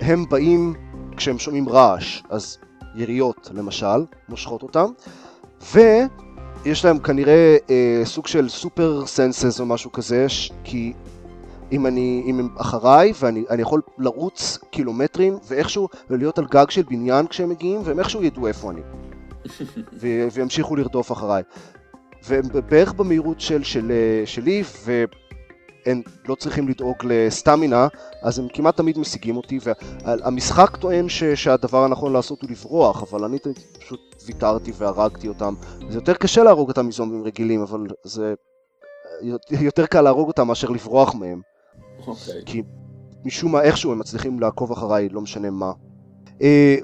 והם 0.00 0.24
באים 0.28 0.74
כשהם 1.16 1.38
שומעים 1.38 1.68
רעש, 1.68 2.22
אז 2.30 2.58
יריות 2.94 3.50
למשל, 3.54 4.04
מושכות 4.28 4.62
אותם. 4.62 4.86
ויש 5.72 6.84
להם 6.84 6.98
כנראה 6.98 7.56
אה, 7.70 8.02
סוג 8.04 8.26
של 8.26 8.48
סופר 8.48 9.06
סנסס 9.06 9.60
או 9.60 9.66
משהו 9.66 9.92
כזה 9.92 10.26
כי 10.64 10.92
אם 11.74 11.86
אני, 11.86 12.22
אם 12.26 12.38
הם 12.38 12.48
אחריי 12.56 13.12
ואני 13.20 13.44
אני 13.50 13.62
יכול 13.62 13.82
לרוץ 13.98 14.58
קילומטרים 14.70 15.38
ואיכשהו 15.48 15.88
ולהיות 16.10 16.38
על 16.38 16.46
גג 16.50 16.70
של 16.70 16.82
בניין 16.82 17.26
כשהם 17.26 17.48
מגיעים 17.48 17.80
והם 17.84 17.98
איכשהו 17.98 18.22
ידעו 18.22 18.46
איפה 18.46 18.70
אני. 18.70 18.80
וימשיכו 20.32 20.76
לרדוף 20.76 21.12
אחריי. 21.12 21.42
והם 22.28 22.42
בערך 22.68 22.92
במהירות 22.92 23.40
של, 23.40 23.62
של, 23.62 23.92
אה, 23.92 24.26
שלי 24.26 24.62
והם 24.84 26.02
לא 26.28 26.34
צריכים 26.34 26.68
לדאוג 26.68 26.96
לסטמינה 27.04 27.88
אז 28.22 28.38
הם 28.38 28.48
כמעט 28.52 28.76
תמיד 28.76 28.98
משיגים 28.98 29.36
אותי 29.36 29.58
והמשחק 29.62 30.76
טוען 30.76 31.08
ש, 31.08 31.24
שהדבר 31.24 31.84
הנכון 31.84 32.12
לעשות 32.12 32.42
הוא 32.42 32.50
לברוח 32.50 33.02
אבל 33.02 33.24
אני 33.24 33.38
פשוט 33.80 34.00
ויתרתי 34.26 34.72
והרגתי 34.76 35.28
אותם. 35.28 35.54
זה 35.90 35.98
יותר 35.98 36.14
קשה 36.14 36.42
להרוג 36.42 36.68
אותם 36.68 36.86
מזומבים 36.86 37.24
רגילים 37.24 37.60
אבל 37.60 37.86
זה 38.04 38.34
אה, 39.22 39.58
יותר 39.60 39.86
קל 39.86 40.00
להרוג 40.00 40.28
אותם 40.28 40.46
מאשר 40.48 40.68
לברוח 40.68 41.14
מהם 41.14 41.40
אוקיי. 42.06 42.42
כי 42.46 42.62
משום 43.24 43.52
מה 43.52 43.62
איכשהו 43.62 43.92
הם 43.92 43.98
מצליחים 43.98 44.40
לעקוב 44.40 44.72
אחריי, 44.72 45.08
לא 45.08 45.20
משנה 45.20 45.50
מה. 45.50 45.72
אה, 46.42 46.76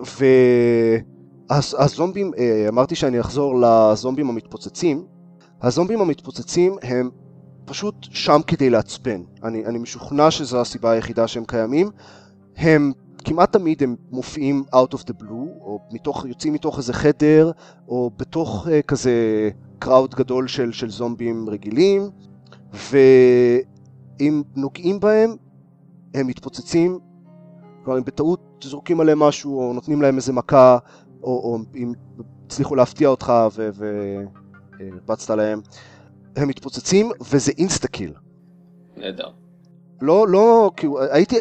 והזומבים, 1.51 2.33
אה, 2.39 2.67
אמרתי 2.69 2.95
שאני 2.95 3.21
אחזור 3.21 3.55
לזומבים 3.61 4.29
המתפוצצים. 4.29 5.05
הזומבים 5.63 6.01
המתפוצצים 6.01 6.77
הם 6.83 7.11
פשוט 7.65 7.95
שם 8.01 8.41
כדי 8.47 8.71
לעצבן. 8.71 9.23
אני, 9.45 9.67
אני 9.67 9.79
משוכנע 9.79 10.31
שזו 10.31 10.61
הסיבה 10.61 10.91
היחידה 10.91 11.29
שהם 11.29 11.45
קיימים. 11.45 11.91
הם 12.57 12.93
כמעט 13.25 13.53
תמיד 13.53 13.83
הם 13.83 13.97
מופיעים 14.11 14.65
out 14.75 14.95
of 14.95 14.99
the 14.99 15.23
blue, 15.23 15.61
או 15.61 15.81
מתוך, 15.93 16.25
יוצאים 16.25 16.53
מתוך 16.53 16.79
איזה 16.79 16.93
חדר, 16.93 17.51
או 17.89 18.11
בתוך 18.17 18.67
uh, 18.67 18.71
כזה 18.87 19.51
קראוד 19.79 20.15
גדול 20.15 20.49
של, 20.49 20.73
של 20.73 20.91
זומבים 20.91 21.49
רגילים, 21.51 22.11
ואם 24.21 24.43
נוגעים 24.57 25.01
בהם, 25.01 25.37
הם 26.15 26.27
מתפוצצים, 26.27 26.99
כלומר 27.85 27.99
אם 27.99 28.05
בטעות 28.05 28.65
זורקים 28.65 29.01
עליהם 29.01 29.19
משהו, 29.19 29.59
או 29.59 29.73
נותנים 29.73 30.03
להם 30.03 30.17
איזה 30.17 30.33
מכה, 30.33 30.79
או, 31.23 31.29
או 31.29 31.59
אם 31.75 31.93
הצליחו 32.47 32.75
להפתיע 32.75 33.09
אותך 33.09 33.33
והרבצת 33.53 35.31
להם, 35.31 35.61
הם 36.37 36.49
מתפוצצים, 36.49 37.11
וזה 37.31 37.53
insta-kill. 37.59 38.13
נהדר. 38.97 39.29
לא, 40.01 40.29
לא, 40.29 40.71
כאילו, 40.77 41.03
הייתי, 41.03 41.37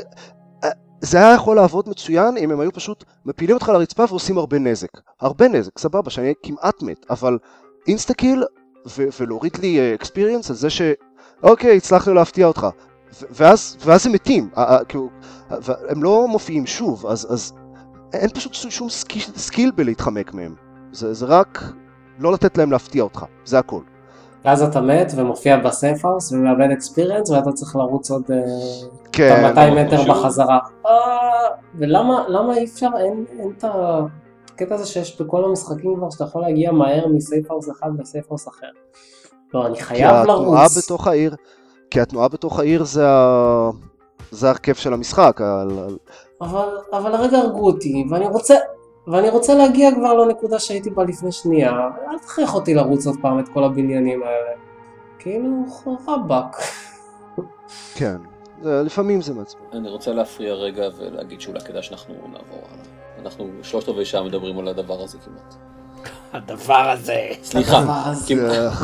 זה 1.01 1.17
היה 1.17 1.33
יכול 1.33 1.55
לעבוד 1.55 1.89
מצוין 1.89 2.37
אם 2.37 2.51
הם 2.51 2.59
היו 2.59 2.71
פשוט 2.71 3.03
מפילים 3.25 3.55
אותך 3.55 3.69
לרצפה 3.69 4.05
ועושים 4.09 4.37
הרבה 4.37 4.59
נזק. 4.59 4.89
הרבה 5.21 5.47
נזק, 5.47 5.79
סבבה, 5.79 6.09
שאני 6.09 6.33
כמעט 6.43 6.81
מת, 6.81 7.05
אבל 7.09 7.37
insta-kill 7.87 8.43
ו- 8.87 9.07
ולהוריד 9.19 9.57
לי 9.57 9.95
experience 9.95 10.47
uh, 10.47 10.49
על 10.49 10.55
זה 10.55 10.69
ש... 10.69 10.81
אוקיי, 11.43 11.77
הצלחנו 11.77 12.13
להפתיע 12.13 12.47
אותך. 12.47 12.67
ואז, 13.31 13.77
ואז 13.85 14.05
הם 14.07 14.11
מתים, 14.13 14.49
כאילו, 14.87 15.09
הם 15.89 16.03
לא 16.03 16.27
מופיעים 16.27 16.65
שוב, 16.65 17.05
אז, 17.07 17.33
אז 17.33 17.53
אין 18.13 18.29
פשוט 18.29 18.53
שום 18.53 18.89
skill, 18.89 19.21
skill 19.21 19.71
בלהתחמק 19.75 20.33
מהם. 20.33 20.55
זה, 20.91 21.13
זה 21.13 21.25
רק 21.25 21.63
לא 22.19 22.33
לתת 22.33 22.57
להם 22.57 22.71
להפתיע 22.71 23.03
אותך, 23.03 23.25
זה 23.45 23.59
הכל. 23.59 23.81
ואז 24.45 24.63
אתה 24.63 24.81
מת 24.81 25.11
ומופיע 25.15 25.57
ב 26.05 26.08
safe 26.08 26.18
house 26.18 26.31
ומאבד 26.31 26.71
experience 26.73 27.29
ואתה 27.29 27.51
צריך 27.51 27.75
לרוץ 27.75 28.11
עוד 28.11 28.23
אה, 28.31 28.37
כן, 29.11 29.41
200 29.43 29.75
מטר 29.75 29.97
שוב. 29.97 30.07
בחזרה. 30.07 30.59
אה, 30.85 30.91
ולמה 31.75 32.57
אי 32.57 32.65
אפשר, 32.65 32.89
אין, 32.99 33.25
אין 33.39 33.51
את 33.57 33.63
הקטע 33.63 34.75
הזה 34.75 34.85
שיש 34.85 35.21
בכל 35.21 35.45
המשחקים 35.45 35.95
כבר 35.95 36.09
שאתה 36.09 36.23
יכול 36.23 36.41
להגיע 36.41 36.71
מ 36.71 37.07
safe 37.49 37.58
house 37.58 37.69
אחד 37.69 37.89
ל 38.29 38.31
safe 38.31 38.38
house 38.38 38.47
אחר. 38.47 38.67
לא, 39.53 39.67
אני 39.67 39.81
חייב 39.81 40.25
לרוץ. 40.25 40.27
כי 40.27 40.49
התנועה 40.49 40.67
בתוך 40.77 41.07
העיר, 41.07 41.35
כי 41.91 42.01
התנועה 42.01 42.27
בתוך 42.27 42.59
העיר 42.59 42.83
זה, 42.83 43.09
ה... 43.09 43.69
זה 44.31 44.51
הכיף 44.51 44.77
של 44.77 44.93
המשחק. 44.93 45.41
אבל, 46.41 46.77
אבל 46.93 47.15
הרגע 47.15 47.37
הרגו 47.37 47.65
אותי 47.65 48.05
ואני 48.11 48.27
רוצה, 48.27 48.55
ואני 49.07 49.29
רוצה 49.29 49.53
להגיע 49.53 49.95
כבר 49.95 50.13
לנקודה 50.13 50.59
שהייתי 50.59 50.89
בה 50.89 51.03
לפני 51.03 51.31
שנייה, 51.31 51.71
אל 52.11 52.19
תכריח 52.19 52.55
אותי 52.55 52.73
לרוץ 52.73 53.07
עוד 53.07 53.15
פעם 53.21 53.39
את 53.39 53.49
כל 53.53 53.63
הבניינים 53.63 54.23
האלה. 54.23 54.51
כאילו, 55.19 55.65
רבאק. 56.07 56.57
כן, 57.95 58.17
לפעמים 58.63 59.21
זה 59.21 59.33
מעצבן. 59.33 59.61
אני 59.73 59.89
רוצה 59.89 60.13
להפריע 60.13 60.53
רגע 60.53 60.87
ולהגיד 60.97 61.41
שאולי 61.41 61.59
כדאי 61.59 61.83
שאנחנו 61.83 62.13
נעבור 62.13 62.59
הלאה. 62.71 62.85
אנחנו 63.21 63.49
שלושת 63.61 63.89
רבעי 63.89 64.05
שעה 64.05 64.23
מדברים 64.23 64.59
על 64.59 64.67
הדבר 64.67 65.01
הזה 65.01 65.17
כמעט. 65.17 65.55
הדבר 66.33 66.89
הזה. 66.89 67.27
סליחה. 67.43 67.83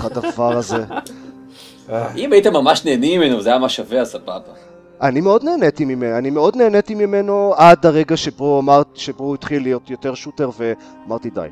הדבר 0.04 0.58
הזה. 0.58 0.86
אם 2.16 2.34
הייתם 2.34 2.54
ממש 2.54 2.86
נהנים 2.86 3.22
ממנו 3.22 3.42
זה 3.42 3.50
היה 3.50 3.60
מה 3.60 3.70
שווה, 3.70 4.02
אז 4.02 4.12
סבבה. 4.12 4.40
אני 5.02 5.22
מאוד 5.22 5.44
נהניתי 5.44 5.86
ממנו, 5.86 6.18
אני 6.18 6.30
מאוד 6.30 6.56
נהניתי 6.56 6.96
ממנו 6.96 7.54
עד 7.58 7.86
הרגע 7.86 8.18
שבו, 8.18 8.60
אמרת, 8.60 8.88
שבו 8.96 9.24
הוא 9.24 9.36
התחיל 9.36 9.62
להיות 9.62 9.90
יותר 9.90 10.14
shooter 10.14 10.50
ואמרתי 10.58 11.30
די. 11.30 11.48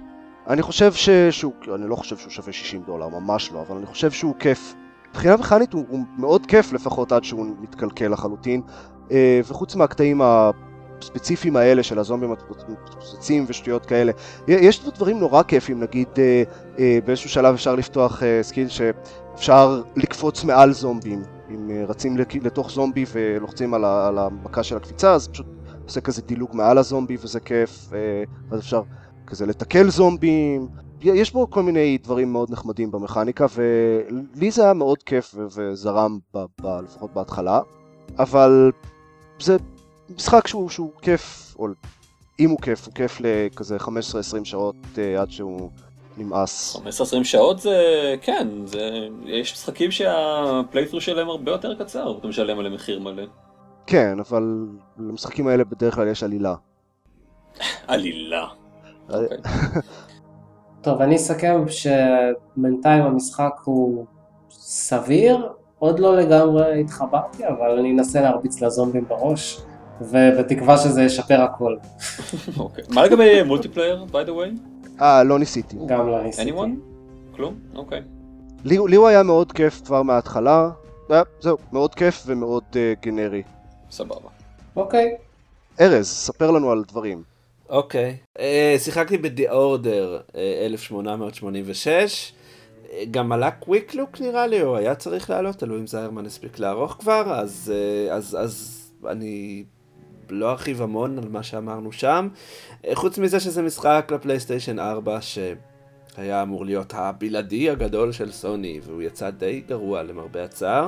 אני 0.47 0.61
חושב 0.61 0.93
ש... 0.93 1.09
שהוא, 1.09 1.53
אני 1.75 1.89
לא 1.89 1.95
חושב 1.95 2.17
שהוא 2.17 2.31
שווה 2.31 2.53
60 2.53 2.83
דולר, 2.85 3.07
ממש 3.07 3.51
לא, 3.51 3.63
אבל 3.67 3.77
אני 3.77 3.85
חושב 3.85 4.11
שהוא 4.11 4.35
כיף. 4.39 4.73
מבחינה 5.09 5.37
מכנית 5.37 5.73
הוא, 5.73 5.85
הוא 5.89 5.99
מאוד 6.17 6.45
כיף 6.45 6.73
לפחות 6.73 7.11
עד 7.11 7.23
שהוא 7.23 7.45
מתקלקל 7.61 8.07
לחלוטין, 8.07 8.61
אה, 9.11 9.41
וחוץ 9.47 9.75
מהקטעים 9.75 10.21
הספציפיים 11.03 11.55
האלה 11.55 11.83
של 11.83 11.99
הזומבים 11.99 12.31
המתפוצצים 12.31 13.45
ושטויות 13.47 13.85
כאלה, 13.85 14.11
יש 14.47 14.89
דברים 14.95 15.19
נורא 15.19 15.43
כיפים, 15.43 15.79
נגיד 15.79 16.07
אה, 16.17 16.43
אה, 16.79 16.99
באיזשהו 17.05 17.29
שלב 17.29 17.53
אפשר 17.53 17.75
לפתוח 17.75 18.21
skill 18.41 18.67
שאפשר 18.67 19.81
לקפוץ 19.95 20.43
מעל 20.43 20.73
זומבים. 20.73 21.23
אם 21.53 21.69
אה, 21.69 21.85
רצים 21.87 22.17
לתוך 22.17 22.71
זומבי 22.71 23.05
ולוחצים 23.11 23.73
על, 23.73 23.85
על 23.85 24.17
המכה 24.17 24.63
של 24.63 24.77
הקפיצה, 24.77 25.13
אז 25.13 25.27
פשוט 25.27 25.45
עושה 25.85 26.01
כזה 26.01 26.21
דילוג 26.21 26.49
מעל 26.53 26.77
הזומבי 26.77 27.17
וזה 27.21 27.39
כיף, 27.39 27.93
אה, 27.93 28.23
ואז 28.49 28.59
אפשר 28.59 28.81
כזה 29.27 29.45
לתקל 29.45 29.89
זומבים. 29.89 30.67
יש 31.01 31.33
בו 31.33 31.49
כל 31.49 31.63
מיני 31.63 31.97
דברים 32.03 32.31
מאוד 32.31 32.51
נחמדים 32.51 32.91
במכניקה, 32.91 33.45
ולי 33.55 34.51
זה 34.51 34.63
היה 34.63 34.73
מאוד 34.73 35.03
כיף 35.03 35.35
וזרם, 35.55 36.19
ב, 36.33 36.45
ב, 36.61 36.67
לפחות 36.83 37.13
בהתחלה, 37.13 37.59
אבל 38.19 38.71
זה 39.39 39.57
משחק 40.09 40.47
שהוא, 40.47 40.69
שהוא 40.69 40.91
כיף, 41.01 41.55
או 41.59 41.67
אם 42.39 42.49
הוא 42.49 42.59
כיף, 42.61 42.85
הוא 42.85 42.93
כיף 42.93 43.21
לכזה 43.21 43.77
15-20 43.77 43.89
שעות 44.43 44.75
אה, 44.97 45.21
עד 45.21 45.31
שהוא 45.31 45.69
נמאס. 46.17 46.75
15-20 46.75 46.79
שעות 47.23 47.59
זה, 47.59 47.79
כן, 48.21 48.47
זה, 48.65 49.07
יש 49.25 49.53
משחקים 49.53 49.91
שהפלייטרו 49.91 51.01
שלהם 51.01 51.29
הרבה 51.29 51.51
יותר 51.51 51.75
קצר, 51.83 52.13
ואתה 52.15 52.27
משלם 52.27 52.59
עליהם 52.59 52.73
מחיר 52.73 52.99
מלא. 52.99 53.23
כן, 53.87 54.19
אבל 54.19 54.67
למשחקים 54.97 55.47
האלה 55.47 55.63
בדרך 55.63 55.95
כלל 55.95 56.07
יש 56.07 56.23
עלילה. 56.23 56.55
עלילה. 57.87 58.47
אוקיי. 59.09 59.37
טוב, 60.83 61.01
אני 61.01 61.15
אסכם 61.15 61.65
שבינתיים 61.67 63.03
המשחק 63.03 63.53
הוא 63.63 64.05
סביר, 64.51 65.49
עוד 65.79 65.99
לא 65.99 66.17
לגמרי 66.17 66.81
התחברתי, 66.81 67.47
אבל 67.47 67.79
אני 67.79 67.91
אנסה 67.91 68.21
להרביץ 68.21 68.61
לזומבים 68.61 69.05
בראש, 69.07 69.61
ובתקווה 70.01 70.77
שזה 70.77 71.03
ישפר 71.03 71.41
הכל. 71.41 71.75
אוקיי. 72.57 72.83
מה 72.89 73.05
לגבי 73.05 73.43
מולטיפלייר, 73.43 74.05
by 74.11 74.27
the 74.27 74.31
way? 74.31 74.59
אה, 75.01 75.23
לא 75.23 75.39
ניסיתי. 75.39 75.77
גם 75.87 76.07
לא 76.07 76.23
ניסיתי. 76.23 76.51
anyone? 76.51 76.69
כלום? 77.35 77.55
אוקיי. 77.75 78.01
לי, 78.65 78.75
הוא 78.75 79.07
היה 79.07 79.23
מאוד 79.23 79.51
כיף 79.51 79.81
כבר 79.85 80.03
מההתחלה. 80.03 80.69
אה, 81.11 81.21
זהו, 81.39 81.57
מאוד 81.73 81.95
כיף 81.95 82.23
ומאוד 82.25 82.63
uh, 82.71 82.75
גנרי. 83.01 83.41
סבבה. 83.91 84.29
אוקיי. 84.75 85.15
ארז, 85.81 86.07
ספר 86.07 86.51
לנו 86.51 86.71
על 86.71 86.83
דברים. 86.87 87.23
אוקיי. 87.69 88.17
Uh, 88.37 88.41
שיחקתי 88.77 89.17
ב-The 89.17 89.51
Order 89.51 90.31
uh, 90.31 90.35
1886. 90.65 92.33
גם 93.11 93.31
עלה 93.31 93.51
קוויק 93.51 93.95
לוק 93.95 94.21
נראה 94.21 94.47
לי, 94.47 94.61
או 94.61 94.77
היה 94.77 94.95
צריך 94.95 95.29
לעלות, 95.29 95.55
תלוי 95.55 95.79
אם 95.79 95.87
זיירמן 95.87 96.25
הספיק 96.25 96.59
לערוך 96.59 96.91
כבר, 96.91 97.39
אז, 97.39 97.73
אז, 98.11 98.37
אז 98.39 98.83
אני 99.07 99.63
לא 100.29 100.51
ארחיב 100.51 100.81
המון 100.81 101.17
על 101.17 101.29
מה 101.29 101.43
שאמרנו 101.43 101.91
שם. 101.91 102.27
חוץ 102.93 103.17
מזה 103.17 103.39
שזה 103.39 103.61
משחק 103.61 104.11
לפלייסטיישן 104.13 104.79
4 104.79 105.19
שהיה 105.21 106.41
אמור 106.41 106.65
להיות 106.65 106.93
הבלעדי 106.95 107.69
הגדול 107.69 108.11
של 108.11 108.31
סוני, 108.31 108.79
והוא 108.83 109.01
יצא 109.01 109.29
די 109.29 109.61
גרוע 109.67 110.03
למרבה 110.03 110.43
הצער. 110.43 110.87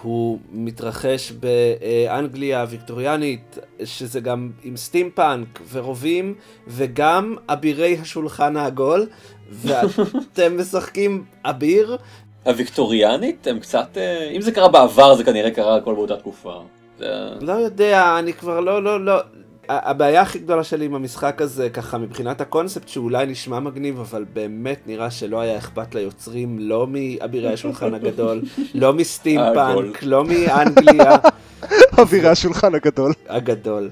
הוא 0.00 0.38
מתרחש 0.52 1.32
באנגליה 1.32 2.60
הוויקטוריאנית, 2.60 3.58
שזה 3.84 4.20
גם 4.20 4.50
עם 4.64 4.76
סטימפאנק 4.76 5.60
ורובים, 5.72 6.34
וגם 6.66 7.36
אבירי 7.48 7.96
השולחן 8.00 8.56
העגול, 8.56 9.06
ואתם 9.50 10.56
משחקים 10.60 11.24
אביר. 11.44 11.96
הוויקטוריאנית? 12.44 13.46
הם 13.46 13.60
קצת... 13.60 13.88
אה, 13.96 14.30
אם 14.30 14.40
זה 14.40 14.52
קרה 14.52 14.68
בעבר, 14.68 15.14
זה 15.14 15.24
כנראה 15.24 15.50
קרה 15.50 15.76
הכל 15.76 15.94
באותה 15.94 16.16
תקופה. 16.16 16.62
לא 17.40 17.52
יודע, 17.52 18.18
אני 18.18 18.32
כבר 18.32 18.60
לא, 18.60 18.82
לא, 18.82 19.04
לא. 19.04 19.20
הבעיה 19.68 20.22
הכי 20.22 20.38
גדולה 20.38 20.64
שלי 20.64 20.84
עם 20.84 20.94
המשחק 20.94 21.42
הזה, 21.42 21.70
ככה 21.70 21.98
מבחינת 21.98 22.40
הקונספט, 22.40 22.88
שאולי 22.88 23.26
נשמע 23.26 23.60
מגניב, 23.60 24.00
אבל 24.00 24.24
באמת 24.32 24.80
נראה 24.86 25.10
שלא 25.10 25.40
היה 25.40 25.58
אכפת 25.58 25.94
ליוצרים, 25.94 26.58
לא 26.58 26.86
מאבירי 26.88 27.52
השולחן 27.52 27.94
הגדול, 27.94 28.42
לא 28.74 28.92
מסטימפאנק, 28.92 30.02
לא 30.02 30.24
מאנגליה. 30.24 31.16
אבירי 32.02 32.28
השולחן 32.28 32.74
הגדול. 32.74 33.12
הגדול. 33.28 33.90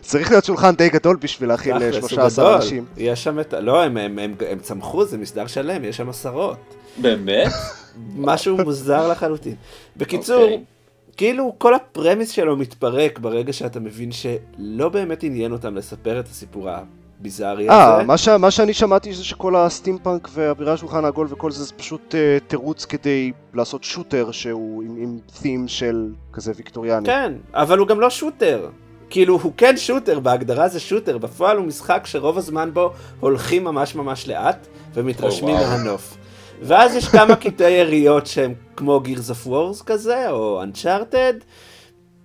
צריך 0.00 0.30
להיות 0.30 0.44
שולחן 0.44 0.74
די 0.74 0.88
גדול 0.88 1.16
בשביל 1.20 1.48
להכיל 1.48 1.92
13 1.92 2.56
אנשים. 2.56 2.84
יש 2.96 3.24
שם 3.24 3.40
את... 3.40 3.54
לא, 3.60 3.82
הם, 3.82 3.96
הם, 3.96 4.18
הם, 4.18 4.34
הם 4.48 4.58
צמחו, 4.58 5.04
זה 5.04 5.18
מסדר 5.18 5.46
שלם, 5.46 5.84
יש 5.84 5.96
שם 5.96 6.08
עשרות. 6.08 6.58
באמת? 6.96 7.52
משהו 8.16 8.56
מוזר 8.56 9.08
לחלוטין. 9.08 9.54
בקיצור... 9.96 10.48
Okay. 10.48 10.79
כאילו 11.20 11.54
כל 11.58 11.74
ה 11.74 11.81
premise 11.81 12.30
שלו 12.30 12.56
מתפרק 12.56 13.18
ברגע 13.18 13.52
שאתה 13.52 13.80
מבין 13.80 14.10
שלא 14.12 14.88
באמת 14.88 15.22
עניין 15.22 15.52
אותם 15.52 15.74
לספר 15.76 16.20
את 16.20 16.28
הסיפור 16.28 16.68
הביזארי 16.70 17.70
אה, 17.70 17.72
הזה. 17.72 18.02
מה, 18.04 18.18
ש... 18.18 18.28
מה 18.28 18.50
שאני 18.50 18.72
שמעתי 18.72 19.14
זה 19.14 19.24
שכל 19.24 19.56
הסטימפאנק 19.56 20.28
ואבירי 20.32 20.72
השולחן 20.72 21.04
העגול 21.04 21.26
וכל 21.30 21.50
זה 21.50 21.64
זה 21.64 21.72
פשוט 21.72 22.14
uh, 22.14 22.48
תירוץ 22.48 22.84
כדי 22.84 23.32
לעשות 23.54 23.84
shooter 23.84 24.30
שהוא 24.30 24.82
עם, 24.82 24.96
עם 24.96 25.18
theme 25.42 25.68
של 25.68 26.08
כזה 26.32 26.52
ויקטוריאני. 26.56 27.06
כן, 27.06 27.32
אבל 27.54 27.78
הוא 27.78 27.88
גם 27.88 28.00
לא 28.00 28.10
shooter. 28.10 28.68
כאילו 29.10 29.38
הוא 29.38 29.52
כן 29.56 29.76
shooter, 29.76 30.20
בהגדרה 30.20 30.68
זה 30.68 30.80
shooter, 30.80 31.18
בפועל 31.18 31.56
הוא 31.56 31.66
משחק 31.66 32.02
שרוב 32.06 32.38
הזמן 32.38 32.70
בו 32.72 32.92
הולכים 33.20 33.64
ממש 33.64 33.94
ממש 33.94 34.28
לאט 34.28 34.66
ומתרשמים 34.94 35.56
oh, 35.56 35.60
wow. 35.60 35.62
מהנוף. 35.62 36.16
ואז 36.62 36.96
יש 36.96 37.08
כמה 37.08 37.36
קטעי 37.36 37.72
יריות 37.72 38.26
שהם 38.26 38.54
כמו 38.76 39.00
Gears 39.04 39.30
of 39.30 39.48
Wars 39.48 39.84
כזה, 39.86 40.30
או 40.30 40.62
Uncharted. 40.62 41.44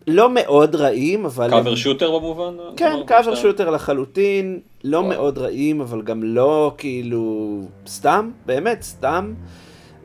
לא 0.07 0.29
מאוד 0.29 0.75
רעים, 0.75 1.25
אבל... 1.25 1.49
קאבר 1.49 1.69
הם- 1.69 1.75
שוטר 1.75 2.19
במובן? 2.19 2.53
כן, 2.77 2.95
קאבר 3.05 3.36
שוטר 3.36 3.69
לחלוטין, 3.69 4.59
לא 4.83 4.97
וואו. 4.97 5.09
מאוד 5.09 5.38
רעים, 5.38 5.81
אבל 5.81 6.01
גם 6.01 6.23
לא 6.23 6.71
כאילו 6.77 7.61
סתם, 7.88 8.31
באמת 8.45 8.81
סתם. 8.81 9.33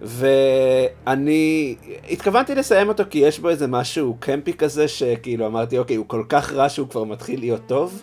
ואני 0.02 1.74
התכוונתי 2.10 2.54
לסיים 2.54 2.88
אותו 2.88 3.02
כי 3.10 3.18
יש 3.18 3.38
בו 3.38 3.48
איזה 3.48 3.66
משהו 3.66 4.16
קמפי 4.20 4.52
כזה, 4.52 4.88
שכאילו 4.88 5.46
אמרתי, 5.46 5.78
אוקיי, 5.78 5.96
הוא 5.96 6.04
כל 6.08 6.22
כך 6.28 6.52
רע 6.52 6.68
שהוא 6.68 6.88
כבר 6.88 7.04
מתחיל 7.04 7.40
להיות 7.40 7.60
טוב. 7.66 8.02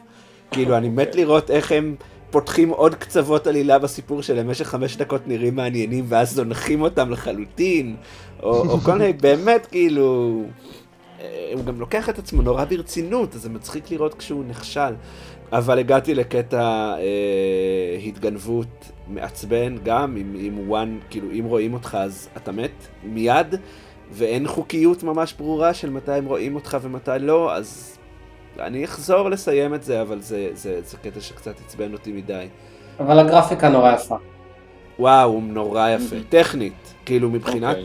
כאילו, 0.52 0.78
אני 0.78 0.90
מת 0.90 1.08
אוקיי. 1.08 1.22
לראות 1.24 1.52
איך 1.52 1.72
הם 1.72 1.96
פותחים 2.38 2.70
עוד 2.70 2.96
קצוות 2.96 3.48
עלילה 3.48 3.80
בסיפור 3.80 4.22
שלמשך 4.22 4.68
חמש 4.68 4.98
דקות 4.98 5.28
נראים 5.28 5.56
מעניינים, 5.56 6.06
ואז 6.08 6.32
זונחים 6.32 6.82
אותם 6.82 7.12
לחלוטין. 7.12 7.96
או, 8.44 8.70
או 8.70 8.78
כל 8.78 8.92
מיני, 8.92 9.14
באמת, 9.24 9.66
כאילו... 9.66 10.44
אה, 11.20 11.52
הוא 11.54 11.66
גם 11.66 11.80
לוקח 11.80 12.10
את 12.10 12.20
עצמו 12.20 12.42
נורא 12.42 12.66
ברצינות, 12.66 13.36
אז 13.36 13.42
זה 13.42 13.50
מצחיק 13.50 13.92
לראות 13.92 14.14
כשהוא 14.14 14.44
נכשל. 14.46 14.94
אבל 15.52 15.80
הגעתי 15.80 16.16
לקטע 16.16 16.94
אה, 16.98 17.98
התגנבות 18.08 18.92
מעצבן 19.08 19.78
גם, 19.84 20.18
אם, 20.18 20.36
אם 20.36 20.70
וואן, 20.70 20.98
כאילו 21.10 21.32
אם 21.32 21.46
רואים 21.46 21.74
אותך 21.74 21.98
אז 22.02 22.30
אתה 22.38 22.52
מת 22.52 22.88
מיד, 23.04 23.56
ואין 24.12 24.48
חוקיות 24.48 25.04
ממש 25.04 25.34
ברורה 25.34 25.74
של 25.74 25.90
מתי 25.90 26.12
הם 26.12 26.26
רואים 26.26 26.56
אותך 26.56 26.78
ומתי 26.82 27.12
לא, 27.20 27.54
אז 27.56 27.97
אני 28.60 28.86
אחזור 28.86 29.30
לסיים 29.30 29.74
את 29.74 29.84
זה, 29.84 30.02
אבל 30.02 30.22
זה, 30.22 30.50
זה, 30.54 30.80
זה 30.82 30.98
קטע 30.98 31.22
שקצת 31.22 31.54
עצבן 31.66 31.94
אותי 31.94 32.12
מדי. 32.12 32.46
אבל 33.00 33.20
הגרפיקה 33.20 33.70
נורא 33.70 33.94
יפה. 33.94 34.16
וואו, 35.00 35.30
הוא 35.30 35.44
נורא 35.44 35.90
יפה, 35.90 36.16
Mhm. 36.16 36.20
טכנית, 36.32 36.74
כאילו 37.06 37.30
מבחינת. 37.30 37.78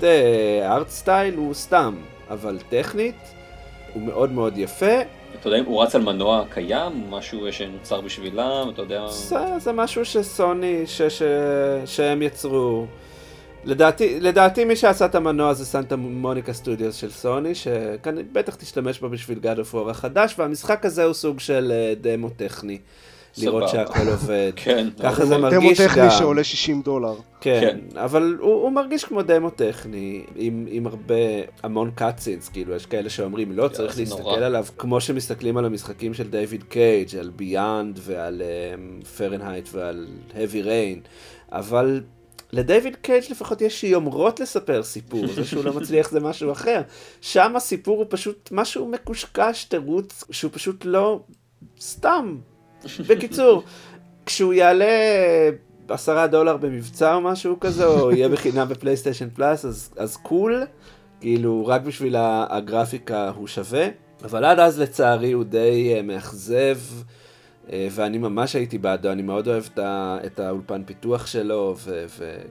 ארט 0.62 0.88
סטייל 0.88 1.34
הוא 1.34 1.54
סתם, 1.54 1.94
אבל 2.30 2.58
טכנית 2.68 3.14
הוא 3.94 4.02
מאוד 4.02 4.32
מאוד 4.32 4.58
יפה. 4.58 5.00
אתה 5.40 5.48
יודע 5.48 5.58
אם 5.58 5.64
הוא 5.64 5.82
רץ 5.82 5.94
על 5.94 6.02
מנוע 6.02 6.44
קיים, 6.50 6.92
משהו 7.10 7.52
שנוצר 7.52 8.00
בשבילם, 8.00 8.68
אתה 8.74 8.82
יודע... 8.82 9.06
זה, 9.08 9.36
זה 9.58 9.72
משהו 9.72 10.04
שסוני, 10.04 10.82
ש, 10.86 11.02
ש, 11.02 11.22
שהם 11.86 12.22
יצרו. 12.22 12.86
לדעתי, 13.64 14.20
לדעתי 14.20 14.64
מי 14.64 14.76
שעשה 14.76 15.04
את 15.04 15.14
המנוע 15.14 15.54
זה 15.54 15.66
סנטה 15.66 15.96
מוניקה 15.96 16.52
סטודיוס 16.52 16.96
של 16.96 17.10
סוני, 17.10 17.54
שבטח 17.54 18.54
תשתמש 18.54 19.00
בו 19.00 19.08
בשביל 19.08 19.38
God 19.42 19.58
of 19.58 19.74
War 19.74 19.90
החדש, 19.90 20.34
והמשחק 20.38 20.86
הזה 20.86 21.04
הוא 21.04 21.12
סוג 21.12 21.40
של 21.40 21.72
אה, 21.74 21.94
דמו 22.00 22.30
טכני. 22.30 22.78
לראות. 23.38 23.68
שהכל 23.68 24.08
עובד. 24.08 24.52
כן. 24.64 24.88
ככה 25.02 25.26
זה 25.26 25.34
דמו 25.34 25.42
מרגיש 25.42 25.80
גם. 25.80 25.88
טכני 25.88 26.10
שעולה 26.10 26.44
60 26.44 26.82
דולר. 26.82 27.14
כן, 27.40 27.60
כן. 27.60 27.98
אבל 27.98 28.36
הוא, 28.40 28.52
הוא 28.52 28.72
מרגיש 28.72 29.04
כמו 29.04 29.22
דמו 29.22 29.50
טכני, 29.50 30.24
עם, 30.36 30.66
עם 30.70 30.86
הרבה, 30.86 31.14
המון 31.62 31.90
cutscenes, 31.94 32.48
כאילו, 32.48 32.74
יש 32.74 32.86
כאלה 32.86 33.10
שאומרים, 33.10 33.52
לא, 33.52 33.68
צריך 33.68 33.94
זה 33.94 34.02
להסתכל 34.02 34.22
נורא. 34.22 34.36
עליו 34.36 34.66
כמו 34.78 35.00
שמסתכלים 35.00 35.56
על 35.56 35.64
המשחקים 35.64 36.14
של 36.14 36.30
דיוויד 36.30 36.62
קייג', 36.62 37.16
על 37.16 37.30
Beyond 37.36 37.98
ועל 38.02 38.42
Fahrenheit 39.16 39.68
ועל 39.72 40.06
Heavy 40.30 40.64
Rain, 40.64 41.08
אבל 41.52 42.00
לדיוויד 42.52 42.96
קייג' 42.96 43.24
לפחות 43.30 43.60
יש 43.60 43.84
יומרות 43.84 44.40
לספר 44.40 44.82
סיפור, 44.82 45.26
זה 45.26 45.44
שהוא 45.44 45.64
לא 45.64 45.72
מצליח 45.80 46.10
זה 46.10 46.20
משהו 46.20 46.52
אחר. 46.52 46.82
שם 47.20 47.56
הסיפור 47.56 47.98
הוא 47.98 48.06
פשוט 48.08 48.48
משהו 48.52 48.88
מקושקש, 48.88 49.64
תירוץ, 49.64 50.24
שהוא 50.30 50.50
פשוט 50.54 50.84
לא, 50.84 51.20
סתם. 51.80 52.36
בקיצור, 53.08 53.62
כשהוא 54.26 54.52
יעלה 54.52 54.86
עשרה 55.88 56.26
דולר 56.26 56.56
במבצע 56.56 57.14
או 57.14 57.20
משהו 57.20 57.60
כזה, 57.60 57.86
או 57.86 58.12
יהיה 58.12 58.28
בחינם 58.28 58.68
ב 58.68 58.73
PlayStation 58.73 59.28
Plus, 59.30 59.64
אז, 59.64 59.90
אז 59.96 60.16
cool, 60.16 60.62
כאילו 61.20 61.66
רק 61.66 61.82
בשביל 61.82 62.16
הגרפיקה 62.18 63.30
הוא 63.36 63.46
שווה, 63.46 63.88
אבל 64.24 64.44
עד 64.44 64.58
אז 64.58 64.80
לצערי 64.80 65.32
הוא 65.32 65.44
די 65.44 65.94
uh, 65.98 66.02
מאכזב, 66.02 66.76
uh, 66.76 67.21
ואני 67.70 68.18
ממש 68.18 68.56
הייתי 68.56 68.78
בעדו, 68.78 69.12
אני 69.12 69.22
מאוד 69.22 69.48
אוהב 69.48 69.64
את, 70.26 70.40
האולפן 70.40 70.82
פיתוח 70.84 71.26
שלו, 71.26 71.74
ו... 71.78 72.04
ו... 72.18 72.42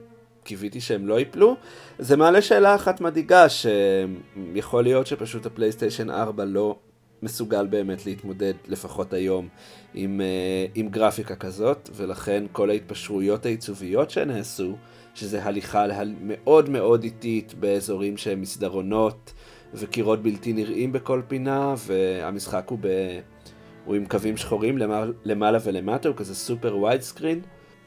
קיוויתי 0.44 0.80
שהם 0.80 1.06
לא 1.06 1.18
ייפלו. 1.18 1.56
זה 1.98 2.16
מעלה 2.16 2.42
שאלה 2.42 2.74
אחת 2.74 3.00
מדאיגה, 3.00 3.46
שיכול 3.48 4.82
להיות 4.82 5.06
שפשוט 5.06 5.46
הפלייסטיישן 5.46 6.10
4 6.10 6.44
לא 6.44 6.78
מסוגל 7.22 7.66
באמת 7.66 8.06
להתמודד, 8.06 8.54
לפחות 8.68 9.12
היום, 9.12 9.48
עם, 9.94 10.20
אה, 10.20 10.66
עם 10.74 10.88
גרפיקה 10.88 11.36
כזאת, 11.36 11.90
ולכן 11.94 12.44
כל 12.52 12.70
ההתפשרויות 12.70 13.46
העיצוביות 13.46 14.10
שנעשו, 14.10 14.76
שזה 15.14 15.44
הליכה. 15.44 15.86
מאוד 16.22 16.70
מאוד 16.70 17.04
איטית 17.04 17.54
באזורים 17.54 18.16
שהם 18.16 18.40
מסדרונות 18.40 19.32
וקירות 19.74 20.22
בלתי 20.22 20.52
נראים 20.52 20.92
בכל 20.92 21.22
פינה, 21.28 21.74
והמשחק 21.86 22.64
הוא, 22.68 22.78
ב... 22.80 22.88
הוא 23.84 23.96
עם 23.96 24.04
קווים 24.06 24.36
שחורים 24.36 24.78
למעלה, 24.78 25.06
למעלה 25.24 25.58
ולמטה, 25.64 26.08
הוא 26.08 26.16
כזה 26.16 26.34
סופר 26.34 26.76
וייד 26.76 27.02
סקרין. 27.02 27.40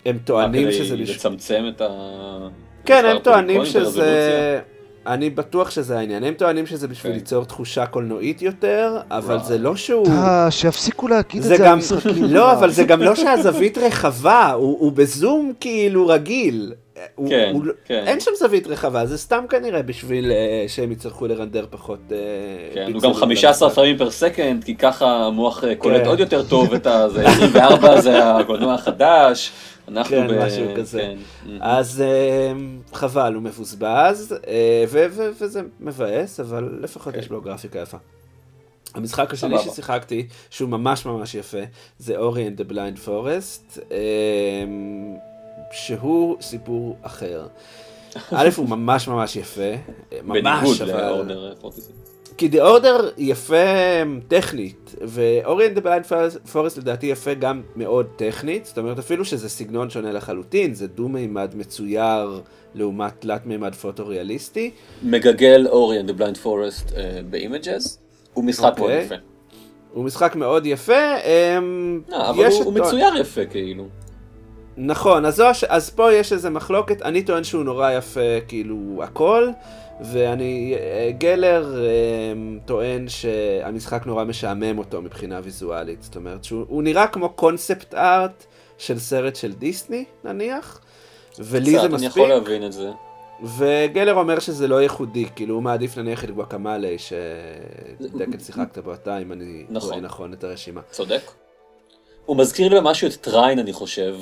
הם 0.05 0.17
טוענים 0.25 0.71
שזה... 0.71 0.95
כדי 0.95 1.03
בש- 1.03 1.09
לצמצם 1.09 1.65
את 1.75 1.81
ה... 1.81 1.87
כן, 2.85 3.05
הם 3.05 3.19
טוענים 3.19 3.65
שזה... 3.65 4.59
אני 5.07 5.29
בטוח 5.29 5.71
שזה 5.71 5.97
העניין. 5.99 6.23
הם 6.23 6.33
טוענים 6.33 6.65
שזה 6.65 6.87
בשביל 6.87 7.11
כן. 7.11 7.17
ליצור 7.17 7.45
תחושה 7.45 7.85
קולנועית 7.85 8.41
יותר, 8.41 8.97
אבל 9.11 9.35
וואו. 9.35 9.45
זה 9.47 9.57
לא 9.57 9.75
שהוא... 9.75 10.07
אה, 10.07 10.51
שיפסיקו 10.51 11.07
להגיד 11.07 11.41
את 11.41 11.47
זה 11.47 11.55
על 11.55 11.61
גם, 11.65 11.77
משחקים. 11.77 12.23
לא, 12.23 12.51
אבל 12.53 12.71
זה 12.71 12.83
גם 12.83 13.01
לא 13.01 13.15
שהזווית 13.15 13.77
רחבה, 13.77 14.51
הוא, 14.51 14.77
הוא 14.79 14.91
בזום 14.91 15.53
כאילו 15.59 16.07
רגיל. 16.07 16.73
הוא, 17.15 17.29
כן, 17.29 17.51
הוא, 17.53 17.65
לא- 17.65 17.73
כן. 17.85 18.03
אין 18.07 18.19
שם 18.19 18.31
זווית 18.39 18.67
רחבה, 18.67 19.05
זה 19.05 19.17
סתם 19.17 19.45
כנראה 19.49 19.81
בשביל 19.81 20.31
uh, 20.31 20.69
שהם 20.69 20.91
יצטרכו 20.91 21.27
לרנדר 21.27 21.65
פחות 21.69 21.99
uh, 22.09 22.13
כן, 22.73 22.91
הוא 22.93 23.01
גם 23.01 23.13
15 23.13 23.67
למשחק. 23.67 23.75
פריימים 23.75 23.97
per 23.97 24.11
second, 24.11 24.63
כי 24.63 24.75
ככה 24.75 25.25
המוח 25.25 25.63
אה, 25.63 25.75
קולט 25.75 26.01
כן. 26.01 26.07
עוד 26.07 26.19
יותר 26.19 26.43
טוב 26.43 26.73
את 26.73 26.87
ה... 26.87 27.09
זה 27.09 27.27
24 27.29 28.01
זה 28.01 28.35
הקולנוע 28.35 28.73
החדש. 28.73 29.51
אנחנו 29.87 30.09
כן, 30.17 30.27
ב... 30.27 30.45
משהו 30.45 30.65
כזה. 30.77 30.99
כן. 30.99 31.17
אז 31.61 32.03
uh, 32.93 32.95
חבל, 32.95 33.33
הוא 33.33 33.43
מבוזבז, 33.43 34.35
uh, 34.41 34.47
ו- 34.89 35.05
ו- 35.11 35.29
וזה 35.41 35.61
מבאס, 35.79 36.39
אבל 36.39 36.79
לפחות 36.81 37.13
כן. 37.13 37.19
יש 37.19 37.29
לו 37.29 37.41
גרפיקה 37.41 37.79
יפה. 37.79 37.97
המשחק 38.95 39.33
השני. 39.33 39.59
ששיחקתי, 39.59 40.27
שהוא 40.49 40.69
ממש 40.69 41.05
ממש 41.05 41.35
יפה, 41.35 41.57
זה 41.99 42.17
אורי 42.17 42.47
and 42.47 42.61
the 42.61 42.71
Blind 42.71 43.07
Forest, 43.07 43.79
אמ, 43.91 45.15
שהוא 45.75 46.37
סיפור 46.41 46.97
אחר. 47.01 47.47
א', 48.31 48.49
הוא 48.55 48.69
ממש 48.69 49.07
ממש 49.07 49.35
יפה, 49.35 49.61
בניגוד 50.11 50.41
ממש, 50.43 50.81
אבל... 50.81 51.07
לאורדר 51.09 51.47
46. 51.47 51.83
כי 52.37 52.49
The 52.49 52.63
Order 52.63 53.03
יפה 53.17 53.55
אמ, 54.03 54.19
טכנית, 54.27 54.95
and 55.73 55.77
the 55.77 55.83
Blind 55.83 56.11
Forest 56.53 56.77
לדעתי 56.79 57.05
יפה 57.05 57.33
גם 57.33 57.61
מאוד 57.75 58.05
טכנית, 58.15 58.65
זאת 58.65 58.77
אומרת 58.77 58.99
אפילו 58.99 59.25
שזה 59.25 59.49
סגנון 59.49 59.89
שונה 59.89 60.11
לחלוטין, 60.11 60.73
זה 60.73 60.87
דו-מימד 60.87 61.51
מצויר 61.55 62.41
לעומת 62.75 63.13
תלת-מימד 63.21 63.75
פוטו-ריאליסטי. 63.75 64.71
מגגל 65.03 65.67
and 65.67 66.09
the 66.09 66.21
blind 66.21 66.45
forest 66.45 66.97
אה, 66.97 67.19
ב 67.29 67.38
images. 67.38 67.99
הוא 68.33 68.43
משחק 68.43 68.63
מאוד 68.63 68.79
אוקיי. 68.91 69.03
יפה. 69.05 69.15
הוא 69.93 70.03
משחק 70.03 70.35
מאוד 70.35 70.65
יפה, 70.65 71.15
אמ, 71.17 72.01
אה, 72.13 72.29
אבל 72.29 72.45
הוא- 72.45 72.73
מצויר 72.73 73.17
יפה 73.19 73.45
כאילו. 73.45 73.85
נכון, 74.77 75.25
אז, 75.25 75.35
זו 75.35 75.47
הש... 75.47 75.63
אז 75.63 75.89
פה 75.89 76.13
יש 76.13 76.33
איזה 76.33 76.49
מחלוקת, 76.49 77.01
אני 77.01 77.23
טוען 77.23 77.43
שהוא 77.43 77.63
נורא 77.63 77.91
יפה, 77.91 78.41
כאילו, 78.47 79.01
הכל, 79.03 79.49
ואני, 80.01 80.75
אה, 80.79 81.11
גלר 81.17 81.75
אה, 81.77 82.33
טוען 82.65 83.09
שהמשחק 83.09 84.05
נורא 84.05 84.23
משעמם 84.23 84.77
אותו 84.77 85.01
מבחינה 85.01 85.39
ויזואלית, 85.43 86.03
זאת 86.03 86.15
אומרת 86.15 86.43
שהוא 86.43 86.65
הוא 86.67 86.83
נראה 86.83 87.07
כמו 87.07 87.29
concept 87.29 87.93
art 87.93 88.45
של 88.77 88.99
סרט 88.99 89.35
של 89.35 89.51
דיסני, 89.51 90.05
נניח, 90.23 90.81
ולי 91.39 91.71
זה 91.71 91.81
אני 91.81 91.93
מספיק, 91.93 92.09
יכול 92.09 92.29
להבין 92.29 92.65
את 92.65 92.73
זה. 92.73 92.89
וגלר 93.57 94.13
אומר 94.13 94.39
שזה 94.39 94.67
לא 94.67 94.81
ייחודי, 94.81 95.25
כאילו 95.35 95.55
הוא 95.55 95.63
מעדיף 95.63 95.97
נניח 95.97 96.23
את 96.23 96.31
Guacamelee, 96.31 96.95
שדקל 96.97 98.39
שיחקת 98.39 98.77
בו 98.77 98.93
אתה, 98.93 99.17
אם 99.17 99.31
אני 99.31 99.65
נכון. 99.69 99.89
רואה 99.89 100.01
נכון 100.01 100.33
את 100.33 100.43
הרשימה. 100.43 100.81
צודק. 100.91 101.21
הוא 102.25 102.37
מזכיר 102.37 102.73
לי 102.73 102.79
משהו 102.83 103.07
את 103.07 103.13
Trine 103.13 103.59
אני 103.59 103.73
חושב. 103.73 104.15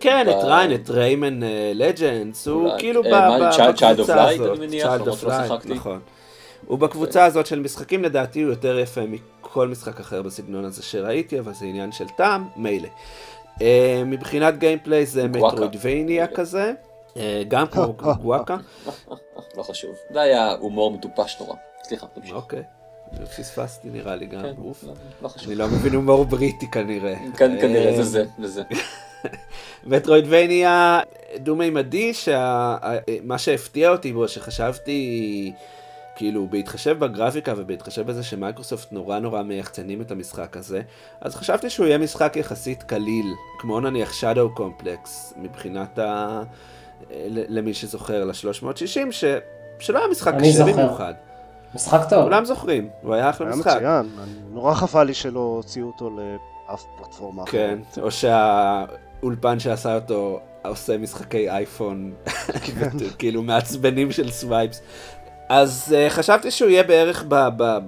כן, 0.00 0.26
ב- 0.26 0.30
את 0.30 0.44
ריין, 0.44 0.74
את 0.74 0.90
Rayman 0.90 1.40
Legends, 1.74 2.48
הוא. 2.48 2.70
כאילו 2.78 3.04
אה, 3.04 3.50
בקבוצה 3.50 4.24
הזאת. 4.28 4.58
אני 4.58 4.66
מניח, 4.66 4.86
Child 4.86 4.94
למרות 4.94 5.08
of 5.18 5.20
שלא 5.20 5.30
Light, 5.30 5.42
שיחקתי. 5.42 5.74
נכון. 5.74 6.00
הוא 6.66 6.78
בקבוצה 6.78 7.24
הזאת 7.24 7.46
של 7.46 7.60
משחקים 7.60 8.04
לדעתי 8.04 8.42
הוא 8.42 8.50
יותר 8.50 8.78
יפה 8.78 9.00
מכל 9.06 9.68
משחק 9.68 10.00
אחר 10.00 10.22
בסגנון 10.22 10.64
הזה 10.64 10.82
שראיתי, 10.82 11.38
אבל 11.38 11.52
זה 11.54 11.64
עניין 11.66 11.92
של 11.92 12.04
טעם, 12.16 12.48
מילא. 12.56 12.88
אה, 13.62 14.02
מבחינת 14.06 14.58
gameplay 14.58 15.06
זה 15.06 15.26
גואקה. 15.26 15.54
Metroidvania 15.54 16.26
כזה, 16.26 16.72
אה, 17.16 17.42
גם 17.48 17.66
כמו 17.66 17.92
גואקה, 18.22 18.56
לא 19.56 19.62
חשוב. 19.62 19.90
זה 20.12 20.20
היה 20.20 20.52
הומור 20.60 20.90
מטופש 20.92 21.36
נורא. 21.40 21.54
סליחה, 21.84 22.06
תמשיך. 22.14 22.34
אוקיי, 22.34 22.62
פספסתי 23.38 23.88
נראה 23.92 24.16
לי 24.16 24.26
גם, 24.26 24.42
כן, 24.42 24.52
אוף. 24.64 24.84
לא- 24.84 24.92
לא. 25.22 25.28
אני 25.46 25.54
לא 25.54 25.66
מבין 25.66 25.94
הומור 25.94 26.24
בריטי 26.24 26.70
כנראה. 26.70 27.14
כנ- 27.34 27.38
כנראה 27.60 27.92
זה 27.92 27.98
אה, 27.98 28.04
זה 28.04 28.24
וזה. 28.38 28.62
Metroidvania 29.86 31.00
דו-מימדי, 31.36 32.14
שמה 32.14 33.38
שהפתיע 33.38 33.90
אותי 33.90 34.12
בו, 34.12 34.28
שחשבתי, 34.28 35.52
כאילו, 36.16 36.46
בהתחשב 36.50 36.98
בגרפיקה 36.98 37.54
ובהתחשב 37.56 38.06
בזה 38.06 38.22
שמייקרוסופט 38.22 38.92
נורא 38.92 39.18
נורא 39.18 39.42
מייחצנים 39.42 40.00
את 40.00 40.10
המשחק 40.10 40.56
הזה, 40.56 40.82
אז 41.20 41.36
חשבתי 41.36 41.70
שהוא 41.70 41.86
יהיה 41.86 41.98
משחק 41.98 42.36
יחסית 42.36 42.82
קליל, 42.82 43.34
כמו 43.58 43.80
נניח 43.80 44.12
Shadow 44.20 44.58
Complex, 44.58 45.08
מבחינת 45.36 45.98
ה... 45.98 46.42
למי 47.28 47.74
שזוכר 47.74 48.24
ל-360, 48.24 49.10
ש... 49.10 49.24
שלא 49.78 49.98
היה 49.98 50.08
משחק 50.08 50.34
קשה 50.40 50.64
במיוחד. 50.64 51.14
משחק 51.74 52.00
טוב. 52.10 52.24
כולם 52.24 52.44
זוכרים, 52.44 52.88
הוא 53.02 53.14
היה 53.14 53.30
אחלה 53.30 53.56
משחק. 53.56 53.66
היה 53.66 54.02
מצוין, 54.02 54.26
נורא 54.50 54.74
חבל 54.74 55.04
לי 55.04 55.14
שלא 55.14 55.40
הוציאו 55.40 55.86
אותו 55.86 56.10
לאף 56.10 56.84
פלטפורמה 56.98 57.42
אחרת. 57.42 57.80
כן, 57.94 58.00
או 58.02 58.10
שהאולפן 59.20 59.58
שעשה 59.58 59.94
אותו 59.94 60.40
עושה 60.64 60.98
משחקי 60.98 61.50
אייפון. 61.50 62.12
כאילו 63.18 63.42
מעצבנים 63.42 64.12
של 64.12 64.30
סווייפס. 64.30 64.82
אז 65.48 65.94
uh, 65.96 66.10
חשבתי 66.10 66.50
שהוא 66.50 66.70
יהיה 66.70 66.82
בערך 66.82 67.24
ב, 67.28 67.48
ב, 67.56 67.78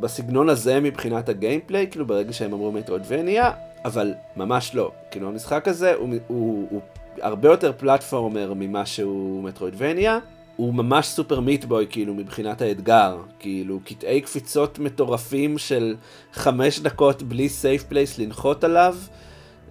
בסגנון 0.00 0.48
הזה 0.48 0.80
מבחינת 0.80 1.28
ה 1.28 1.34
gameplay, 1.34 1.86
כאילו 1.90 2.06
ברגע 2.06 2.32
שהם 2.32 2.52
אמרו 2.52 2.72
Metroidvania, 2.72 3.52
אבל 3.84 4.14
ממש 4.36 4.74
לא. 4.74 4.90
כאילו 5.10 5.28
המשחק 5.28 5.68
הזה 5.68 5.94
הוא, 5.94 6.08
הוא, 6.26 6.66
הוא 6.70 6.80
הרבה 7.20 7.48
יותר 7.48 7.72
platformer 7.76 8.52
ממה 8.56 8.86
שהוא 8.86 9.42
Metroidvania. 9.42 10.18
הוא 10.56 10.74
ממש 10.74 11.06
Super 11.06 11.40
Meat 11.40 11.66
Boy 11.66 11.86
כאילו 11.90 12.14
מבחינת 12.14 12.62
האתגר, 12.62 13.16
כאילו 13.38 13.80
קטעי 13.84 14.20
קפיצות 14.20 14.78
מטורפים 14.78 15.58
של 15.58 15.96
חמש 16.32 16.80
דקות 16.80 17.22
בלי 17.22 17.48
safe 17.48 17.82
place 17.82 18.18
לנחות 18.18 18.64
עליו, 18.64 18.96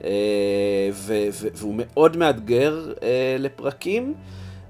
אה, 0.04 0.90
והוא 1.56 1.76
מאוד 1.78 2.18
מאתגר 2.18 2.94
אה, 3.04 3.36
לפרקים. 3.40 4.14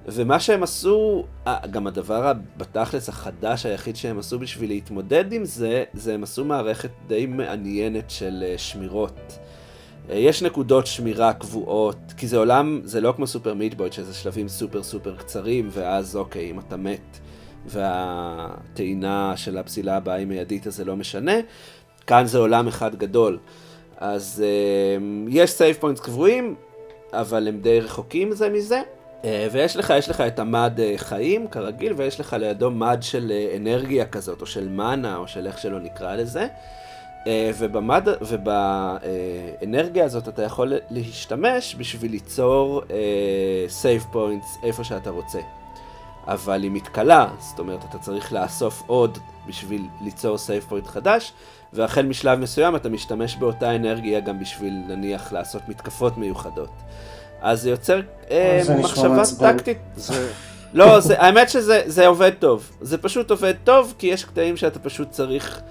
ומה 0.08 0.40
שהם 0.40 0.64
עשו, 0.64 1.26
אה, 1.48 1.58
גם 1.72 1.88
הדבר 1.88 2.34
בתכלס 2.58 3.10
החדש 3.10 3.66
היחיד 3.66 3.96
שהם 3.96 4.20
עשו 4.20 4.40
בשביל 4.40 4.70
להתמודד 4.70 5.34
עם 5.34 5.46
זה, 5.46 5.84
זה 5.94 6.14
הם 6.14 6.24
עשו 6.24 6.46
מערכת 6.46 6.90
די 7.08 7.26
מעניינת 7.26 8.10
של 8.10 8.44
שמירות. 8.58 9.40
יש 10.10 10.44
נקודות 10.44 10.88
שמירה 10.88 11.34
קבועות, 11.34 11.98
כי 12.18 12.28
זה 12.28 12.38
עולם, 12.38 12.82
זה 12.84 13.02
לא 13.02 13.14
כמו 13.16 13.28
Super 13.28 13.54
Meat 13.54 13.74
Boy, 13.74 13.94
שזה 13.94 14.14
שלבים 14.14 14.48
סופר 14.48 14.84
סופר 14.84 15.16
קצרים, 15.16 15.70
ואז 15.72 16.16
אוקיי, 16.16 16.52
אם 16.52 16.60
אתה 16.60 16.78
מת 16.78 17.20
והטעינה 17.66 19.34
של 19.36 19.58
הפסילה 19.58 19.98
הבאה 19.98 20.16
היא 20.16 20.28
מיידית, 20.28 20.68
אז 20.68 20.76
זה 20.76 20.86
לא 20.86 20.96
משנה. 20.96 21.34
כאן 22.08 22.26
זה 22.26 22.38
עולם 22.38 22.68
אחד 22.68 22.96
גדול. 22.96 23.40
אז 24.00 24.44
יש 25.28 25.52
save 25.52 25.76
points 25.76 26.02
קבועים, 26.02 26.56
אבל 27.14 27.48
הם 27.48 27.60
די 27.62 27.80
רחוקים 27.80 28.32
זה 28.32 28.50
מזה. 28.50 28.82
אה, 29.26 29.48
ויש 29.52 29.78
לך, 29.78 29.94
יש 29.98 30.10
לך 30.10 30.22
את 30.22 30.40
המד 30.40 30.80
אה, 30.80 30.94
חיים, 30.98 31.48
כרגיל, 31.48 31.94
ויש 31.98 32.20
לך 32.20 32.34
לידו 32.40 32.72
מד 32.72 32.98
של 33.02 33.32
אה, 33.32 33.58
אנרגיה 33.58 34.06
כזאת, 34.06 34.42
או 34.42 34.46
של 34.46 34.68
מאנה, 34.68 35.18
או 35.18 35.28
של 35.28 35.48
איך 35.48 35.58
שלא 35.58 35.80
נקרא 35.80 36.16
לזה. 36.16 36.48
ובמד, 37.58 38.08
ובאנרגיה 38.22 40.06
הזאת 40.06 40.28
אתה 40.28 40.44
יכול 40.44 40.74
להשתמש 40.90 41.76
בשביל 41.78 42.12
ליצור 42.12 42.82
save 43.68 44.06
points 44.12 44.58
איפה 44.64 44.84
שאתה 44.84 45.10
רוצה. 45.10 45.40
אבל 46.28 46.64
היא 46.64 46.72
מתכלה, 46.72 47.28
זאת 47.40 47.60
אומרת, 47.60 47.80
אתה 47.90 47.98
צריך 47.98 48.34
לאסוף 48.34 48.84
עוד 48.88 49.18
בשביל 49.48 49.88
ליצור 50.02 50.38
save 50.38 50.66
point 50.70 50.88
חדש, 50.88 51.34
והחל 51.74 52.06
משלב 52.06 52.40
מסוים 52.40 52.76
אתה 52.76 52.90
משתמש 52.90 53.36
באותה 53.36 53.76
אנרגיה 53.76 54.20
גם 54.20 54.40
בשביל, 54.40 54.74
נניח, 54.88 55.34
לעשות 55.34 55.62
מתקפות 55.68 56.18
מיוחדות. 56.18 56.72
אז 57.42 57.62
זה 57.62 57.70
יוצר 57.70 58.02
אה, 58.32 58.62
מחשבה 58.80 59.24
טקטית. 59.40 59.78
לא, 60.74 61.00
זה, 61.00 61.22
האמת 61.22 61.50
שזה 61.50 62.08
עובד 62.08 62.32
טוב. 62.40 62.72
זה 62.82 62.98
פשוט 62.98 63.32
עובד 63.32 63.54
טוב, 63.64 63.94
כי 63.98 64.08
יש 64.08 64.24
קטעים 64.24 64.58
שאתה 64.58 64.80
פשוט 64.80 65.10
צריך 65.12 65.62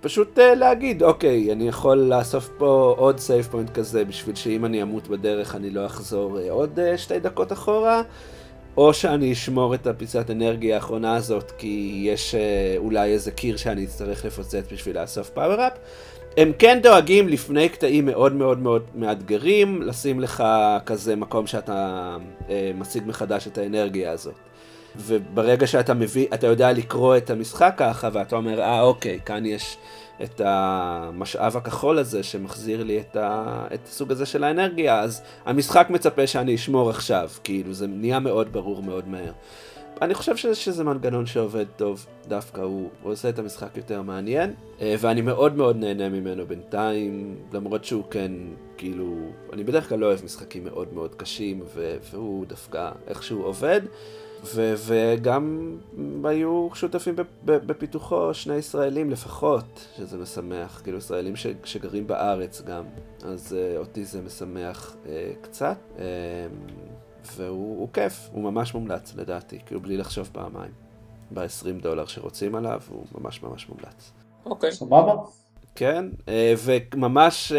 פשוט 0.00 0.38
uh, 0.38 0.54
להגיד, 0.54 1.02
אוקיי, 1.02 1.52
אני 1.52 1.68
יכול 1.68 1.96
לאסוף 1.98 2.50
פה 2.58 2.94
עוד 2.98 3.18
save 3.18 3.48
point 3.48 3.70
כזה, 3.70 4.04
בשביל 4.04 4.34
שאם 4.34 4.64
אני 4.64 4.82
אמות 4.82 5.08
בדרך 5.08 5.54
אני 5.54 5.70
לא 5.70 5.86
אחזור 5.86 6.38
uh, 6.38 6.50
עוד 6.50 6.78
uh, 6.78 6.98
שתי 6.98 7.18
דקות 7.18 7.52
אחורה, 7.52 8.02
או 8.76 8.94
שאני 8.94 9.32
אשמור 9.32 9.74
את 9.74 9.86
הפיסת 9.86 10.30
אנרגיה 10.30 10.74
האחרונה 10.74 11.16
הזאת, 11.16 11.50
כי 11.58 12.02
יש 12.04 12.34
uh, 12.34 12.78
אולי 12.78 13.12
איזה 13.12 13.30
קיר 13.30 13.56
שאני 13.56 13.84
אצטרך 13.84 14.24
לפוצץ 14.24 14.64
בשביל 14.72 15.00
לאסוף 15.00 15.30
power-up. 15.30 15.72
הם 16.36 16.52
כן 16.58 16.78
דואגים 16.82 17.28
לפני 17.28 17.68
קטעים 17.68 18.06
מאוד 18.06 18.32
מאוד 18.32 18.58
מאוד 18.58 18.82
מאתגרים, 18.94 19.82
לשים 19.82 20.20
לך 20.20 20.44
כזה 20.86 21.16
מקום 21.16 21.46
שאתה 21.46 22.16
אה, 22.50 22.70
משיג 22.74 23.02
מחדש 23.06 23.46
את 23.46 23.58
האנרגיה 23.58 24.12
הזאת. 24.12 24.34
וברגע 24.96 25.66
שאתה 25.66 25.94
מביא, 25.94 26.26
אתה 26.34 26.46
יודע 26.46 26.72
לקרוא 26.72 27.16
את 27.16 27.30
המשחק 27.30 27.74
ככה, 27.76 28.08
ואתה 28.12 28.36
אומר, 28.36 28.60
אה 28.60 28.80
אוקיי, 28.82 29.18
כאן 29.24 29.46
יש 29.46 29.76
את 30.22 30.40
המשאב 30.44 31.56
הכחול 31.56 31.98
הזה 31.98 32.22
שמחזיר 32.22 32.84
לי 32.84 33.00
את, 33.00 33.16
ה, 33.16 33.66
את 33.74 33.80
הסוג 33.86 34.12
הזה 34.12 34.26
של 34.26 34.44
האנרגיה, 34.44 35.00
אז 35.00 35.22
המשחק 35.44 35.86
מצפה 35.90 36.26
שאני 36.26 36.54
אשמור 36.54 36.90
עכשיו, 36.90 37.30
כאילו 37.44 37.72
זה 37.72 37.86
נהיה 37.86 38.20
מאוד 38.20 38.52
ברור 38.52 38.82
מאוד 38.82 39.08
מהר. 39.08 39.32
אני 40.02 40.14
חושב 40.14 40.36
שזה, 40.36 40.54
שזה 40.54 40.84
מנגנון 40.84 41.26
שעובד 41.26 41.64
טוב, 41.76 42.06
דווקא 42.28 42.60
הוא, 42.60 42.90
הוא 43.02 43.12
עושה 43.12 43.28
את 43.28 43.38
המשחק 43.38 43.76
יותר 43.76 44.02
מעניין, 44.02 44.54
אה, 44.80 44.94
ואני 44.98 45.20
מאוד 45.20 45.56
מאוד 45.56 45.76
נהנה 45.76 46.08
ממנו 46.08 46.46
בינתיים, 46.46 47.36
למרות 47.52 47.84
שהוא 47.84 48.04
כן, 48.10 48.32
כאילו, 48.76 49.16
אני 49.52 49.64
בדרך 49.64 49.88
כלל 49.88 49.98
לא 49.98 50.06
אוהב 50.06 50.24
משחקים 50.24 50.64
מאוד 50.64 50.94
מאוד 50.94 51.14
קשים, 51.14 51.62
והוא 52.10 52.46
דווקא 52.46 52.90
איכשהו 53.08 53.42
עובד. 53.42 53.80
ו- 54.44 54.74
וגם 54.86 55.76
היו 56.24 56.68
שותפים 56.74 57.14
בפיתוחו 57.44 58.34
שני 58.34 58.54
ישראלים 58.54 59.10
לפחות, 59.10 59.88
שזה 59.96 60.18
משמח, 60.18 60.80
כאילו 60.84 60.98
ישראלים 60.98 61.36
ש- 61.36 61.46
שגרים 61.64 62.06
בארץ 62.06 62.62
גם, 62.62 62.84
אז 63.24 63.56
uh, 63.56 63.78
אותי 63.78 64.04
זה 64.04 64.20
משמח 64.22 64.96
uh, 65.04 65.08
קצת. 65.40 65.76
Uh, 65.96 66.00
והוא 67.36 67.88
כיף, 67.92 68.28
הוא 68.32 68.42
ממש 68.42 68.74
מומלץ 68.74 69.14
לדעתי, 69.16 69.58
כאילו 69.66 69.80
בלי 69.80 69.96
לחשוב 69.96 70.30
פעמיים. 70.32 70.72
ב-20 71.34 71.82
דולר 71.82 72.06
שרוצים 72.06 72.54
עליו, 72.54 72.80
הוא 72.88 73.04
ממש 73.18 73.42
ממש 73.42 73.68
מומלץ. 73.68 74.12
אוקיי. 74.46 74.72
סבבה. 74.72 75.14
כן, 75.74 76.04
וממש 76.64 77.52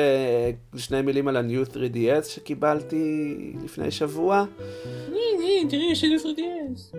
שני 0.75 1.01
מילים 1.01 1.27
על 1.27 1.37
ה-New 1.37 1.69
3DS 1.73 2.23
שקיבלתי 2.23 3.35
לפני 3.63 3.91
שבוע. 3.91 4.45
תראי, 5.69 5.91
יש 5.91 6.03
לי 6.03 6.15
3DS. 6.15 6.97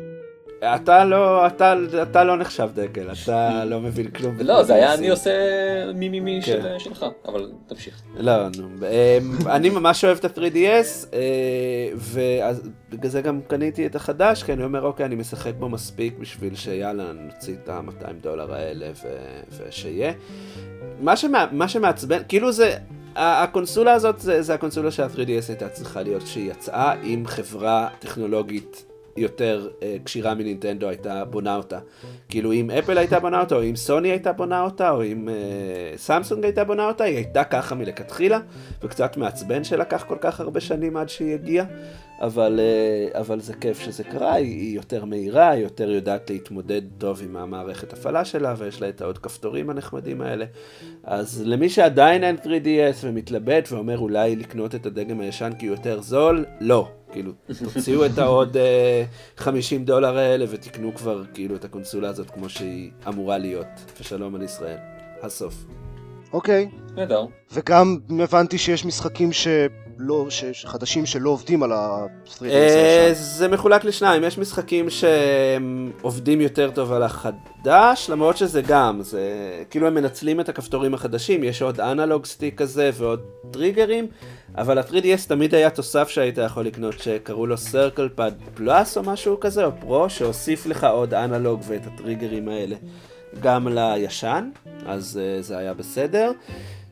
אתה 0.65 1.05
לא, 1.05 1.47
אתה, 1.47 1.75
אתה 2.03 2.25
לא 2.25 2.37
נחשב 2.37 2.69
דגל, 2.75 3.09
אתה 3.13 3.65
לא 3.65 3.81
מבין 3.81 4.11
כלום. 4.11 4.37
לא, 4.41 4.63
זה 4.63 4.75
היה 4.75 4.95
אני 4.95 5.11
עושה 5.11 5.33
מי 5.95 6.09
מי 6.09 6.21
מי 6.21 6.41
כן. 6.45 6.79
שלך, 6.79 7.07
אבל 7.27 7.53
תמשיך. 7.67 8.03
לא, 8.17 8.33
נו. 8.59 8.69
אמ, 8.87 9.49
אני 9.49 9.71
ממש 9.71 10.05
אוהב 10.05 10.19
את 10.19 10.25
ה-3DS, 10.25 11.07
אה, 11.13 11.91
ובגלל 11.95 13.11
זה 13.11 13.21
גם 13.21 13.41
קניתי 13.47 13.87
את 13.87 13.95
החדש, 13.97 14.43
כי 14.43 14.53
אני 14.53 14.65
אומר, 14.65 14.83
אוקיי, 14.83 15.07
אני 15.07 15.15
משחק 15.15 15.53
בו 15.59 15.69
מספיק 15.69 16.19
בשביל 16.19 16.55
שיאללה, 16.55 17.13
נוציא 17.13 17.55
את 17.65 17.69
ה-200 17.69 18.13
דולר 18.23 18.55
האלה 18.55 18.87
ושיהיה. 19.59 20.13
מה 21.53 21.69
שמעצבן, 21.69 22.23
כאילו 22.29 22.53
זה, 22.53 22.77
הקונסולה 23.19 23.93
הזאת 23.93 24.21
זה, 24.21 24.43
זה 24.43 24.55
הקונסולה 24.55 24.91
שה-3DS 24.91 25.49
הייתה 25.49 25.69
צריכה 25.69 26.03
להיות 26.03 26.27
שהיא 26.27 26.51
יצאה 26.51 26.93
עם 27.03 27.27
חברה 27.27 27.89
טכנולוגית 27.99 28.85
יותר 29.17 29.69
uh, 29.81 29.83
כשירה 30.05 30.35
מנינטנדו 30.35 30.89
הייתה 30.89 31.25
בונה 31.25 31.57
אותה. 31.57 31.79
כאילו 32.29 32.53
אם 32.53 32.71
אפל 32.71 32.99
הייתה 32.99 33.21
בונה 33.21 33.41
אותה, 33.41 33.55
או 33.55 33.63
אם 33.63 33.77
סוני 33.77 34.09
הייתה 34.09 34.33
בונה 34.33 34.63
אותה, 34.63 34.91
או 34.91 35.05
אם 35.05 35.29
uh, 35.29 35.99
סמסונג 35.99 36.45
הייתה 36.45 36.65
בונה 36.65 36.87
אותה, 36.87 37.05
היא 37.05 37.17
הייתה 37.17 37.45
ככה 37.45 37.75
מלכתחילה, 37.75 38.39
וקצת 38.83 39.17
מעצבן 39.17 39.65
שלקח 39.65 40.05
כל 40.09 40.17
כך 40.21 40.41
הרבה 40.41 40.61
שנים 40.61 40.97
עד 40.97 41.09
שהיא 41.09 41.35
הגיעה, 41.35 41.67
אבל, 42.21 42.61
uh, 43.13 43.19
אבל 43.19 43.41
זה 43.41 43.55
כיף 43.55 43.81
שזה 43.81 44.05
קרה, 44.05 44.33
היא, 44.35 44.77
יותר 44.77 45.05
מהירה, 45.05 45.51
היא 45.51 45.63
יותר 45.63 45.91
יודעת 45.91 46.31
להתמודד 46.31 46.83
טוב 46.99 47.23
עם 47.23 47.37
המערכת 47.37 47.93
הפעלה 47.93 48.25
שלה, 48.25 48.55
ויש 48.59 48.81
לה 48.81 48.89
את 48.89 49.01
העוד 49.01 49.19
כפתורים 49.19 49.71
הנחמדים 49.71 50.21
האלה. 50.21 50.45
אז 51.05 51.43
למי 51.47 51.69
שעדיין 51.69 52.25
אין 52.25 52.37
3DS 52.45 52.97
ומתלבט 53.03 53.69
ואומר 53.73 53.99
אולי 53.99 54.37
לקנות 54.37 54.75
את 54.75 54.87
הדגם 54.87 55.21
הישן 55.21 55.53
כי 55.59 55.67
הוא 55.67 55.77
יותר 55.77 56.01
זול, 56.01 56.45
לא. 56.61 56.89
כאילו, 57.13 57.33
תוציאו 57.65 58.07
את 58.07 58.19
העוד 58.19 58.57
uh, 58.57 58.59
אה, 58.59 59.05
50 59.37 59.85
דולר 59.85 60.19
האלה 60.19 60.45
ותקנו 60.49 60.95
כבר 60.95 61.23
כאילו 61.35 61.57
את 61.57 61.65
הקונסולה 61.65 62.09
הזאת 62.09 62.31
כמו 62.31 62.49
שהיא 62.49 62.91
אמורה 63.09 63.39
להיות. 63.39 63.67
ושלום 64.01 64.35
על 64.35 64.43
ישראל. 64.43 64.77
הסוף. 65.23 65.55
אוקיי. 66.33 66.69
נהדר. 66.95 67.27
וגם 67.53 67.99
הבנתי 68.21 68.59
שיש 68.59 68.85
משחקים 68.85 69.33
ש... 69.33 69.49
לא, 69.99 70.27
ש- 70.31 70.65
חדשים 70.67 71.07
שלא 71.07 71.31
עובדים 71.31 71.63
על 71.63 71.73
ה-3DS 71.73 72.43
אה, 72.45 73.07
הישן? 73.09 73.23
זה 73.23 73.49
מחולק 73.49 73.85
לשניים, 73.85 74.25
יש 74.25 74.39
משחקים 74.39 74.91
שהם 74.91 75.93
עובדים 76.03 76.41
יותר 76.41 76.71
טוב 76.71 76.93
על 76.93 77.03
החדש, 77.03 78.11
למרות 78.11 78.37
שזה 78.37 78.63
גם, 78.63 79.03
זה 79.03 79.21
כאילו 79.71 79.87
הם 79.87 79.95
מנצלים 79.95 80.41
את 80.41 80.49
הכפתורים 80.49 80.95
החדשים, 80.95 81.45
יש 81.45 81.63
עוד 81.63 81.81
אנלוג 81.81 82.27
סטיק 82.27 82.59
כזה 82.59 82.91
ועוד 82.95 83.21
טריגרים, 83.51 84.07
אבל 84.57 84.79
ה-3DS 84.79 85.29
תמיד 85.29 85.55
היה 85.55 85.71
תוסף 85.71 86.09
שהיית 86.09 86.39
יכול 86.39 86.65
לקנות 86.67 86.99
שקראו 86.99 87.47
לו 87.47 87.55
Circle 87.55 88.19
Pad 88.19 88.61
Plus 88.61 88.97
או 88.97 89.03
משהו 89.03 89.41
כזה, 89.41 89.65
או 89.65 89.71
פרו, 89.81 90.11
שהוסיף 90.11 90.67
לך 90.67 90.85
עוד 90.85 91.15
אנלוג 91.15 91.61
ואת 91.69 91.87
הטריגרים 91.87 92.49
האלה 92.49 92.77
גם 93.41 93.69
לישן, 93.69 94.51
אז 94.87 95.21
uh, 95.21 95.43
זה 95.43 95.59
היה 95.59 95.75
בסדר. 95.75 96.33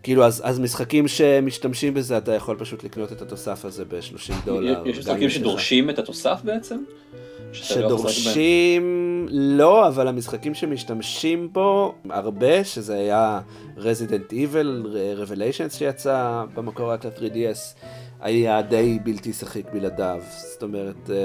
כאילו, 0.07 0.25
אז, 0.25 0.43
אז 0.45 0.59
משחקים 0.59 1.09
שמשתמשים 1.09 1.95
בזה, 1.95 2.19
אתה 2.19 2.35
יכול 2.35 2.57
פשוט 2.59 2.85
לקנות 2.85 3.13
את 3.13 3.23
התוסף 3.23 3.65
הזה 3.65 3.85
ב-30 3.85 4.33
דולר. 4.45 4.83
יש 4.87 4.99
משחקים. 4.99 5.31
שדורשים 5.31 5.91
את 5.91 5.99
התוסף 5.99 6.41
בעצם? 6.45 6.75
לא? 6.75 7.53
שדורשים, 7.53 9.27
לא, 9.31 9.89
אבל 9.89 10.09
המשחקים 10.09 10.55
שמשתמשים 10.55 11.53
בו 11.53 11.95
הרבה, 12.11 12.65
שזה 12.65 12.95
היה 12.95 13.41
Resident 13.77 14.33
Evil, 14.33 14.87
Revelations 15.25 15.75
שיצא 15.75 16.45
במקור 16.55 16.93
רק 16.93 17.05
ל-3DS, 17.05 17.85
היה 18.21 18.63
די 18.63 18.99
בלתי 19.05 19.33
שחיק 19.33 19.67
בלעדיו. 19.73 20.23
זאת 20.53 20.63
אומרת, 20.63 21.11
אה, 21.11 21.17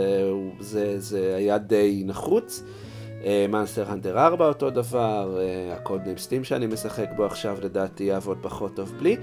זה, 0.60 1.00
זה 1.00 1.36
היה 1.38 1.58
די 1.58 2.04
נחוץ. 2.06 2.64
מאנסטר 3.50 3.92
הנטר 3.92 4.20
4 4.20 4.48
אותו 4.48 4.70
דבר, 4.70 5.40
הקוד 5.72 6.02
ניים 6.06 6.18
סטים 6.18 6.44
שאני 6.44 6.68
משחק 6.68 7.08
בו 7.16 7.26
עכשיו 7.26 7.58
לדעתי 7.62 8.04
יעבוד 8.04 8.38
פחות 8.42 8.76
טוב 8.76 8.94
בלי. 9.00 9.18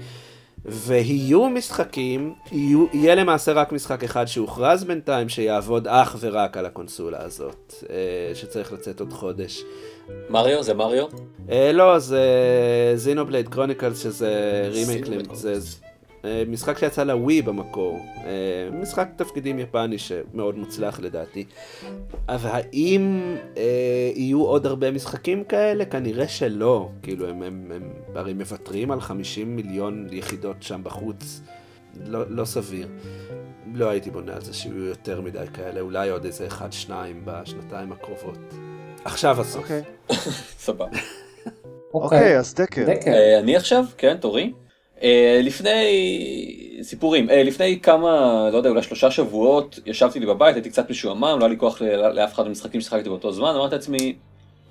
ויהיו 0.65 1.49
משחקים, 1.49 2.33
יהיו, 2.51 2.85
יהיה 2.93 3.15
למעשה 3.15 3.51
רק 3.51 3.71
משחק 3.71 4.03
אחד 4.03 4.25
שהוכרז 4.25 4.83
בינתיים 4.83 5.29
שיעבוד 5.29 5.87
אך 5.87 6.15
ורק 6.19 6.57
על 6.57 6.65
הקונסולה 6.65 7.23
הזאת, 7.23 7.73
אה, 7.89 7.95
שצריך 8.35 8.73
לצאת 8.73 8.99
עוד 8.99 9.13
חודש. 9.13 9.63
מריו? 10.29 10.63
זה 10.63 10.73
מריו? 10.73 11.05
אה, 11.49 11.71
לא, 11.71 11.99
זה 11.99 12.23
Xenoblade 12.95 13.49
Chronicles 13.49 14.03
שזה 14.03 14.63
רימייק, 14.71 15.05
זה 15.33 15.53
אה, 15.53 15.88
משחק 16.47 16.77
שיצא 16.77 17.03
לווי 17.03 17.41
במקור, 17.41 18.05
אה, 18.25 18.69
משחק 18.71 19.09
תפקידים 19.15 19.59
יפני 19.59 19.97
שמאוד 19.97 20.57
מוצלח 20.57 20.99
לדעתי. 20.99 21.45
אבל 22.29 22.49
האם 22.53 23.35
אה, 23.57 24.11
יהיו 24.15 24.41
עוד 24.41 24.65
הרבה 24.65 24.91
משחקים 24.91 25.43
כאלה? 25.43 25.85
כנראה 25.85 26.27
שלא, 26.27 26.89
כאילו 27.03 27.29
הם, 27.29 27.43
הם, 27.43 27.71
הם 27.75 27.89
הרי 28.15 28.33
מוותרים 28.33 28.91
על 28.91 29.01
50 29.01 29.55
מיליון 29.55 30.07
יחידות 30.11 30.63
שם 30.63 30.81
בחוץ, 30.83 31.41
לא, 32.05 32.23
לא 32.29 32.45
סביר. 32.45 32.87
לא 33.73 33.89
הייתי 33.89 34.11
בונה 34.11 34.35
על 34.35 34.41
זה 34.41 34.53
שיהיו 34.53 34.83
יותר 34.83 35.21
מדי 35.21 35.45
כאלה, 35.53 35.79
אולי 35.79 36.09
עוד 36.09 36.25
איזה 36.25 36.47
אחד, 36.47 36.73
שניים 36.73 37.21
בשנתיים 37.25 37.91
הקרובות. 37.91 38.53
עכשיו 39.05 39.41
הסוף. 39.41 39.61
אוקיי. 39.61 39.81
סבבה. 40.65 40.85
אוקיי, 41.93 42.37
אז 42.37 42.53
דקר. 42.53 42.85
דקל. 42.87 43.09
אה, 43.11 43.39
אני 43.39 43.55
עכשיו, 43.55 43.85
כן, 43.97 44.17
תורי. 44.17 44.53
אה, 45.03 45.39
לפני 45.43 45.85
סיפורים, 46.81 47.29
אה, 47.29 47.43
לפני 47.43 47.79
כמה, 47.79 48.09
לא 48.51 48.57
יודע, 48.57 48.69
אולי 48.69 48.83
שלושה 48.83 49.11
שבועות, 49.11 49.79
ישבתי 49.85 50.19
לי 50.19 50.25
בבית, 50.25 50.55
הייתי 50.55 50.69
קצת 50.69 50.89
משועמם, 50.89 51.23
לא 51.39 51.39
היה 51.39 51.47
לי 51.47 51.57
כוח 51.57 51.81
לאף 52.13 52.33
אחד 52.33 52.43
מהמשחקים 52.43 52.81
ששיחקתי 52.81 53.09
באותו 53.09 53.31
זמן, 53.31 53.49
אמרתי 53.55 53.75
לעצמי, 53.75 54.15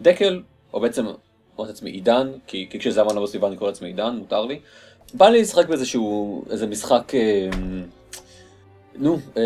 דקל, 0.02 0.42
או 0.72 0.80
בעצם 0.80 1.06
אמרתי 1.06 1.72
לעצמי 1.72 1.90
עידן, 1.90 2.30
כי 2.46 2.66
כי 2.70 2.78
כשזה 2.78 3.00
אמרנו 3.00 3.22
בסביבה 3.22 3.48
אני 3.48 3.56
קורא 3.56 3.70
לעצמי 3.70 3.88
עידן, 3.88 4.16
מותר 4.18 4.44
לי. 4.44 4.58
בא 5.14 5.28
לי 5.28 5.40
לשחק 5.40 5.68
באיזשהו, 5.68 6.44
איזה 6.50 6.66
משחק, 6.66 7.14
אה, 7.14 7.48
נו, 8.96 9.18
אה, 9.36 9.42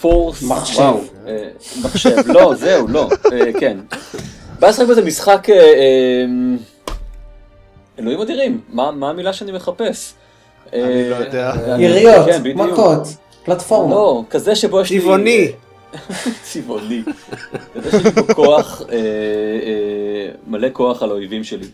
פורס, 0.00 0.42
מחשב. 0.42 0.78
וואו, 0.78 1.00
אה, 1.26 1.48
מחשב, 1.84 2.16
לא, 2.26 2.54
זהו, 2.54 2.88
לא, 2.88 3.08
אה, 3.32 3.52
כן. 3.60 3.78
בא 4.58 4.68
לשחק 4.68 4.86
באיזה 4.86 5.02
משחק, 5.04 5.50
אה, 5.50 5.54
אה, 5.56 6.24
אלוהים 7.98 8.20
אדירים, 8.20 8.60
מה 8.68 8.90
מה 8.90 9.10
המילה 9.10 9.32
שאני 9.32 9.52
מחפש? 9.52 10.14
אני 10.72 10.80
לא 11.10 11.14
אה, 11.16 11.20
יודע. 11.24 11.52
יריות, 11.78 12.26
כן. 12.26 12.42
מכות, 12.56 13.02
פלטפורמה. 13.44 13.94
לא, 13.94 14.22
כזה 14.30 14.56
שבו 14.56 14.80
יש 14.80 14.90
לי... 14.90 15.00
צבעוני. 15.00 15.52
צבעוני. 16.52 17.02
כזה 17.74 17.90
שיש 17.90 18.16
לי 18.16 18.34
כוח, 18.34 18.82
אה, 18.92 18.96
אה, 18.96 19.00
מלא 20.46 20.68
כוח 20.72 21.02
על 21.02 21.10
האויבים 21.10 21.44
שלי. 21.44 21.66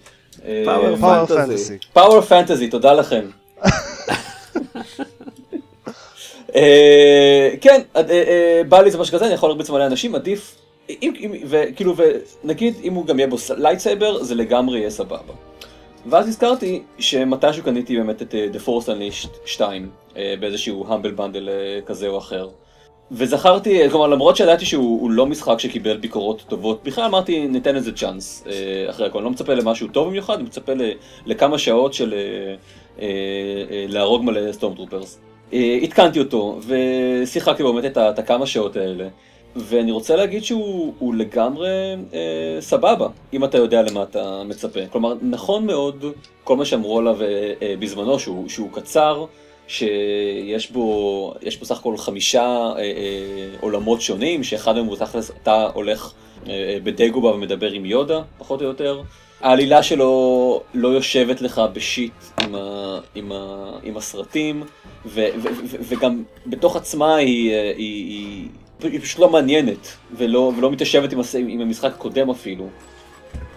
אה, 0.44 0.62
Power 0.66 1.00
power 1.00 1.26
fantasy. 1.26 1.78
Power 1.92 2.20
fantasy, 2.20 2.68
תודה 2.68 2.92
לכם. 2.92 3.24
אה, 6.56 7.50
כן, 7.60 7.80
אה, 7.96 8.02
אה, 8.10 8.62
בא 8.68 8.80
לי 8.80 8.90
זה 8.90 8.98
משהו 8.98 9.14
כזה, 9.16 9.26
אני 9.26 9.34
יכול 9.34 9.48
להרביץ 9.48 9.70
מלא 9.70 9.86
אנשים, 9.86 10.14
עדיף, 10.14 10.54
אם- 10.90 11.12
אם- 11.20 11.32
וכאילו, 11.48 11.94
ונגיד 12.44 12.74
אם 12.82 12.94
הוא 12.94 13.06
גם 13.06 13.18
יהיה 13.18 13.28
בו 13.28 13.36
lightsaber, 13.56 14.22
זה 14.22 14.34
לגמרי 14.34 14.78
יהיה 14.78 14.90
סבבה. 14.90 15.32
ואז 16.10 16.28
הזכרתי 16.28 16.82
שמתישהו 16.98 17.64
קניתי 17.64 17.96
באמת 17.96 18.22
את 18.22 18.34
אה, 18.34 18.46
The 18.52 18.66
Force 18.66 18.86
Unleashed 18.86 19.28
2 19.46 19.90
אה, 20.16 20.34
באיזשהו 20.40 20.84
Humble 20.88 21.10
Bundle 21.10 21.48
אה, 21.48 21.80
כזה 21.86 22.08
או 22.08 22.18
אחר. 22.18 22.48
וזכרתי, 23.12 23.90
כלומר 23.90 24.06
למרות 24.06 24.36
שידעתי 24.36 24.64
שהוא 24.64 25.00
הוא 25.00 25.10
לא 25.10 25.26
משחק 25.26 25.58
שקיבל 25.58 25.96
ביקורות 25.96 26.44
טובות, 26.48 26.84
בכלל 26.84 27.04
אמרתי 27.04 27.46
ניתן 27.46 27.74
לזה 27.74 27.92
צ'אנס 27.92 28.44
אחרי 28.90 29.06
הכל, 29.06 29.18
אני 29.18 29.24
לא 29.24 29.30
מצפה 29.30 29.54
למשהו 29.54 29.88
טוב 29.88 30.08
במיוחד, 30.08 30.34
אני 30.34 30.42
מצפה 30.42 30.74
ל- 30.74 30.92
לכמה 31.26 31.58
שעות 31.58 31.94
של 31.94 32.14
להרוג 33.88 34.24
מלא 34.24 34.52
סטורם 34.52 34.74
טרופרס. 34.74 35.18
עדכנתי 35.82 36.18
אותו 36.18 36.58
ושיחקתי 36.66 37.62
באמת 37.62 37.84
את 37.98 38.18
הכמה 38.18 38.46
שעות 38.46 38.76
האלה. 38.76 39.08
ואני 39.56 39.92
רוצה 39.92 40.16
להגיד 40.16 40.44
שהוא 40.44 40.94
הוא 40.98 41.14
לגמרי 41.14 41.96
אה, 42.14 42.60
סבבה, 42.60 43.08
אם 43.32 43.44
אתה 43.44 43.58
יודע 43.58 43.82
למה 43.82 44.02
אתה 44.02 44.42
מצפה. 44.44 44.80
כלומר, 44.92 45.14
נכון 45.22 45.66
מאוד 45.66 46.04
כל 46.44 46.56
מה 46.56 46.64
שאמרו 46.64 46.98
עליו 46.98 47.22
אה, 47.22 47.52
אה, 47.62 47.74
בזמנו, 47.78 48.18
שהוא, 48.18 48.48
שהוא 48.48 48.68
קצר, 48.72 49.24
שיש 49.68 50.70
בו, 50.70 51.34
יש 51.42 51.58
בו 51.58 51.64
סך 51.64 51.78
הכל 51.78 51.96
חמישה 51.96 52.42
אה, 52.42 52.76
אה, 52.78 53.56
עולמות 53.60 54.00
שונים, 54.00 54.44
שאחד 54.44 54.74
מהם 54.74 54.86
הוא 54.86 54.96
תכלס, 54.96 55.30
אתה 55.42 55.68
הולך 55.74 56.12
אה, 56.46 56.52
אה, 56.52 56.78
בדגובה 56.82 57.30
ומדבר 57.30 57.72
עם 57.72 57.84
יודה, 57.84 58.22
פחות 58.38 58.62
או 58.62 58.66
יותר. 58.66 59.02
העלילה 59.40 59.82
שלו 59.82 60.60
לא 60.74 60.88
יושבת 60.88 61.40
לך 61.40 61.62
בשיט 61.72 62.12
עם, 62.42 62.54
ה, 62.54 62.98
עם, 63.14 63.32
ה, 63.32 63.70
עם 63.82 63.96
הסרטים, 63.96 64.62
ו, 65.06 65.26
ו, 65.42 65.48
ו, 65.64 65.76
וגם 65.80 66.22
בתוך 66.46 66.76
עצמה 66.76 67.16
היא, 67.16 67.52
אה, 67.52 67.72
היא, 67.76 68.06
היא, 68.06 68.48
היא 68.82 69.00
פשוט 69.00 69.18
לא 69.18 69.30
מעניינת, 69.30 69.88
ולא, 70.16 70.52
ולא 70.56 70.70
מתיישבת 70.70 71.12
עם, 71.12 71.18
עם 71.48 71.60
המשחק 71.60 71.92
הקודם 71.92 72.30
אפילו. 72.30 72.66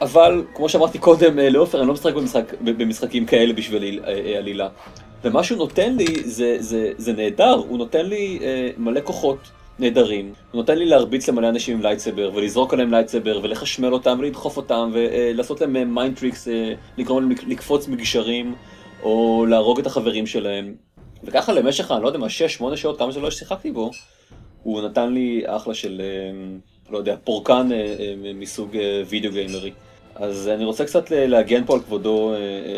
אבל, 0.02 0.44
כמו 0.56 0.70
שאמרתי 0.70 0.98
קודם 1.00 1.40
אה, 1.40 1.50
לעופר, 1.50 1.80
אני 1.80 1.88
לא 1.88 1.94
משחק 1.94 2.14
במשחק, 2.14 2.54
במשחקים 2.62 3.26
כאלה 3.26 3.54
בשביל 3.54 4.00
אה, 4.04 4.14
אה, 4.26 4.38
עלילה. 4.38 4.70
ומה 5.24 5.44
שהוא 5.44 5.58
נותן 5.58 5.96
לי 5.96 6.06
זה, 6.26 6.56
זה, 6.60 6.92
זה 6.98 7.14
נהדר, 7.14 7.54
הוא 7.54 7.78
נותן 7.78 8.06
לי 8.06 8.40
אה, 8.42 8.70
מלא 8.78 9.00
כוחות 9.04 9.38
נהדרים, 9.80 10.26
הוא 10.52 10.60
נותן 10.62 10.78
לי 10.78 10.86
להרביץ 10.86 11.30
למלא 11.30 11.50
אנשים 11.50 11.78
עם 11.78 11.84
lightsaber, 11.84 12.32
ולזרוק 12.34 12.74
עליהם 12.74 12.92
lightsaber, 12.92 13.40
ולחשמל 13.44 13.94
אותם, 13.94 14.18
ולדחוף 14.20 14.58
אותם, 14.58 14.92
ולעשות 14.94 15.62
להם 15.62 15.96
mind 15.96 16.18
tricks, 16.18 16.48
לגרום 16.98 17.22
להם 17.22 17.32
לק- 17.32 17.44
לקפוץ 17.48 17.88
מגשרים, 17.88 18.56
או 19.04 19.46
להרוג 19.50 19.80
את 19.80 19.86
החברים 19.86 20.28
שלהם. 20.28 20.74
וככה 21.24 21.54
למשך, 21.54 21.92
אני 21.92 22.04
לא 22.04 22.08
יודע 22.08 22.20
מה, 22.20 22.28
6-8 22.28 22.76
שעות, 22.78 22.98
כמה 23.00 23.12
שלא 23.12 23.32
שיחקתי 23.32 23.72
בו, 23.72 23.92
הוא 24.64 24.82
נתן 24.82 25.14
לי 25.14 25.44
אחלה 25.46 25.74
של, 25.74 26.02
אה, 26.04 26.32
לא 26.90 26.98
יודע, 26.98 27.16
פורקן 27.24 27.70
אה, 27.72 27.78
אה, 27.78 28.34
מסוג 28.34 28.78
וידאו 29.10 29.32
גיימרי. 29.32 29.72
אז 30.16 30.48
אני 30.48 30.66
רוצה 30.66 30.86
קצת 30.86 31.12
להגן 31.12 31.66
פה 31.66 31.74
על 31.74 31.80
כבודו 31.80 32.34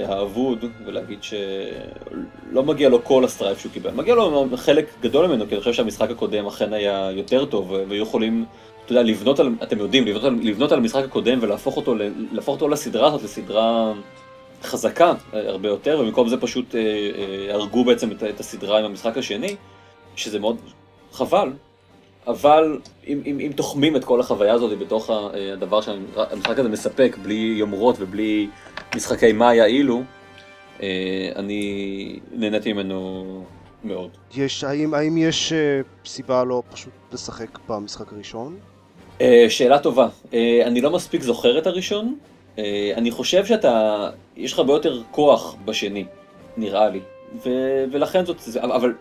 האבוד, 0.05 0.65
ולהגיד 0.85 1.23
שלא 1.23 2.63
מגיע 2.63 2.89
לו 2.89 3.03
כל 3.03 3.25
ה 3.25 3.30
strife 3.30 3.59
שהוא 3.59 3.71
קיבל. 3.71 3.91
מגיע 3.91 4.15
לו 4.15 4.45
חלק 4.55 4.85
גדול 5.01 5.27
ממנו, 5.27 5.47
כי 5.47 5.53
אני 5.55 5.59
חושב 5.59 5.73
שהמשחק 5.73 6.09
הקודם 6.09 6.45
אכן 6.45 6.73
היה 6.73 7.09
יותר 7.11 7.45
טוב, 7.45 7.71
והיו 7.71 8.03
יכולים, 8.03 8.45
אתה 8.85 8.91
יודע, 8.91 9.03
לבנות 9.03 9.39
על, 9.39 9.49
אתם 9.63 9.79
יודעים, 9.79 10.05
לבנות 10.05 10.23
על, 10.23 10.39
לבנות 10.43 10.71
על 10.71 10.77
המשחק 10.77 11.03
הקודם 11.03 11.39
ולהפוך 11.41 11.77
אותו, 11.77 11.95
להפוך 12.31 12.55
אותו 12.55 12.67
לסדרה 12.69 13.07
הזאת, 13.07 13.23
לסדרה 13.23 13.93
חזקה 14.63 15.13
הרבה 15.33 15.69
יותר, 15.69 15.97
ובמקום 15.99 16.29
זה 16.29 16.37
פשוט 16.37 16.75
הרגו 17.49 17.83
בעצם 17.83 18.11
את, 18.11 18.23
את 18.23 18.39
הסדרה 18.39 18.79
עם 18.79 18.85
המשחק 18.85 19.17
השני, 19.17 19.55
שזה 20.15 20.39
מאוד 20.39 20.57
חבל, 21.11 21.49
אבל 22.27 22.79
אם, 23.07 23.21
אם, 23.25 23.39
אם 23.39 23.51
תוחמים 23.55 23.95
את 23.95 24.05
כל 24.05 24.19
החוויה 24.19 24.53
הזאת 24.53 24.79
בתוך 24.79 25.09
אה, 25.09 25.53
הדבר 25.53 25.81
שהמשחק 25.81 26.59
הזה 26.59 26.69
מספק, 26.69 27.17
בלי 27.23 27.55
יומרות 27.57 27.95
ובלי 27.99 28.47
משחקי 28.95 29.31
מה 29.31 29.55
יעילו, 29.55 30.01
אה, 30.81 31.29
אני 31.35 32.19
נהניתי 32.31 32.73
ממנו 32.73 33.43
מאוד. 33.83 34.09
יש, 34.35 34.63
האם, 34.63 34.93
האם 34.93 35.17
יש 35.17 35.53
אה, 35.53 35.81
סיבה 36.05 36.43
לא 36.43 36.63
פשוט 36.71 36.93
לשחק 37.13 37.59
במשחק 37.69 38.13
הראשון? 38.13 38.57
שאלה 39.49 39.79
טובה. 39.79 40.07
אני 40.65 40.81
לא 40.81 40.89
מספיק 40.89 41.21
זוכר 41.21 41.57
את 41.57 41.67
הראשון. 41.67 42.15
אני 42.95 43.11
חושב 43.11 43.45
שאתה, 43.45 44.09
יש 44.37 44.53
לך 44.53 44.59
הרבה 44.59 44.73
יותר 44.73 45.01
כוח 45.11 45.55
בשני, 45.65 46.05
נראה 46.57 46.89
לי. 46.89 46.99
ו- 47.45 47.85
ולכן 47.91 48.25
זאת, 48.25 48.37
אבל 48.61 48.93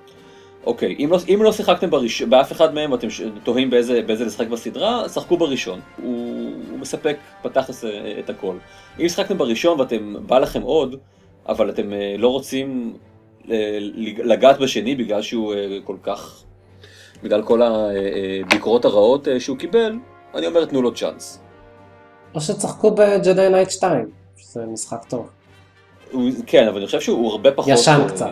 אוקיי, 0.66 0.96
אם 0.98 1.08
לא, 1.12 1.18
אם 1.34 1.42
לא 1.42 1.52
שיחקתם 1.52 1.90
בראש, 1.90 2.22
באף 2.22 2.52
אחד 2.52 2.74
מהם 2.74 2.92
ואתם 2.92 3.10
ש- 3.10 3.22
תוהים 3.44 3.70
באיזה, 3.70 4.02
באיזה 4.02 4.24
לשחק 4.24 4.46
בסדרה, 4.48 5.08
שחקו 5.08 5.36
בראשון, 5.36 5.80
הוא, 6.02 6.52
הוא 6.70 6.78
מספק 6.78 7.16
בתכלס 7.44 7.84
אה, 7.84 8.18
את 8.18 8.30
הכל. 8.30 8.56
אם 9.00 9.08
שיחקתם 9.08 9.38
בראשון 9.38 9.80
ואתם, 9.80 10.14
בא 10.26 10.38
לכם 10.38 10.62
עוד, 10.62 10.96
אבל 11.48 11.70
אתם 11.70 11.92
אה, 11.92 12.14
לא 12.18 12.28
רוצים 12.28 12.96
אה, 13.50 13.78
לגעת 14.24 14.58
בשני 14.58 14.94
בגלל 14.94 15.22
שהוא 15.22 15.54
אה, 15.54 15.78
כל 15.84 15.96
כך, 16.02 16.42
בגלל 17.22 17.42
כל 17.42 17.60
הביקורות 17.62 18.84
הרעות 18.84 19.28
שהוא 19.38 19.58
קיבל, 19.58 19.98
אני 20.34 20.46
אומר 20.46 20.64
תנו 20.64 20.82
לו 20.82 20.94
צ'אנס. 20.94 21.42
או 22.34 22.40
שתשחקו 22.40 22.90
ב 22.90 23.02
Jedi 23.02 23.48
Knight 23.48 23.70
2, 23.70 24.10
שזה 24.36 24.66
משחק 24.66 25.04
טוב. 25.08 25.30
הוא, 26.12 26.30
כן, 26.46 26.68
אבל 26.68 26.76
אני 26.76 26.86
חושב 26.86 27.00
שהוא 27.00 27.30
הרבה 27.30 27.52
פחות... 27.52 27.72
ישן 27.72 28.00
קצת. 28.08 28.30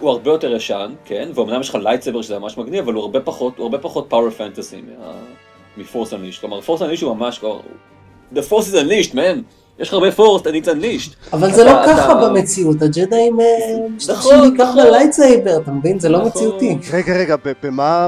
הוא 0.00 0.10
הרבה 0.10 0.30
יותר 0.30 0.52
ישן, 0.54 0.92
כן, 1.04 1.28
ואומנם 1.34 1.60
יש 1.60 1.68
לך 1.68 1.74
lightsaber 1.74 2.22
שזה 2.22 2.38
ממש 2.38 2.58
מגניב, 2.58 2.84
אבל 2.84 2.94
הוא 2.94 3.02
הרבה 3.02 3.20
פחות, 3.20 3.56
הוא 3.56 3.64
הרבה 3.64 3.78
פחות 3.78 4.06
power 4.08 4.30
fantasy 4.30 4.82
מ 5.76 5.82
Force 5.82 6.12
Unleashed. 6.12 6.40
כלומר, 6.40 6.60
Force 6.60 6.82
Unleashed 6.82 7.02
הוא 7.02 7.14
ממש 7.16 7.38
כבר... 7.38 7.60
The 8.34 8.38
force 8.50 8.72
is 8.72 8.74
unleashed, 8.74 9.12
man! 9.14 9.38
יש 9.78 9.88
לך 9.88 9.94
הרבה 9.94 10.12
force, 10.12 10.42
אתה 10.42 10.50
need 10.50 10.66
unleashed. 10.66 11.32
אבל 11.32 11.52
זה 11.52 11.64
לא 11.64 11.72
ככה 11.86 12.14
במציאות, 12.14 12.82
הג'דאים 12.82 13.40
אה, 13.40 13.46
משתמשים 13.96 14.32
נכון, 14.32 14.40
בעיקר 14.50 14.70
נכון. 14.70 14.82
ב 14.84 14.90
lightsaber, 14.90 15.56
אתה 15.56 15.70
מבין? 15.70 15.98
זה 16.00 16.08
לא 16.08 16.18
נכון. 16.18 16.28
מציאותי. 16.28 16.78
רגע, 16.92 17.16
רגע, 17.16 17.36
במה 17.62 18.06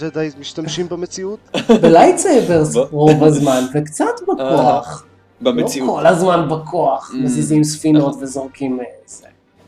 ג'די 0.00 0.28
משתמשים 0.40 0.88
במציאות? 0.88 1.38
ב 1.82 1.89
lightsaber 1.89 2.62
רוב 2.90 3.24
הזמן, 3.24 3.64
וקצת 3.74 4.04
בכוח. 4.28 5.04
לא 5.40 5.50
במציאות. 5.52 5.90
כל 6.00 6.06
הזמן 6.06 6.48
בכוח, 6.48 7.10
Mm. 7.12 7.16
מזיזים 7.16 7.64
ספינות 7.64 8.14
וזורקים 8.20 8.80
אה, 8.80 8.84
זה. 9.06 9.26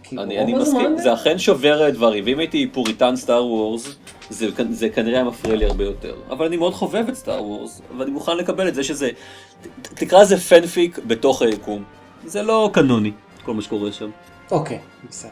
כי 0.08 0.16
אני, 0.18 0.38
אני 0.38 0.54
מסכים, 0.54 0.96
אה, 0.96 1.02
זה 1.02 1.14
אכן 1.14 1.38
שובר 1.38 1.90
דברים, 1.90 2.24
ואם 2.26 2.38
הייתי 2.38 2.68
puritan 2.72 3.16
Star 3.16 3.46
Wars, 3.46 3.94
זה, 4.30 4.46
זה 4.70 4.88
כנראה 4.88 5.14
היה 5.18 5.24
מפריע 5.24 5.56
לי 5.56 5.64
הרבה 5.64 5.84
יותר. 5.84 6.14
אבל 6.30 6.46
אני 6.46 6.56
מאוד 6.56 6.74
חובב 6.74 7.04
את 7.08 7.14
Star 7.14 7.44
Wars, 7.44 7.80
ואני 7.98 8.10
מוכן 8.10 8.36
לקבל 8.36 8.68
את 8.68 8.74
זה 8.74 8.84
שזה, 8.84 9.10
ת- 9.62 9.86
תקרא 9.94 10.22
לזה 10.22 10.36
פנפיק 10.38 10.98
בתוך 11.06 11.42
היקום. 11.42 11.82
זה 12.24 12.42
לא 12.42 12.70
קנוני, 12.72 13.12
כל 13.44 13.54
מה 13.54 13.62
שקורה 13.62 13.92
שם. 13.92 14.10
אוקיי, 14.50 14.78
בסדר. 15.08 15.30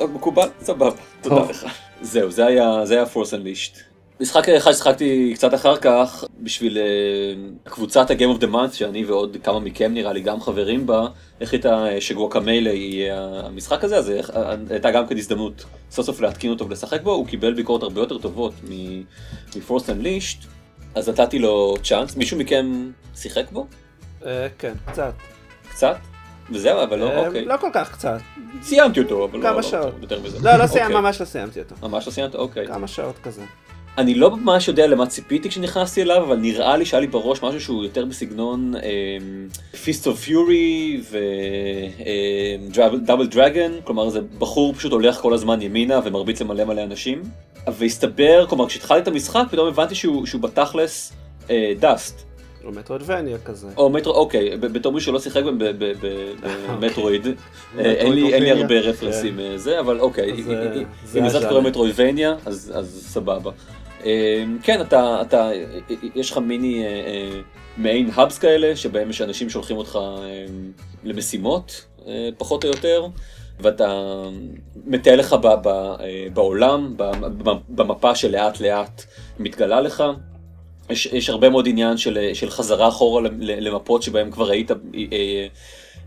אה, 0.00 0.06
מקובל? 0.06 0.48
סבבה, 0.60 0.90
תודה. 1.22 1.50
לך. 1.50 1.66
זהו, 2.02 2.30
זה 2.30 2.46
היה, 2.46 2.80
זה 2.84 2.94
היה 2.94 3.06
פורס 3.06 3.34
אנלישט. 3.34 3.76
משחק 4.20 4.48
אחד 4.48 4.72
ששיחקתי 4.72 5.32
קצת 5.34 5.54
אחר 5.54 5.76
כך, 5.76 6.24
בשביל 6.40 6.78
uh, 6.78 7.70
קבוצת 7.70 8.10
ה-game 8.10 8.38
of 8.38 8.42
the 8.42 8.46
month, 8.46 8.72
שאני 8.72 9.04
ועוד 9.04 9.36
כמה 9.42 9.60
מכם 9.60 9.94
נראה 9.94 10.12
לי 10.12 10.20
גם 10.20 10.40
חברים 10.40 10.86
בה, 10.86 11.06
החליטה 11.40 11.86
אה, 11.86 12.00
שגוואקמיילה 12.00 12.70
יהיה 12.70 13.30
המשחק 13.44 13.84
הזה, 13.84 13.96
אז 13.96 14.10
אה, 14.10 14.54
הייתה 14.70 14.90
גם 14.90 15.06
כן 15.06 15.16
הזדמנות 15.16 15.64
סוף 15.90 16.06
סוף 16.06 16.20
להתקין 16.20 16.50
אותו 16.50 16.68
ולשחק 16.68 17.02
בו, 17.02 17.12
הוא 17.12 17.26
קיבל 17.26 17.54
ביקורות 17.54 17.82
הרבה 17.82 18.00
יותר 18.00 18.18
טובות 18.18 18.52
מפורס 19.56 19.90
אנלישט, 19.90 20.38
אז 20.94 21.08
נתתי 21.08 21.38
לו 21.38 21.74
צ'אנס, 21.82 22.16
מישהו 22.16 22.38
מכם 22.38 22.90
שיחק 23.16 23.50
בו? 23.52 23.66
אה, 24.26 24.46
כן, 24.58 24.72
קצת. 24.86 25.12
קצת? 25.68 25.96
וזהו, 26.50 26.82
אבל 26.82 26.98
לא, 26.98 27.10
אה, 27.10 27.26
אוקיי. 27.26 27.44
לא 27.44 27.56
כל 27.56 27.70
כך 27.72 27.92
קצת. 27.92 28.18
סיימתי 28.62 29.00
אותו, 29.00 29.24
אבל 29.24 29.38
לא, 29.38 29.60
לא. 29.72 29.90
יותר 30.00 30.20
מזה. 30.20 30.38
לא, 30.42 30.56
לא 30.56 30.66
סיימתי, 30.66 30.94
אוקיי. 30.94 31.00
ממש 31.00 31.20
לא 31.20 31.26
סיימתי 31.26 31.60
אותו. 31.60 31.74
ממש 31.82 32.06
לא 32.06 32.12
סיימת? 32.12 32.34
אוקיי. 32.34 32.66
כמה 32.66 32.88
שעות 32.88 33.18
כזה. 33.22 33.42
אני 33.98 34.14
לא 34.14 34.36
ממש 34.36 34.68
יודע 34.68 34.86
למה 34.86 35.06
ציפיתי 35.06 35.48
כשנכנסתי 35.48 36.02
אליו, 36.02 36.22
אבל 36.22 36.36
נראה 36.36 36.76
לי 36.76 36.86
שהיה 36.86 37.00
לי 37.00 37.06
בראש 37.06 37.42
משהו 37.42 37.60
שהוא 37.60 37.84
יותר 37.84 38.04
בסגנון 38.04 38.74
פיסט 39.84 40.06
אוף 40.06 40.20
פיורי 40.20 41.00
ודאבל 42.74 43.26
דרגון, 43.26 43.72
כלומר 43.84 44.08
זה 44.08 44.20
בחור 44.38 44.74
פשוט 44.74 44.92
הולך 44.92 45.16
כל 45.16 45.34
הזמן 45.34 45.62
ימינה 45.62 46.00
ומרביץ 46.04 46.40
למלא 46.40 46.64
מלא 46.64 46.82
אנשים. 46.82 47.22
והסתבר, 47.68 48.46
כלומר 48.48 48.68
כשהתחלתי 48.68 49.02
את 49.02 49.08
המשחק 49.08 49.44
פתאום 49.50 49.68
הבנתי 49.68 49.94
שהוא, 49.94 50.26
שהוא 50.26 50.40
בתכלס 50.40 51.12
דאסט. 51.78 52.25
או 52.66 52.72
מטרודבניה 52.72 53.38
כזה. 53.38 53.68
או 53.76 53.90
מטרו, 53.90 54.12
אוקיי, 54.12 54.56
בתור 54.56 54.92
מישהו 54.92 55.12
שלא 55.12 55.20
שיחק 55.20 55.42
ב- 55.58 55.92
במטרואיד, 56.68 57.26
אה, 57.26 57.32
אין 57.84 58.12
לי- 58.12 58.22
מטרואידבניה. 58.24 58.54
הרבה 58.62 58.80
רפרנסים 58.80 59.40
אה, 59.40 59.58
זה, 59.58 59.80
אבל 59.80 60.00
אוקיי, 60.00 60.30
אם- 60.32 60.50
אה, 60.50 60.74
אם- 60.76 60.82
זה 61.04 61.18
אם 61.18 61.24
לזה 61.24 61.36
הז'אנר. 61.38 61.52
קורא 61.52 61.60
מטרואידבניה, 61.60 62.34
אז 62.46 63.02
סבבה. 63.12 63.50
אה, 64.04 64.44
כן, 64.62 64.80
אתה, 64.80 65.22
אתה, 65.22 65.50
יש 66.14 66.30
לך 66.30 66.38
מיני 66.38 66.84
אה, 66.84 66.88
אה, 66.88 67.40
מעין 67.76 68.10
האבס 68.14 68.38
כאלה, 68.38 68.76
שבהם 68.76 69.10
יש 69.10 69.22
אנשים 69.22 69.50
שולחים 69.50 69.76
אותך 69.76 69.98
אה, 70.02 70.44
למשימות, 71.04 71.84
אה, 72.06 72.28
פחות 72.38 72.64
או 72.64 72.68
יותר, 72.68 73.06
ואתה 73.60 74.02
מטייל 74.86 75.18
לך 75.18 75.32
ב- 75.32 75.46
ב- 75.62 75.68
אה, 75.68 75.94
בעולם, 76.34 76.94
במפה 77.68 78.14
שלאט 78.14 78.60
לאט 78.60 79.02
מתגלה 79.38 79.80
לך. 79.80 80.04
יש, 80.90 81.06
יש 81.06 81.30
הרבה 81.30 81.48
מאוד 81.50 81.68
עניין 81.68 81.96
של, 81.96 82.30
של 82.34 82.50
חזרה 82.50 82.88
אחורה 82.88 83.22
ל- 83.22 83.68
למפות 83.68 84.02
שבהם 84.02 84.30
כבר 84.30 84.50
היית 84.50 84.70
אה, 84.70 84.76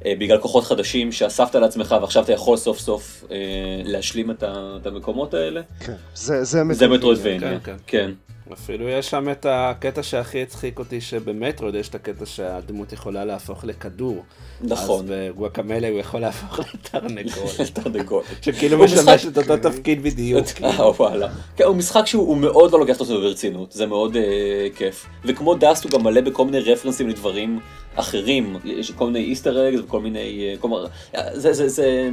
אה, 0.06 0.14
בגלל 0.20 0.38
כוחות 0.38 0.64
חדשים 0.64 1.12
שאספת 1.12 1.56
לעצמך 1.56 1.96
ועכשיו 2.02 2.24
אתה 2.24 2.34
יכול 2.34 2.58
סוף 2.58 2.80
סוף 2.80 3.24
אה, 3.32 3.38
להשלים 3.84 4.32
את, 4.32 4.44
ה, 4.44 4.78
את 4.82 4.88
המקומות 4.88 5.34
האלה. 5.34 5.62
כן. 5.80 5.94
זה, 6.16 6.44
זה 6.44 6.64
זה. 6.72 6.88
מטרואידבניה, 6.88 7.40
כן, 7.40 7.58
כן. 7.64 7.76
כן. 7.88 8.12
אפילו 8.54 8.90
יש 8.90 9.10
שם 9.10 9.30
את 9.32 9.46
הקטע 9.50 10.04
שהכי 10.04 10.42
הצחיק 10.42 10.80
אותי, 10.80 11.02
שבמטרוד 11.02 11.76
יש 11.76 11.90
את 11.90 11.96
הקטע 11.96 12.26
שהדמות 12.26 12.94
יכולה 12.94 13.26
להפוך 13.26 13.64
לכדור. 13.64 14.24
נכון. 14.62 15.06
אז 15.06 15.12
בגואקמלה 15.12 15.90
הוא 15.90 16.00
יכול 16.00 16.20
להפוך 16.20 16.60
לתרנגול. 16.60 17.50
תרנגולת. 17.84 18.26
שכאילו 18.42 18.78
משמש 18.78 19.26
את 19.26 19.38
אותו 19.38 19.58
תפקיד 19.58 20.04
בדיוק. 20.04 20.46
אה, 20.64 20.90
וואלה. 20.90 21.28
כן, 21.56 21.64
הוא 21.64 21.76
משחק 21.76 22.06
שהוא 22.06 22.28
הוא 22.28 22.38
מאוד 22.38 22.72
לא 22.72 22.80
לוקח 22.80 23.02
עצמו 23.02 23.20
ברצינות, 23.20 23.72
זה 23.72 23.86
מאוד 23.86 24.16
אה, 24.16 24.68
כיף. 24.76 25.06
וכמו 25.26 25.56
דאסט 25.56 25.84
הוא 25.84 25.92
גם 25.92 26.04
מלא 26.04 26.22
בכל 26.22 26.46
מיני 26.46 26.60
רפרנסים 26.60 27.10
לדברים 27.10 27.60
אחרים, 27.96 28.58
יש 28.66 28.92
כל 28.92 29.06
מיני 29.06 29.20
איסטר 29.20 29.70
אגס 29.70 29.80
וכל 29.80 30.02
מיני, 30.02 30.50
אה, 30.50 30.58
כלומר, 30.60 30.86
אה, 31.16 31.40
זה, 31.40 31.54
זה, 31.54 31.70
זה, 31.70 32.10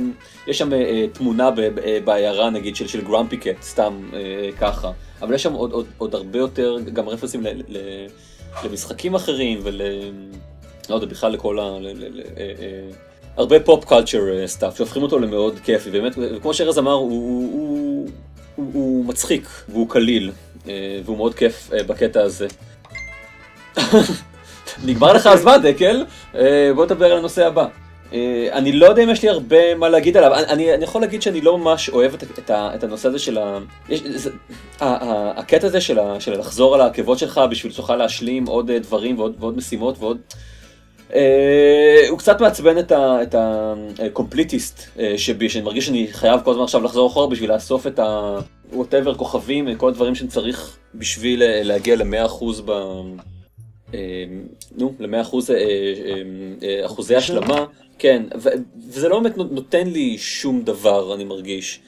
יש 0.47 0.59
שם 0.59 0.71
תמונה 1.13 1.51
בעיירה 2.05 2.51
נגיד 2.51 2.77
של, 2.77 2.87
של 2.87 3.01
גרמפי 3.01 3.37
קט, 3.37 3.63
סתם 3.63 4.11
ככה, 4.61 4.91
אבל 5.27 5.35
יש 5.35 5.43
שם 5.43 5.53
עוד, 5.53 5.73
עוד, 5.73 5.87
עוד 5.99 6.15
הרבה 6.15 6.39
יותר, 6.39 6.77
גם 6.93 7.09
רפרנסים 7.09 7.43
ל, 7.43 7.49
ל, 7.69 8.07
למשחקים 8.65 9.15
אחרים 9.15 9.61
ול... 9.63 9.81
לא 10.89 10.95
יודע, 10.95 11.07
בכלל 11.07 11.33
לכל 11.33 11.59
ה... 11.59 11.79
ל, 11.81 11.87
ל, 11.87 12.19
ל, 12.19 12.21
אה, 12.21 12.53
אה, 12.59 12.89
הרבה 13.37 13.61
pop 13.61 13.85
culture 13.85 14.47
stuff 14.47 14.77
שהופכים 14.77 15.03
אותו 15.03 15.19
למאוד 15.19 15.59
כיפי, 15.65 15.91
באמת, 15.91 16.15
וכמו 16.19 16.55
שארז 16.55 16.79
אמר, 16.79 16.93
הוא, 16.93 17.11
הוא, 17.53 18.09
הוא, 18.57 18.71
הוא 18.73 19.05
מצחיק 19.05 19.49
והוא 19.69 19.89
קליל, 19.89 20.33
אה, 20.69 21.01
והוא 21.05 21.17
מאוד 21.17 21.35
כיף 21.35 21.71
בקטע 21.87 22.23
הזה. 22.23 22.47
נגמר 24.87 25.13
לך 25.13 25.27
הזמן, 25.27 25.59
דקל, 25.63 26.05
בוא 26.75 26.85
נדבר 26.85 27.13
על 27.13 27.19
הנושא 27.19 27.47
הבא. 27.47 27.67
אה, 28.13 28.49
אני 28.53 28.73
לא 28.73 28.87
יודע 28.87 29.05
אם 29.05 29.11
יש 29.11 29.23
לי 29.23 29.29
הרבה 29.29 29.75
מה 29.75 29.89
להגיד 29.89 30.17
עליו, 30.17 30.35
אני, 30.35 30.75
אני, 30.75 30.85
יכול 30.85 31.01
להגיד 31.01 31.23
שאני 31.23 31.41
לא 31.41 31.59
ממש 31.59 31.89
אוהב 31.89 32.15
את, 32.15 32.23
את, 32.23 32.51
את 32.51 32.85
הנושא 32.85 33.09
הזה 33.09 33.19
של 33.19 33.39
ה... 33.39 33.59
יש, 33.89 34.03
זה, 34.03 34.31
ה, 34.81 34.85
ה, 34.85 35.31
הקטע 35.37 35.67
הזה 35.67 35.81
של, 35.81 35.99
ה, 35.99 36.21
של 36.21 36.39
לחזור 36.39 36.75
על 36.75 36.81
העקבות 36.81 37.19
שלך 37.19 37.41
בשביל 37.51 37.73
שתוכל 37.73 37.97
להשלים 37.97 38.47
עוד 38.47 38.71
אה, 38.71 38.79
דברים 38.79 39.19
ועוד, 39.19 39.37
ועוד 39.39 39.57
משימות 39.57 39.97
ועוד... 39.99 40.19
אה, 41.15 42.07
הוא 42.09 42.19
קצת 42.19 42.41
מעצבן 42.41 42.79
את 42.89 43.35
ה 43.99 44.08
completist 44.08 44.99
שבי, 45.17 45.49
שאני 45.49 45.65
מרגיש 45.65 45.87
שאני 45.87 46.07
חייב 46.11 46.41
כל 46.45 46.51
הזמן 46.51 46.63
עכשיו 46.63 46.83
לחזור 46.83 47.09
אחורה 47.09 47.27
בשביל 47.27 47.53
לאסוף 47.53 47.87
את 47.87 47.99
ה... 47.99 48.39
whatever 48.73 49.15
כוכבים, 49.15 49.75
כל 49.75 49.89
הדברים 49.89 50.15
שאני 50.15 50.29
צריך 50.29 50.77
בשביל 50.95 51.43
להגיע 51.63 51.97
ל-100% 51.97 52.63
ב... 52.65 52.73
אה, 53.95 54.25
נו, 54.77 54.95
ל-100% 54.99 55.35
אה, 55.51 55.55
אה, 55.55 56.23
אה, 56.63 56.87
אחוזי 56.87 57.17
השלמה, 57.17 57.65
כן, 57.99 58.23
ו- 58.39 58.49
וזה 58.89 59.09
לא 59.09 59.21
באמת 59.21 59.37
נות- 59.37 59.53
נותן 59.53 59.87
לי 59.87 60.19
שום 60.19 60.63
דבר, 60.63 61.15
אני 61.15 61.25
מרגיש. 61.25 61.81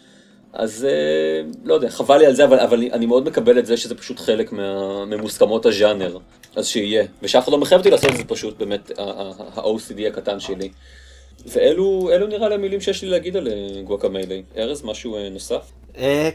אז 0.52 0.84
אה, 0.84 0.90
לא 1.64 1.74
יודע, 1.74 1.90
חבל 1.90 2.18
לי 2.18 2.26
על 2.26 2.34
זה, 2.34 2.44
אבל, 2.44 2.60
אבל 2.60 2.84
אני, 2.92 3.06
מאוד 3.06 3.28
מקבל 3.28 3.58
את 3.58 3.66
זה 3.66 3.76
שזה 3.76 3.94
פשוט 3.94 4.18
חלק 4.20 4.52
מה, 4.52 5.04
ממוסכמות 5.04 5.66
הז'אנר, 5.66 6.18
אז 6.56 6.66
שיהיה. 6.68 7.04
ושאף 7.22 7.44
אחד 7.44 7.52
לא 7.52 7.58
מחייב 7.58 7.78
אותי 7.78 7.90
לעשות 7.90 8.10
את 8.10 8.16
זה 8.16 8.24
פשוט 8.24 8.58
באמת 8.58 8.90
ה-OCD 8.98 10.06
הקטן 10.08 10.40
שלי. 10.40 10.68
ואלו 11.46 12.10
אלו 12.12 12.26
נראה 12.26 12.48
לי 12.48 12.54
המילים 12.54 12.80
שיש 12.80 13.02
לי 13.02 13.08
להגיד 13.10 13.36
על 13.36 13.48
אה, 13.48 13.82
גואקמיילה. 13.84 14.36
ארז, 14.56 14.82
משהו 14.84 15.16
אה, 15.16 15.28
נוסף? 15.28 15.72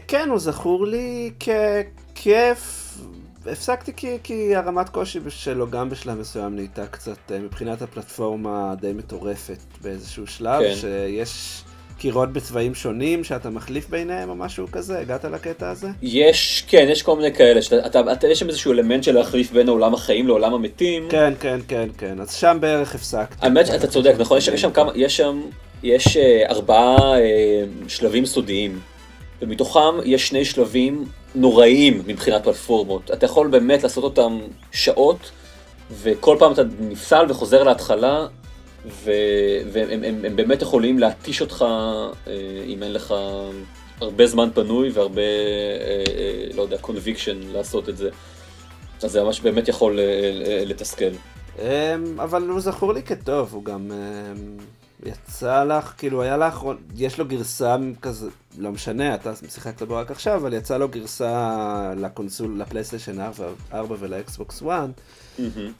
כן, 0.08 0.28
הוא 0.30 0.38
זכור 0.38 0.86
לי 0.86 1.30
ככיף. 1.40 2.83
הפסקתי 3.52 3.92
כי, 3.96 4.18
כי 4.22 4.56
הרמת 4.56 4.88
קושי 4.88 5.20
שלו 5.28 5.70
גם 5.70 5.90
בשלב 5.90 6.18
מסוים 6.18 6.54
נהייתה 6.54 6.86
קצת, 6.86 7.32
אה, 7.32 7.38
מבחינת 7.38 7.82
הפלטפורמה 7.82 8.74
די 8.80 8.92
מטורפת 8.92 9.58
באיזשהו 9.82 10.26
שלב, 10.26 10.62
כן. 10.62 10.74
שיש 10.74 11.64
קירות 11.98 12.32
בצבעים 12.32 12.74
שונים 12.74 13.24
שאתה 13.24 13.50
מחליף 13.50 13.88
ביניהם 13.88 14.28
או 14.28 14.34
משהו 14.34 14.66
כזה, 14.72 15.00
הגעת 15.00 15.24
לקטע 15.24 15.70
הזה? 15.70 15.88
יש, 16.02 16.64
כן, 16.68 16.86
יש 16.90 17.02
כל 17.02 17.16
מיני 17.16 17.34
כאלה, 17.34 17.62
שאתה, 17.62 17.86
אתה, 17.86 18.12
אתה, 18.12 18.28
יש 18.28 18.38
שם 18.38 18.48
איזשהו 18.48 18.72
אלמנט 18.72 19.04
של 19.04 19.14
להחליף 19.14 19.52
בין 19.52 19.68
עולם 19.68 19.94
החיים 19.94 20.26
לעולם 20.26 20.54
המתים. 20.54 21.06
כן, 21.10 21.32
כן, 21.40 21.60
כן, 21.68 21.88
כן, 21.98 22.20
אז 22.20 22.34
שם 22.34 22.56
בערך 22.60 22.94
הפסקתי. 22.94 23.46
האמת 23.46 23.66
שאתה 23.66 23.86
צודק, 23.86 24.14
נכון? 24.18 24.38
יש, 24.38 24.48
יש 24.48 24.60
שם 24.60 24.70
כמה, 24.70 24.92
יש 24.94 25.16
שם, 25.16 25.40
יש 25.82 26.16
אה, 26.16 26.42
ארבעה 26.48 27.18
אה, 27.18 27.64
שלבים 27.88 28.26
סודיים, 28.26 28.78
ומתוכם 29.42 29.94
יש 30.04 30.28
שני 30.28 30.44
שלבים 30.44 31.04
נוראיים 31.34 32.02
מבחינת 32.06 32.44
פלטפורמות. 32.44 33.10
אתה 33.10 33.26
יכול 33.26 33.48
באמת 33.48 33.82
לעשות 33.82 34.04
אותם 34.04 34.38
שעות, 34.72 35.30
וכל 36.02 36.36
פעם 36.38 36.52
אתה 36.52 36.62
נפסל 36.80 37.26
וחוזר 37.28 37.62
להתחלה, 37.62 38.26
ו... 38.86 39.10
והם 39.72 40.04
הם, 40.04 40.24
הם 40.24 40.36
באמת 40.36 40.62
יכולים 40.62 40.98
להתיש 40.98 41.40
אותך 41.40 41.64
אה, 42.26 42.32
אם 42.66 42.82
אין 42.82 42.92
לך 42.92 43.14
הרבה 44.00 44.26
זמן 44.26 44.48
פנוי 44.54 44.90
והרבה, 44.90 45.20
אה, 45.20 46.04
אה, 46.18 46.46
לא 46.54 46.62
יודע, 46.62 46.78
conviction 46.78 47.38
לעשות 47.52 47.88
את 47.88 47.96
זה. 47.96 48.10
אז 49.02 49.12
זה 49.12 49.22
ממש 49.22 49.40
באמת 49.40 49.68
יכול 49.68 49.98
אה, 49.98 50.04
אה, 50.04 50.64
לתסכל. 50.64 51.10
אמ, 51.58 52.20
אבל 52.20 52.48
הוא 52.48 52.60
זכור 52.60 52.92
לי 52.92 53.02
כטוב, 53.02 53.48
הוא 53.52 53.64
גם 53.64 53.90
אמ, 53.92 54.56
יצא 55.06 55.64
לך, 55.64 55.94
כאילו 55.98 56.22
היה 56.22 56.36
לאחרונה, 56.36 56.78
יש 56.96 57.18
לו 57.18 57.24
גרסה 57.24 57.76
כזה, 58.02 58.28
לא 58.58 58.72
משנה, 58.72 59.14
אתה 59.14 59.32
שיחקת 59.48 59.82
בו 59.82 59.94
רק 59.96 60.10
עכשיו, 60.10 60.36
אבל 60.36 60.52
יצא 60.52 60.76
לו 60.76 60.88
גרסה 60.88 61.92
ל 61.96 62.03
console, 62.03 62.58
לפלייסטיישן 62.60 63.20
4, 63.20 63.46
4 63.72 63.96
ולאקסבוקס 63.98 64.62
1, 64.62 64.90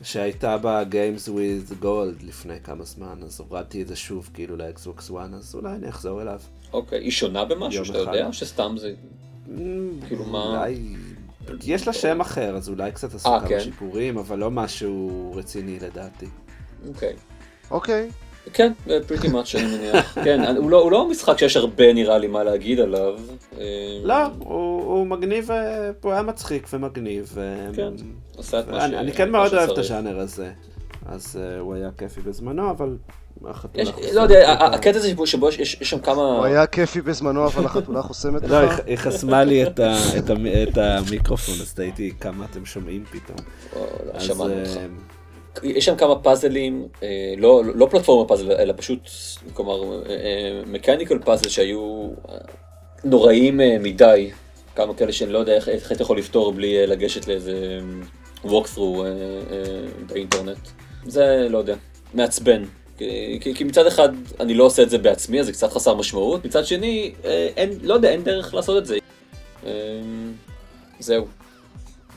שהייתה 0.02 0.58
בה 0.58 0.82
Games 0.82 1.28
with 1.28 1.82
Gold 1.84 2.26
לפני 2.26 2.60
כמה 2.64 2.84
זמן, 2.84 3.18
אז 3.24 3.40
הורדתי 3.40 3.82
את 3.82 3.88
זה 3.88 3.96
שוב 3.96 4.30
כאילו 4.34 4.56
לאקסבוקס 4.56 5.10
1, 5.10 5.28
אז 5.34 5.54
אולי 5.54 5.74
אני 5.74 5.88
אחזור 5.88 6.22
אליו. 6.22 6.40
אוקיי, 6.72 6.98
היא 7.00 7.10
שונה 7.10 7.44
במשהו 7.44 7.84
שאתה 7.84 8.02
אחד. 8.02 8.14
יודע? 8.14 8.32
שסתם 8.32 8.74
זה... 8.78 8.94
כאילו, 10.08 10.24
מה- 10.24 10.44
אולי... 10.58 10.96
יש 11.64 11.86
לה 11.86 11.92
שם 11.92 12.20
אחר, 12.20 12.56
אז 12.56 12.68
אולי 12.68 12.92
קצת 12.92 13.14
עשו 13.14 13.28
אה, 13.28 13.38
כמה 13.40 13.48
כן. 13.48 13.60
שיפורים, 13.60 14.18
אבל 14.18 14.38
לא 14.38 14.50
משהו 14.50 15.32
רציני 15.36 15.78
לדעתי. 15.80 16.26
אוקיי. 16.88 17.14
אוקיי. 17.70 18.10
כן, 18.52 18.72
פריטי 19.06 19.28
מאץ' 19.28 19.54
אני 19.54 19.76
מניח. 19.76 20.14
כן, 20.24 20.56
הוא 20.56 20.70
לא- 20.70 20.80
הוא 20.82 20.92
לא 20.92 21.08
משחק 21.08 21.38
שיש 21.38 21.56
הרבה 21.56 21.92
נראה 21.92 22.18
לי 22.18 22.26
מה 22.26 22.44
להגיד 22.44 22.80
עליו. 22.80 23.14
אה, 23.58 23.64
לא, 24.04 24.14
הוא 24.38 24.82
הוא 24.84 25.06
מגניב, 25.06 25.50
אה, 25.50 25.90
הוא 26.02 26.12
היה 26.12 26.22
מצחיק 26.22 26.66
ומגניב. 26.72 27.30
ו- 27.34 27.68
כן, 27.76 27.92
עשה 28.38 28.60
את 28.60 28.68
מה 28.68 28.76
ואני- 28.76 28.92
ש- 28.94 28.98
אני 28.98 29.12
כן 29.12 29.30
מה 29.30 29.38
מאוד 29.38 29.54
אוהב 29.54 29.62
את 29.70 29.76
שצריך. 29.76 29.90
הז'אנר 29.90 30.18
הזה, 30.18 30.50
אז 31.06 31.36
אה, 31.40 31.58
הוא 31.60 31.74
היה 31.74 31.90
כיפי 31.98 32.20
בזמנו, 32.20 32.70
אבל... 32.70 32.96
החתולה 33.44 33.82
יש- 33.84 33.90
חוסמת 33.90 34.12
לא 34.14 34.20
יודע, 34.20 34.48
ה- 34.48 34.52
ה- 34.52 34.74
הקטע 34.74 34.98
הזה 34.98 35.08
שבו- 35.10 35.26
שבו 35.26 35.48
יש- 35.48 35.58
יש 35.80 35.90
שם 35.90 35.98
כמה... 35.98 36.22
הוא 36.22 36.44
היה 36.44 36.66
כיפי 36.66 37.00
בזמנו, 37.00 37.46
אבל 37.46 37.64
החתולה 37.64 38.02
חוסמת 38.02 38.42
לא, 38.42 38.56
היא- 38.56 38.68
לך. 38.68 38.80
היא 38.86 38.96
חסמה 38.96 39.44
לי 39.44 39.62
את 39.66 39.78
ה- 39.80 40.18
את 40.18 40.30
המ- 40.30 40.46
את 40.68 40.78
המיקרופון, 40.78 41.54
אז 41.62 41.74
תהיתי 41.74 42.12
כמה 42.20 42.44
אתם 42.50 42.64
שומעים 42.66 43.04
פתאום. 43.04 43.38
או, 43.76 43.80
לא, 44.06 44.12
אז, 44.12 44.22
שמענו 44.22 44.52
אה, 44.52 44.60
אותך. 44.60 44.76
יש 45.62 45.84
שם 45.84 45.96
כמה 45.96 46.18
פאזלים, 46.18 46.88
אה, 47.02 47.34
לא, 47.36 47.62
לא 47.74 47.86
פלטפורמה 47.90 48.28
פאזל, 48.28 48.52
אלא 48.52 48.74
פשוט, 48.76 48.98
כלומר, 49.52 50.02
מקניקל 50.66 51.18
פאזל 51.18 51.48
שהיו 51.48 52.08
אה, 52.28 52.36
נוראים 53.04 53.60
אה, 53.60 53.76
מדי. 53.80 54.30
כמה 54.76 54.94
כאלה 54.94 55.12
שאני 55.12 55.32
לא 55.32 55.38
יודע 55.38 55.54
איך, 55.54 55.68
איך 55.68 55.90
היית 55.90 56.00
יכול 56.00 56.18
לפתור 56.18 56.52
בלי 56.52 56.78
אה, 56.78 56.86
לגשת 56.86 57.28
לאיזה 57.28 57.78
walkthrough 58.44 58.78
אה, 58.78 59.06
אה, 59.06 59.86
באינטרנט. 60.06 60.68
זה, 61.06 61.46
לא 61.50 61.58
יודע, 61.58 61.74
מעצבן. 62.14 62.64
כי, 62.98 63.54
כי, 63.54 63.64
מצד 63.64 63.86
אחד 63.86 64.08
אני 64.40 64.54
לא 64.54 64.64
עושה 64.64 64.82
את 64.82 64.90
זה 64.90 64.98
בעצמי, 64.98 65.40
אז 65.40 65.46
זה 65.46 65.52
קצת 65.52 65.72
חסר 65.72 65.94
משמעות, 65.94 66.44
מצד 66.44 66.66
שני, 66.66 67.14
אה, 67.24 67.48
אין, 67.56 67.78
לא 67.82 67.94
יודע, 67.94 68.10
אין 68.10 68.24
דרך 68.24 68.54
לעשות 68.54 68.78
את 68.78 68.86
זה. 68.86 68.98
אה, 69.66 69.72
זהו. 70.98 71.26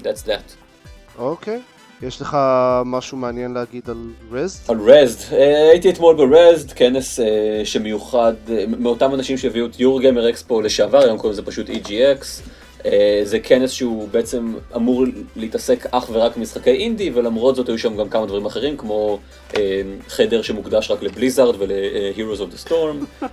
That's 0.01 0.27
that. 0.27 0.53
אוקיי. 1.17 1.61
יש 2.01 2.21
לך 2.21 2.37
משהו 2.85 3.17
מעניין 3.17 3.53
להגיד 3.53 3.89
על 3.89 3.97
רזד? 4.31 4.59
על 4.67 4.77
רזד, 4.79 5.33
אה, 5.33 5.69
הייתי 5.69 5.89
אתמול 5.89 6.15
ברזד, 6.15 6.71
כנס 6.71 7.19
אה, 7.19 7.61
שמיוחד 7.63 8.33
אה, 8.49 8.63
מאותם 8.79 9.13
אנשים 9.13 9.37
שהביאו 9.37 9.65
את 9.65 9.79
יורגיימר 9.79 10.29
אקספו 10.29 10.61
לשעבר, 10.61 11.03
היום 11.03 11.17
קוראים 11.17 11.31
לזה 11.31 11.41
פשוט 11.41 11.69
EGX. 11.69 12.25
זה 13.23 13.39
כנס 13.39 13.71
שהוא 13.71 14.07
בעצם 14.11 14.53
אמור 14.75 15.03
להתעסק 15.35 15.85
אך 15.91 16.09
ורק 16.11 16.37
במשחקי 16.37 16.69
אינדי, 16.69 17.11
ולמרות 17.13 17.55
זאת 17.55 17.69
היו 17.69 17.77
שם 17.77 17.97
גם 17.97 18.09
כמה 18.09 18.25
דברים 18.25 18.45
אחרים, 18.45 18.77
כמו 18.77 19.19
חדר 20.07 20.41
שמוקדש 20.41 20.91
רק 20.91 21.03
לבליזארד 21.03 21.55
ול-Heroes 21.59 22.39
of 22.39 22.53
the 22.55 22.69
Storm, 22.69 23.25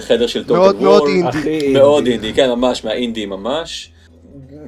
חדר 0.00 0.26
של 0.26 0.44
מאוד 0.48 0.74
טוטל 0.74 0.84
מאוד 0.84 1.02
וור, 1.02 1.08
אינדי. 1.08 1.72
מאוד 1.72 2.06
אינדי, 2.06 2.34
כן, 2.34 2.50
ממש, 2.50 2.84
מהאינדי 2.84 3.26
ממש. 3.26 3.90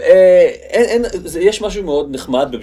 אה, 0.01 0.51
אין, 0.71 1.05
אין, 1.05 1.05
זה, 1.25 1.41
יש 1.41 1.63
משהו 1.63 1.83
מאוד 1.83 2.09
נחמד 2.11 2.55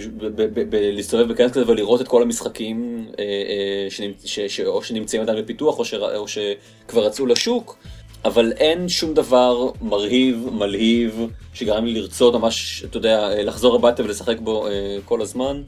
בלהסתובב 0.70 1.32
בכנס 1.34 1.51
כזה 1.51 1.64
ולראות 1.68 2.01
את 2.01 2.08
כל 2.08 2.22
המשחקים 2.22 3.08
אה, 3.20 3.24
אה, 3.24 3.89
שנמצ, 3.89 4.26
ש, 4.26 4.39
ש, 4.39 4.60
או 4.60 4.84
שנמצאים 4.84 5.22
עדיין 5.22 5.43
בפיתוח 5.43 5.80
או, 5.80 5.86
ש, 5.86 5.93
או 5.93 6.26
שכבר 6.28 7.06
יצאו 7.08 7.26
לשוק, 7.26 7.78
אבל 8.26 8.51
אין 8.51 8.89
שום 8.89 9.14
דבר 9.14 9.72
מרהיב, 9.82 10.49
מלהיב, 10.51 11.28
שגרם 11.53 11.86
לי 11.86 11.93
לרצות 11.93 12.34
ממש, 12.34 12.86
אתה 12.89 12.97
יודע, 12.97 13.30
אה, 13.30 13.43
לחזור 13.43 13.76
הביתה 13.76 14.03
ולשחק 14.03 14.39
בו 14.39 14.68
אה, 14.68 14.97
כל 15.06 15.22
הזמן, 15.22 15.62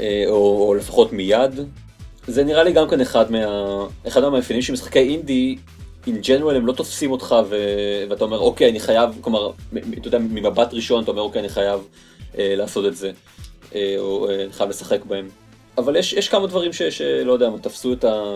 אה, 0.00 0.24
או, 0.26 0.68
או 0.68 0.74
לפחות 0.74 1.12
מיד. 1.12 1.60
זה 2.26 2.44
נראה 2.44 2.62
לי 2.62 2.72
גם 2.72 2.88
כן 2.88 3.00
אחד, 3.00 3.32
מה, 3.32 3.38
אחד 4.08 4.20
מהמאפיינים 4.20 4.62
של 4.62 4.72
משחקי 4.72 4.98
אינדי, 4.98 5.56
in 6.06 6.24
general 6.24 6.54
הם 6.54 6.66
לא 6.66 6.72
תופסים 6.72 7.10
אותך 7.10 7.36
ו... 7.48 7.56
ואתה 8.10 8.24
אומר 8.24 8.38
אוקיי 8.38 8.70
אני 8.70 8.80
חייב, 8.80 9.10
כלומר, 9.20 9.50
אתה 9.98 10.08
יודע, 10.08 10.18
ממבט 10.18 10.74
ראשון 10.74 11.02
אתה 11.02 11.10
אומר 11.10 11.22
אוקיי 11.22 11.40
אני 11.40 11.48
חייב 11.48 11.80
אה, 12.38 12.54
לעשות 12.56 12.86
את 12.86 12.96
זה, 12.96 13.10
אה, 13.74 13.94
או 13.98 14.28
אה, 14.28 14.44
אני 14.44 14.52
חייב 14.52 14.70
לשחק 14.70 15.04
בהם. 15.04 15.28
אבל 15.78 15.96
יש, 15.96 16.12
יש 16.12 16.28
כמה 16.28 16.46
דברים 16.46 16.72
ש, 16.72 16.82
שלא 16.82 17.32
יודע, 17.32 17.48
תפסו 17.62 17.92
את, 17.92 18.04
ה, 18.04 18.34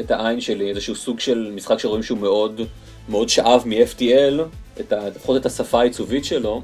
את 0.00 0.10
העין 0.10 0.40
שלי, 0.40 0.70
איזשהו 0.70 0.94
סוג 0.94 1.20
של 1.20 1.52
משחק 1.54 1.78
שרואים 1.78 2.02
שהוא 2.02 2.18
מאוד, 2.18 2.60
מאוד 3.08 3.28
שאב 3.28 3.62
מ-FTL, 3.66 4.40
את 4.80 4.92
ה, 4.92 5.08
לפחות 5.08 5.36
את 5.36 5.46
השפה 5.46 5.80
העיצובית 5.80 6.24
שלו, 6.24 6.62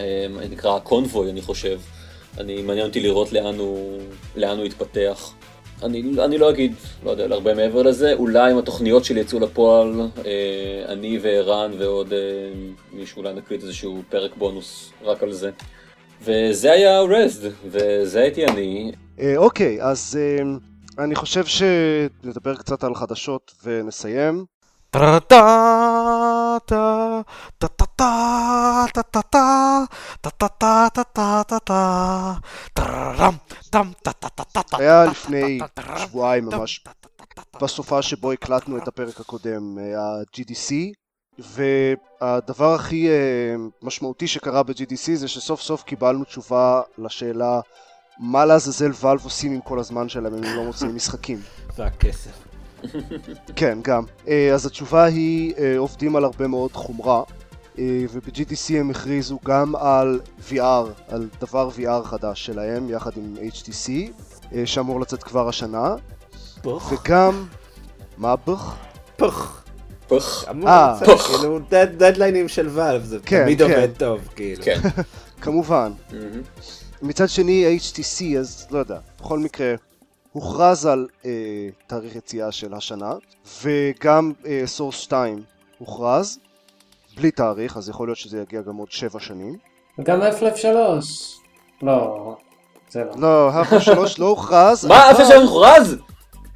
אה, 0.00 0.26
נקרא 0.50 0.78
קונבוי 0.78 1.30
אני 1.30 1.40
חושב. 1.40 1.80
אני, 2.38 2.62
מעניין 2.62 2.86
אותי 2.86 3.00
לראות 3.00 3.32
לאן 3.32 3.58
הוא, 3.58 4.00
לאן 4.36 4.58
הוא 4.58 4.66
יתפתח. 4.66 5.32
אני, 5.82 6.02
אני 6.24 6.38
לא 6.38 6.50
אגיד, 6.50 6.74
לא 7.04 7.10
יודע, 7.10 7.34
הרבה 7.34 7.54
מעבר 7.54 7.82
לזה, 7.82 8.12
אולי 8.12 8.52
אם 8.52 8.58
התוכניות 8.58 9.04
שלי 9.04 9.20
יצאו 9.20 9.40
לפועל, 9.40 10.00
אה, 10.26 10.84
אני 10.88 11.18
וערן 11.22 11.72
ועוד 11.78 12.12
אה, 12.12 12.18
מישהו 12.92 13.18
אולי 13.18 13.34
נקליט 13.34 13.62
איזשהו 13.62 14.02
פרק 14.08 14.36
בונוס 14.36 14.92
רק 15.02 15.22
על 15.22 15.32
זה. 15.32 15.50
וזה 16.22 16.72
היה 16.72 17.00
רזד, 17.00 17.50
וזה 17.64 18.20
הייתי 18.20 18.46
אני. 18.46 18.92
אה, 19.20 19.36
אוקיי, 19.36 19.82
אז 19.82 20.18
אה, 20.20 20.42
אני 21.04 21.14
חושב 21.14 21.44
שנדבר 21.46 22.54
קצת 22.54 22.84
על 22.84 22.94
חדשות 22.94 23.52
ונסיים. 23.64 24.44
היה 34.72 35.04
לפני 35.04 35.58
שבועיים 35.96 36.44
ממש, 36.44 36.84
בסופה 37.62 38.02
שבו 38.02 38.32
הקלטנו 38.32 38.78
את 38.78 38.88
הפרק 38.88 39.20
הקודם, 39.20 39.78
ה-GDC, 39.78 40.74
והדבר 41.38 42.74
הכי 42.74 43.08
משמעותי 43.82 44.26
שקרה 44.26 44.62
ב-GDC 44.62 45.14
זה 45.14 45.28
שסוף 45.28 45.60
סוף 45.60 45.82
קיבלנו 45.82 46.24
תשובה 46.24 46.82
לשאלה 46.98 47.60
מה 48.18 48.44
לעזאזל 48.44 48.90
ואלב 49.00 49.24
עושים 49.24 49.52
עם 49.52 49.60
כל 49.60 49.78
הזמן 49.78 50.08
שלהם 50.08 50.34
אם 50.34 50.44
הם 50.44 50.56
לא 50.56 50.64
מוצאים 50.64 50.96
משחקים. 50.96 51.38
והכסף. 51.76 52.47
כן, 53.56 53.78
גם. 53.82 54.02
אה, 54.28 54.50
אז 54.54 54.66
התשובה 54.66 55.04
היא 55.04 55.54
אה, 55.58 55.78
עובדים 55.78 56.16
על 56.16 56.24
הרבה 56.24 56.46
מאוד 56.46 56.72
חומרה, 56.72 57.22
אה, 57.78 57.84
וב-GDC 58.12 58.74
הם 58.74 58.90
הכריזו 58.90 59.38
גם 59.44 59.76
על 59.76 60.20
VR, 60.50 60.62
על 61.08 61.28
דבר 61.40 61.68
VR 61.76 62.04
חדש 62.04 62.46
שלהם, 62.46 62.90
יחד 62.90 63.10
עם 63.16 63.34
HTC, 63.54 63.90
שאמור 64.64 65.00
לצאת 65.00 65.22
כבר 65.22 65.48
השנה, 65.48 65.94
פוך. 66.62 66.92
וגם... 66.92 67.46
מה? 68.18 68.36
פוך. 68.36 68.76
פח. 69.16 70.44
אמור 70.50 70.68
אה. 70.68 70.98
פוך. 71.04 71.22
כאילו 71.22 71.58
דד- 71.58 71.98
דדליינים 71.98 72.48
של 72.48 72.68
ואלב, 72.70 73.04
זה 73.04 73.18
כן, 73.26 73.42
תמיד 73.42 73.58
כן. 73.58 73.64
עובד 73.64 73.88
טוב, 73.98 74.20
כאילו. 74.36 74.62
כן. 74.64 74.80
כמובן. 75.42 75.92
מהמם. 76.12 76.42
מצד 77.02 77.28
שני, 77.28 77.78
HTC, 77.80 78.38
אז 78.38 78.66
לא 78.70 78.78
יודע, 78.78 78.98
בכל 79.20 79.38
מקרה, 79.38 79.74
הוכרז 80.42 80.86
על 80.86 81.06
אה, 81.24 81.30
תאריך 81.86 82.16
יציאה 82.16 82.52
של 82.52 82.74
השנה, 82.74 83.12
וגם 83.62 84.32
אה, 84.46 84.62
Source 84.66 84.96
2 84.96 85.42
הוכרז, 85.78 86.38
בלי 87.16 87.30
תאריך, 87.30 87.76
אז 87.76 87.88
יכול 87.88 88.08
להיות 88.08 88.18
שזה 88.18 88.40
יגיע 88.42 88.60
גם 88.62 88.76
עוד 88.76 88.90
שבע 88.90 89.20
שנים. 89.20 89.56
וגם 89.98 90.20
Half-Life 90.22 90.56
3. 90.56 91.38
לא, 91.82 92.36
זה 92.90 93.04
לא. 93.04 93.10
לא, 93.16 93.50
Half 93.50 93.82
3 93.82 94.18
לא 94.18 94.26
הוכרז. 94.26 94.84
מה, 94.86 95.10
אף 95.10 95.16
אבל- 95.16 95.24
אחד 95.24 95.38
מוכרז? 95.42 95.96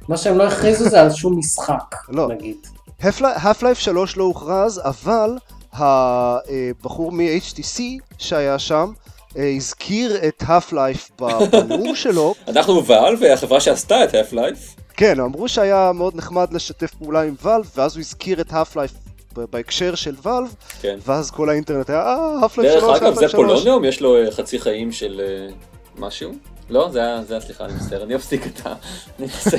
מה 0.09 0.17
שהם 0.17 0.37
לא 0.37 0.43
הכריזו 0.43 0.89
זה 0.89 1.01
על 1.01 1.11
שום 1.11 1.39
משחק, 1.39 1.95
לא. 2.09 2.27
נגיד. 2.27 2.57
Half-Life 3.01 3.75
3 3.79 4.17
לא 4.17 4.23
הוכרז, 4.23 4.81
אבל 4.83 5.37
הבחור 5.73 7.11
מ-HTC 7.11 7.81
שהיה 8.17 8.59
שם 8.59 8.91
אה, 8.97 9.02
הזכיר 9.35 10.17
את 10.27 10.41
Half-Life 10.43 11.23
בנאום 11.51 11.95
שלו, 12.03 12.35
אנחנו 12.47 12.85
ואל 12.85 13.15
והחברה 13.19 13.59
שעשתה 13.61 14.03
את 14.03 14.09
Half-Life. 14.11 14.81
כן, 14.97 15.19
אמרו 15.19 15.47
שהיה 15.47 15.91
מאוד 15.95 16.15
נחמד 16.15 16.53
לשתף 16.53 16.93
פעולה 16.93 17.21
עם 17.21 17.35
ואלב, 17.41 17.69
ואז 17.75 17.95
הוא 17.95 17.99
הזכיר 18.01 18.41
את 18.41 18.53
האף 18.53 18.75
לייף 18.75 18.91
בהקשר 19.35 19.95
של 19.95 20.15
ואלב, 20.23 20.55
כן. 20.81 20.97
ואז 21.05 21.31
כל 21.31 21.49
האינטרנט 21.49 21.89
היה, 21.89 21.99
אה, 21.99 22.39
האף 22.41 22.57
לייף 22.57 22.71
דרך 22.73 22.83
3, 22.83 22.97
אגב, 23.01 23.15
זה 23.15 23.27
פולוניום? 23.29 23.85
יש 23.85 24.01
לו 24.01 24.17
אה, 24.17 24.31
חצי 24.31 24.59
חיים 24.59 24.91
של 24.91 25.21
אה, 25.23 25.53
משהו? 25.97 26.31
לא? 26.69 26.89
זה 26.91 26.99
היה, 26.99 27.23
זה 27.23 27.33
היה, 27.33 27.41
סליחה, 27.41 27.65
אני 27.65 27.73
מצטער, 27.73 28.03
אני 28.03 28.15
אפסיק 28.15 28.47
את 28.47 28.65
ה... 28.65 28.69
אני 29.19 29.27
אנסה, 29.27 29.57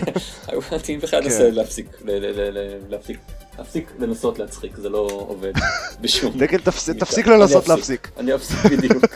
אני 0.88 0.96
בכלל 0.96 1.20
כן. 1.20 1.26
אנסה 1.26 1.50
להפסיק, 1.50 1.86
ל- 2.04 2.10
ל- 2.10 2.40
ל- 2.40 2.58
ל- 2.58 2.78
להפסיק, 2.88 3.18
להפסיק 3.58 3.92
לנסות 3.98 4.38
להצחיק, 4.38 4.76
זה 4.76 4.88
לא 4.88 5.26
עובד 5.28 5.52
בשום... 6.00 6.38
דקל. 6.38 6.58
תפסיק 6.98 7.28
אני 7.28 7.36
לנסות 7.38 7.68
להפסיק. 7.68 8.10
אני 8.16 8.34
אפסיק 8.34 8.58
בדיוק. 8.72 9.04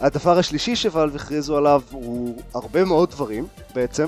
הדבר 0.00 0.38
השלישי 0.38 0.76
ש 0.76 0.87
Valve 0.87 1.16
הכריזו 1.16 1.56
עליו 1.56 1.82
הוא 1.90 2.42
הרבה 2.54 2.84
מאוד 2.84 3.10
דברים 3.10 3.46
בעצם, 3.74 4.06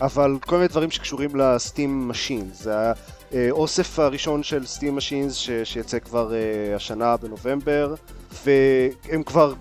אבל 0.00 0.36
כל 0.46 0.56
מיני 0.56 0.68
דברים 0.68 0.90
שקשורים 0.90 1.36
ל 1.36 1.48
Steam 1.48 2.08
Machine. 2.08 2.50
זה 2.54 2.74
האוסף 3.32 3.98
הראשון 3.98 4.42
של 4.42 4.66
Steam 4.66 4.96
Machines 4.96 5.34
שיצא 5.64 5.98
כבר 5.98 6.34
אה, 6.34 6.76
השנה 6.76 7.16
בנובמבר, 7.16 7.94
והם 8.44 9.22
כבר, 9.22 9.54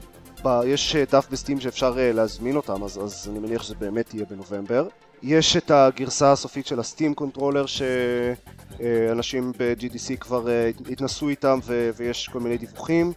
ב- 0.45 0.61
יש 0.65 0.95
אה, 0.95 1.03
דף 1.11 1.27
ב 1.31 1.36
Steam 1.36 1.59
שאפשר 1.59 1.95
אה, 1.99 2.11
להזמין 2.11 2.55
אותם, 2.55 2.83
אז, 2.83 2.99
אז 3.03 3.27
אני 3.31 3.39
מניח 3.39 3.63
שזה 3.63 3.75
באמת 3.75 4.13
יהיה 4.13 4.25
בנובמבר. 4.29 4.87
יש 5.23 5.57
את 5.57 5.71
הגרסה 5.71 6.31
הסופית 6.31 6.67
של 6.67 6.79
ה 6.79 6.85
Steam 6.85 7.13
Controller 7.13 7.65
שאנשים 7.65 9.51
ב-GDC 9.57 10.17
כבר 10.19 10.49
אה, 10.49 10.71
התנסו 10.89 11.29
איתם 11.29 11.59
ו- 11.63 11.89
ויש 11.97 12.29
כל 12.33 12.39
מיני 12.39 12.57
דיווחים. 12.57 13.13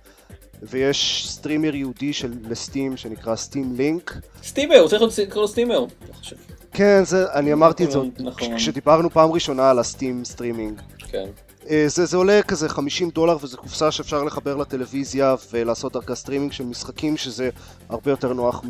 ויש 0.63 1.27
streamer 1.29 1.75
ייעודי 1.75 2.13
של 2.13 2.33
ל 2.49 2.57
Steam 2.57 2.97
שנקרא 2.97 3.37
Steam 3.37 3.75
Link. 3.77 4.15
Steamer, 4.43 4.79
הוא 4.79 4.89
צריך 4.89 5.03
לקרוא 5.19 5.43
לו 5.43 5.49
Steamer. 5.49 5.87
חושב. 6.13 6.37
כן, 6.73 7.05
זה, 7.05 7.33
אני 7.33 7.53
אמרתי 7.53 7.85
את 7.85 7.91
זה 7.91 7.99
נכון. 8.19 8.57
כשדיברנו 8.57 9.11
פעם 9.11 9.33
ראשונה 9.33 9.71
על 9.71 9.79
ה 9.79 9.86
Steam 9.86 10.25
streaming. 10.25 10.81
כן. 10.99 11.27
אה, 11.71 11.85
זה, 11.89 12.07
זה 12.07 12.17
עולה 12.17 12.43
כזה 12.43 12.69
50 12.69 13.11
דולר 13.11 13.37
וזו 13.41 13.57
קופסה 13.59 13.91
שאפשר 13.91 14.25
לחבר 14.25 14.57
לטלוויזיה 14.57 15.35
ולעשות 15.53 15.93
דרכה 15.93 16.15
סטרימינג 16.15 16.53
של 16.53 16.65
משחקים 16.65 17.17
שזה 17.17 17.51
הרבה 17.89 18.11
יותר 18.11 18.33
נוח 18.33 18.65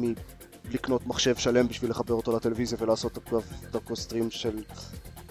מלקנות 0.71 1.07
מחשב 1.07 1.37
שלם 1.37 1.69
בשביל 1.69 1.91
לחבר 1.91 2.15
אותו 2.15 2.37
לטלוויזיה 2.37 2.79
ולעשות 2.81 3.19
דרכו, 3.73 3.97
stream 3.97 4.31
של 4.31 4.63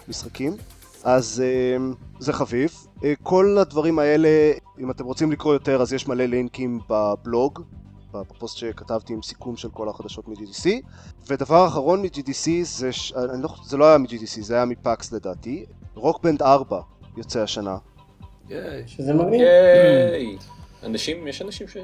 משחקים. 0.08 0.56
אז 1.04 1.42
אה, 1.44 1.76
זה 2.18 2.32
חביב. 2.32 2.72
אה, 3.04 3.12
כל 3.22 3.56
הדברים 3.60 3.98
האלה, 3.98 4.28
אם 4.78 4.90
אתם 4.90 5.04
רוצים 5.04 5.32
לקרוא 5.32 5.52
יותר 5.52 5.82
אז 5.82 5.92
יש 5.92 6.08
מלא 6.08 6.24
לינקים 6.24 6.80
בבלוג, 6.88 7.60
בפוסט 8.12 8.56
שכתבתי 8.56 9.12
עם 9.12 9.22
סיכום 9.22 9.56
של 9.56 9.68
כל 9.68 9.88
החדשות 9.88 10.28
מ-GDC. 10.28 10.68
ודבר 11.28 11.66
אחרון 11.66 12.02
מ-GDC 12.02 12.50
זה, 12.62 12.92
ש... 12.92 13.12
אני 13.12 13.42
לא... 13.42 13.48
זה 13.64 13.76
לא 13.76 13.84
היה 13.84 13.98
מ-GDC, 13.98 14.40
זה 14.40 14.54
היה 14.54 14.64
מ 14.64 14.76
PAX 14.76 15.12
לדעתי. 15.12 15.64
Rock 15.94 16.18
Band 16.18 16.42
4 16.42 16.80
יוצא 17.16 17.40
השנה. 17.40 17.76
ייי. 18.48 18.82
שזה 18.86 19.14
מגניב. 19.14 19.40
ייי. 19.40 20.36
אנשים, 20.82 21.26
יש 21.26 21.42
אנשים 21.42 21.68
ש... 21.68 21.76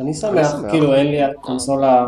אני 0.00 0.14
שמח, 0.14 0.50
שמח. 0.50 0.70
כאילו 0.70 0.94
אין 0.94 1.06
לי 1.06 1.18
קונסולה 1.40 2.06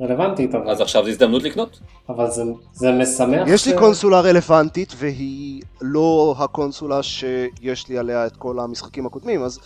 רלוונטית, 0.00 0.54
אבל- 0.54 0.70
אז 0.70 0.80
עכשיו 0.80 1.04
זו 1.04 1.08
הזדמנות 1.10 1.42
לקנות. 1.42 1.80
אבל 2.08 2.30
זה- 2.30 2.42
זה 2.72 2.90
משמח. 2.92 3.48
יש 3.48 3.66
לי 3.66 3.72
ש- 3.72 3.78
קונסולה 3.78 4.20
רלוונטית 4.20 4.92
והיא 4.96 5.62
לא 5.80 6.34
הקונסולה 6.38 7.02
שיש 7.02 7.88
לי 7.88 7.98
עליה 7.98 8.26
את 8.26 8.36
כל 8.36 8.58
המשחקים 8.60 9.06
הקודמים, 9.06 9.42
אז 9.42 9.58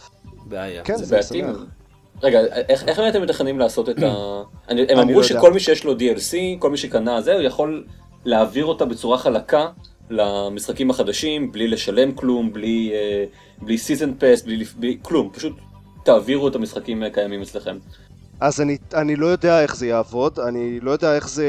בעיה. 0.47 0.83
כן, 0.85 0.97
זה 0.97 1.05
זה 1.05 1.15
בעייתי. 1.17 1.43
משמח. 1.43 1.65
רגע, 2.23 2.41
איך 2.69 2.85
איך 2.89 3.01
אתם 3.11 3.23
מתכננים 3.23 3.59
לעשות 3.59 3.89
את 3.89 4.03
ה... 4.03 4.07
אני- 4.69 4.81
הם 4.81 4.87
אני 4.89 4.95
לא 4.97 5.03
אמרו 5.03 5.13
יודע. 5.13 5.23
שכל 5.29 5.53
מי 5.53 5.61
שיש 5.61 5.85
לו 5.85 5.93
DLC, 5.93 6.33
כל 6.59 6.71
מי 6.71 6.77
שקנה 6.77 7.21
זה, 7.21 7.33
הוא 7.35 7.43
יכול 7.43 7.85
להעביר 8.25 8.65
אותה 8.67 8.85
בצורה 8.85 9.19
חלקה 9.19 9.67
למשחקים 10.11 10.91
החדשים, 10.91 11.53
בלי 11.53 11.69
לשלם 11.69 12.13
כלום, 12.13 12.53
בלי 12.53 12.91
אה, 12.95 13.25
בלי 13.63 13.79
season 13.79 14.13
pass, 14.19 14.43
בלי 14.43 14.65
בלי 14.77 14.99
כלום, 15.03 15.31
פשוט 15.33 15.53
תעבירו 16.05 16.49
את 16.49 16.55
המשחקים 16.55 17.03
הקיימים 17.03 17.43
אצלכם. 17.43 17.77
אז 18.41 18.61
אני, 18.61 18.77
אני 18.95 19.17
לא 19.17 19.27
יודע 19.27 19.63
איך 19.63 19.77
זה 19.77 19.87
יעבוד, 19.87 20.41
אני 20.41 20.81
לא 20.81 20.91
יודע 20.91 21.15
איך 21.17 21.29
זה... 21.29 21.47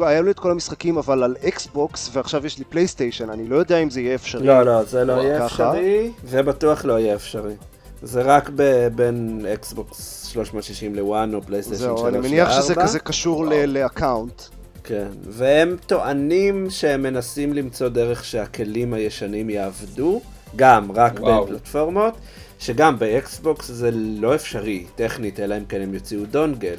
היה 0.00 0.22
לי 0.22 0.30
את 0.30 0.38
כל 0.38 0.50
המשחקים 0.50 0.98
אבל 0.98 1.22
על 1.22 1.36
אקסבוקס 1.48 2.10
ועכשיו 2.12 2.46
יש 2.46 2.58
לי 2.58 2.64
פלייסטיישן, 2.64 3.30
אני 3.30 3.48
לא 3.48 3.56
יודע 3.56 3.78
אם 3.78 3.90
זה 3.90 4.00
יהיה 4.00 4.14
אפשרי. 4.14 4.46
לא, 4.46 4.62
לא, 4.62 4.84
זה 4.84 5.04
לא 5.04 5.12
ככה? 5.14 5.22
יהיה 5.24 5.46
אפשרי, 5.46 6.10
זה 6.24 6.42
בטוח 6.42 6.84
לא 6.84 6.98
יהיה 7.00 7.14
אפשרי. 7.14 7.54
זה 8.02 8.22
רק 8.22 8.50
ב- 8.56 8.88
בין 8.94 9.46
אקסבוקס 9.54 10.24
360 10.32 10.94
ל 10.94 11.04
One 11.04 11.34
או 11.34 11.42
פלייסטיישן 11.42 11.84
3 11.84 12.00
זהו, 12.00 12.06
ל-4. 12.06 12.14
אני 12.18 12.28
מניח 12.28 12.52
שזה 12.52 12.74
כזה 12.74 12.98
קשור 12.98 13.46
ל- 13.46 13.64
ל 13.78 13.85
account. 13.85 14.42
כן, 14.84 15.06
והם 15.28 15.76
טוענים 15.86 16.66
שהם 16.70 17.02
מנסים 17.02 17.52
למצוא 17.52 17.88
דרך 17.88 18.24
שהכלים 18.24 18.94
הישנים 18.94 19.50
יעבדו, 19.50 20.20
גם 20.56 20.92
רק 20.92 21.20
וואו. 21.20 21.44
בין 21.44 21.54
פלטפורמות, 21.54 22.14
שגם 22.58 22.98
באקסבוקס 22.98 23.66
זה 23.66 23.90
לא 23.92 24.34
אפשרי 24.34 24.86
טכנית, 24.94 25.40
אלא 25.40 25.56
אם 25.56 25.64
כן 25.64 25.80
הם 25.80 25.94
יוציאו 25.94 26.24
dongle. 26.24 26.76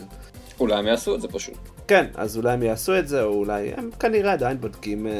אולי 0.59 0.75
הם 0.75 0.87
יעשו 0.87 1.15
את 1.15 1.21
זה 1.21 1.27
פשוט. 1.27 1.57
כן, 1.87 2.05
אז 2.15 2.37
אולי 2.37 2.53
הם 2.53 2.63
יעשו 2.63 2.99
את 2.99 3.07
זה, 3.07 3.23
או 3.23 3.33
אולי 3.33 3.71
הם 3.77 3.89
כנראה 3.99 4.33
עדיין 4.33 4.61
בודקים 4.61 5.07
אה, 5.07 5.11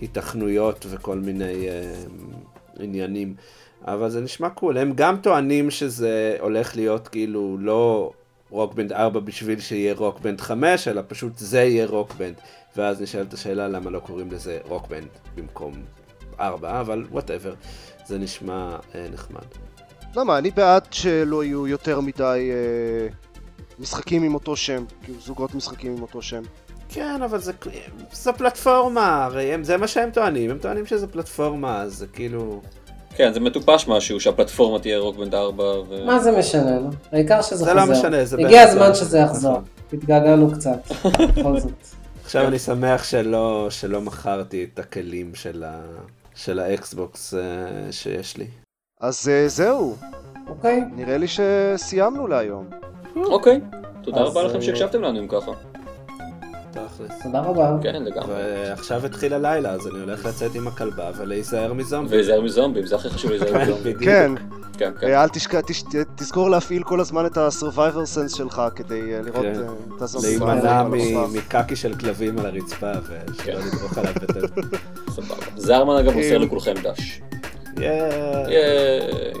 היתכנויות 0.00 0.86
וכל 0.90 1.18
מיני 1.18 1.68
אה, 1.68 1.94
עניינים. 2.80 3.34
אבל 3.86 4.10
זה 4.10 4.20
נשמע 4.20 4.50
cool. 4.50 4.78
הם 4.78 4.92
גם 4.94 5.16
טוענים 5.16 5.70
שזה 5.70 6.36
הולך 6.40 6.76
להיות 6.76 7.08
כאילו 7.08 7.56
לא 7.60 8.12
Rock 8.50 8.71
Band 8.71 8.92
4 8.92 9.20
בשביל 9.20 9.60
שיהיה 9.60 9.94
Rock 9.94 10.17
Band 10.17 10.40
5, 10.40 10.88
אלא 10.88 11.02
פשוט 11.08 11.38
זה 11.38 11.62
יהיה 11.62 11.86
Rock 11.86 12.07
Band. 12.07 12.34
ואז 12.76 13.02
נשאלת 13.02 13.32
השאלה 13.32 13.68
למה 13.68 13.90
לא 13.90 13.98
קוראים 13.98 14.32
לזה 14.32 14.58
Rock 14.68 14.88
Band 14.88 15.08
במקום 15.34 15.72
4, 16.40 16.80
אבל 16.80 17.04
whatever. 17.10 17.54
זה 18.06 18.18
נשמע 18.18 18.76
אה, 18.94 19.06
נחמד. 19.12 19.44
למה, 20.16 20.38
אני 20.38 20.50
בעד 20.50 20.86
שלא 20.90 21.44
יהיו 21.44 21.66
יותר 21.66 22.00
מדי 22.00 22.50
אה, 22.52 23.08
משחקים 23.78 24.22
עם 24.22 24.34
אותו 24.34 24.56
שם, 24.56 24.84
כאילו 25.02 25.20
זוגות 25.20 25.54
משחקים 25.54 25.96
עם 25.96 26.02
אותו 26.02 26.22
שם. 26.22 26.42
כן, 26.88 27.22
אבל 27.22 27.40
זה, 27.40 27.52
זו 28.12 28.32
פלטפורמה, 28.36 29.24
הרי 29.24 29.54
הם, 29.54 29.64
זה 29.64 29.76
מה 29.76 29.88
שהם 29.88 30.10
טוענים, 30.10 30.50
הם 30.50 30.58
טוענים 30.58 30.86
שזה 30.86 31.06
פלטפורמה, 31.06 31.82
אז 31.82 31.94
זה 31.94 32.06
כאילו... 32.06 32.60
כן, 33.16 33.32
זה 33.32 33.40
מטופש 33.40 33.88
משהו 33.88 34.20
שהפלטפורמה 34.20 34.78
תהיה 34.78 34.98
Rock 34.98 35.16
Band 35.16 35.34
4 35.34 35.64
ו... 35.64 36.04
מה 36.06 36.18
זה 36.18 36.38
משנה, 36.38 36.78
נו? 36.78 36.90
העיקר 37.12 37.42
שזה 37.42 37.56
זה 37.56 37.64
חוזר. 37.64 37.74
לא 37.74 37.92
משנה, 37.92 38.24
זה 38.24 38.36
הגיע 38.36 38.48
באמת 38.48 38.68
הזמן 38.68 38.88
לא- 38.88 38.94
שזה 38.94 39.18
יחזור. 39.18 39.52
נכון. 39.52 39.64
התגעגענו 39.92 40.52
קצת, 40.52 40.78
בכל 41.36 41.60
זאת. 41.60 41.72
עכשיו 42.24 42.48
אני 42.48 42.58
שמח 42.58 43.04
שלא, 43.04 43.66
שלא 43.70 44.00
מכרתי 44.00 44.66
את 44.74 44.78
הכלים 44.78 45.34
של, 45.34 45.64
ה, 45.66 45.80
של 46.34 46.58
האקסבוקס 46.58 47.34
אה, 47.34 47.92
שיש 47.92 48.36
לי. 48.36 48.46
אז 49.00 49.28
אה, 49.28 49.48
זהו, 49.48 49.96
אוקיי, 50.48 50.80
נראה 50.92 51.16
לי 51.18 51.26
שסיימנו 51.28 52.26
להיום. 52.26 52.70
אוקיי, 53.16 53.60
תודה 54.02 54.20
אז, 54.20 54.28
רבה 54.28 54.42
לכם 54.42 54.56
אה, 54.56 54.62
שהקשבתם 54.62 55.02
לנו 55.02 55.18
אם 55.18 55.28
ככה. 55.28 55.71
תכלס. 56.72 57.22
תודה 57.22 57.40
רבה. 57.40 57.76
כן, 57.82 58.02
לגמרי. 58.02 58.34
ועכשיו 58.34 59.06
התחיל 59.06 59.34
הלילה, 59.34 59.70
אז 59.70 59.86
אני 59.86 59.98
הולך 59.98 60.26
לצאת 60.26 60.54
עם 60.54 60.68
הכלבה 60.68 61.10
ולהיזהר 61.16 61.72
מזומבים. 61.72 62.12
ולהיזהר 62.12 62.40
מזומבים, 62.40 62.86
זה 62.86 62.96
הכי 62.96 63.10
חשוב 63.10 63.30
להיזהר 63.30 63.48
כן, 63.52 63.62
מזומבים. 63.62 63.98
כן, 63.98 64.32
כן, 64.78 64.90
כן. 65.00 65.06
אה, 65.06 65.22
אל 65.22 65.28
תשכח, 65.28 65.60
תש- 65.60 65.84
תזכור 66.16 66.50
להפעיל 66.50 66.82
כל 66.82 67.00
הזמן 67.00 67.26
את 67.26 67.36
ה-survivor 67.36 67.78
sense 68.16 68.36
שלך 68.36 68.62
כדי 68.74 69.14
אה, 69.14 69.22
לראות 69.22 69.42
כן. 69.42 69.60
אה, 69.60 69.96
את 69.96 70.02
הזומבים. 70.02 70.42
להימנע. 70.42 70.84
מקקי 71.32 71.76
של 71.76 71.94
כלבים 71.94 72.38
על 72.38 72.46
הרצפה 72.46 72.90
ושלא 73.02 73.34
כן. 73.44 73.58
לדרוך 73.76 73.98
עליו 73.98 74.12
בטלפון. 74.14 74.64
סבבה. 75.10 75.34
זרמן 75.56 75.96
אגב 75.96 76.12
מוסר 76.14 76.32
אה, 76.32 76.38
לכולכם 76.38 76.74
דש. 76.82 77.20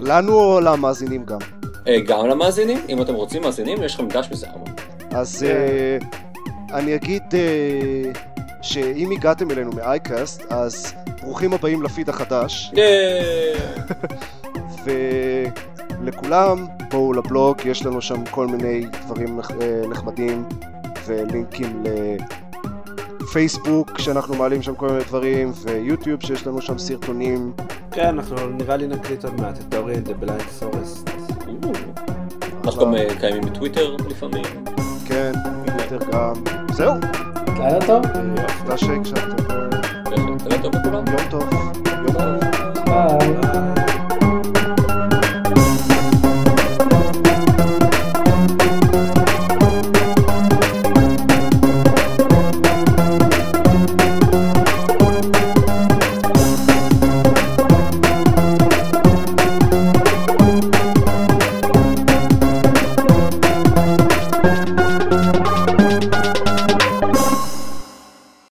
לנו 0.02 0.34
או 0.34 0.60
למאזינים 0.60 1.24
גם. 1.24 1.38
גם 2.06 2.26
למאזינים, 2.26 2.78
אם 2.88 3.02
אתם 3.02 3.14
רוצים 3.14 3.42
מאזינים, 3.42 3.82
יש 3.82 3.94
לכם 3.94 4.08
דש 4.08 4.28
מזרמן. 4.32 4.72
אז 5.10 5.46
אני 6.74 6.94
אגיד 6.94 7.22
אה, 7.34 8.12
שאם 8.62 9.10
הגעתם 9.10 9.50
אלינו 9.50 9.72
מאייקאסט, 9.72 10.42
אז 10.50 10.94
ברוכים 11.22 11.52
הבאים 11.52 11.82
לפיד 11.82 12.08
החדש. 12.08 12.72
ולכולם 14.84 16.66
בואו 16.90 17.12
לבלוג, 17.12 17.56
יש 17.64 17.86
לנו 17.86 18.02
שם 18.02 18.26
כל 18.30 18.46
מיני 18.46 18.86
דברים 19.04 19.40
אה, 19.40 19.82
נחמדים 19.88 20.44
ולינקים 21.06 21.82
לפייסבוק 23.20 23.98
שאנחנו 23.98 24.34
מעלים 24.34 24.62
שם 24.62 24.74
כל 24.74 24.88
מיני 24.88 25.04
דברים, 25.04 25.52
ויוטיוב 25.62 26.22
שיש 26.22 26.46
לנו 26.46 26.62
שם 26.62 26.78
סרטונים. 26.78 27.52
כן, 27.90 28.06
אנחנו 28.06 28.36
נראה 28.50 28.76
לי 28.76 28.86
נקליט 28.86 29.24
עוד 29.24 29.40
מעט 29.40 29.58
את 29.60 29.74
אורי 29.74 29.94
and 29.94 30.08
the 30.08 30.24
Blind 30.24 30.62
Forest. 30.62 31.10
אנחנו 32.64 32.80
גם 32.80 32.94
אה, 32.94 33.06
קיימים 33.20 33.42
בטוויטר 33.42 33.96
לפעמים. 34.10 34.44
כן, 35.06 35.32
יותר 35.78 35.98
גם. 36.12 36.61
זהו, 36.72 36.94
לילה 37.58 37.86
טוב. 37.86 38.02
תודה 38.62 38.78
שהקשבתם. 38.78 39.36
לילה 40.46 40.62
טוב 40.62 40.74
לכולם. 40.74 41.04
יום 41.06 41.30
טוב. 41.30 41.42
יום 41.86 42.12
טוב. 42.12 42.84
ביי. 42.86 43.91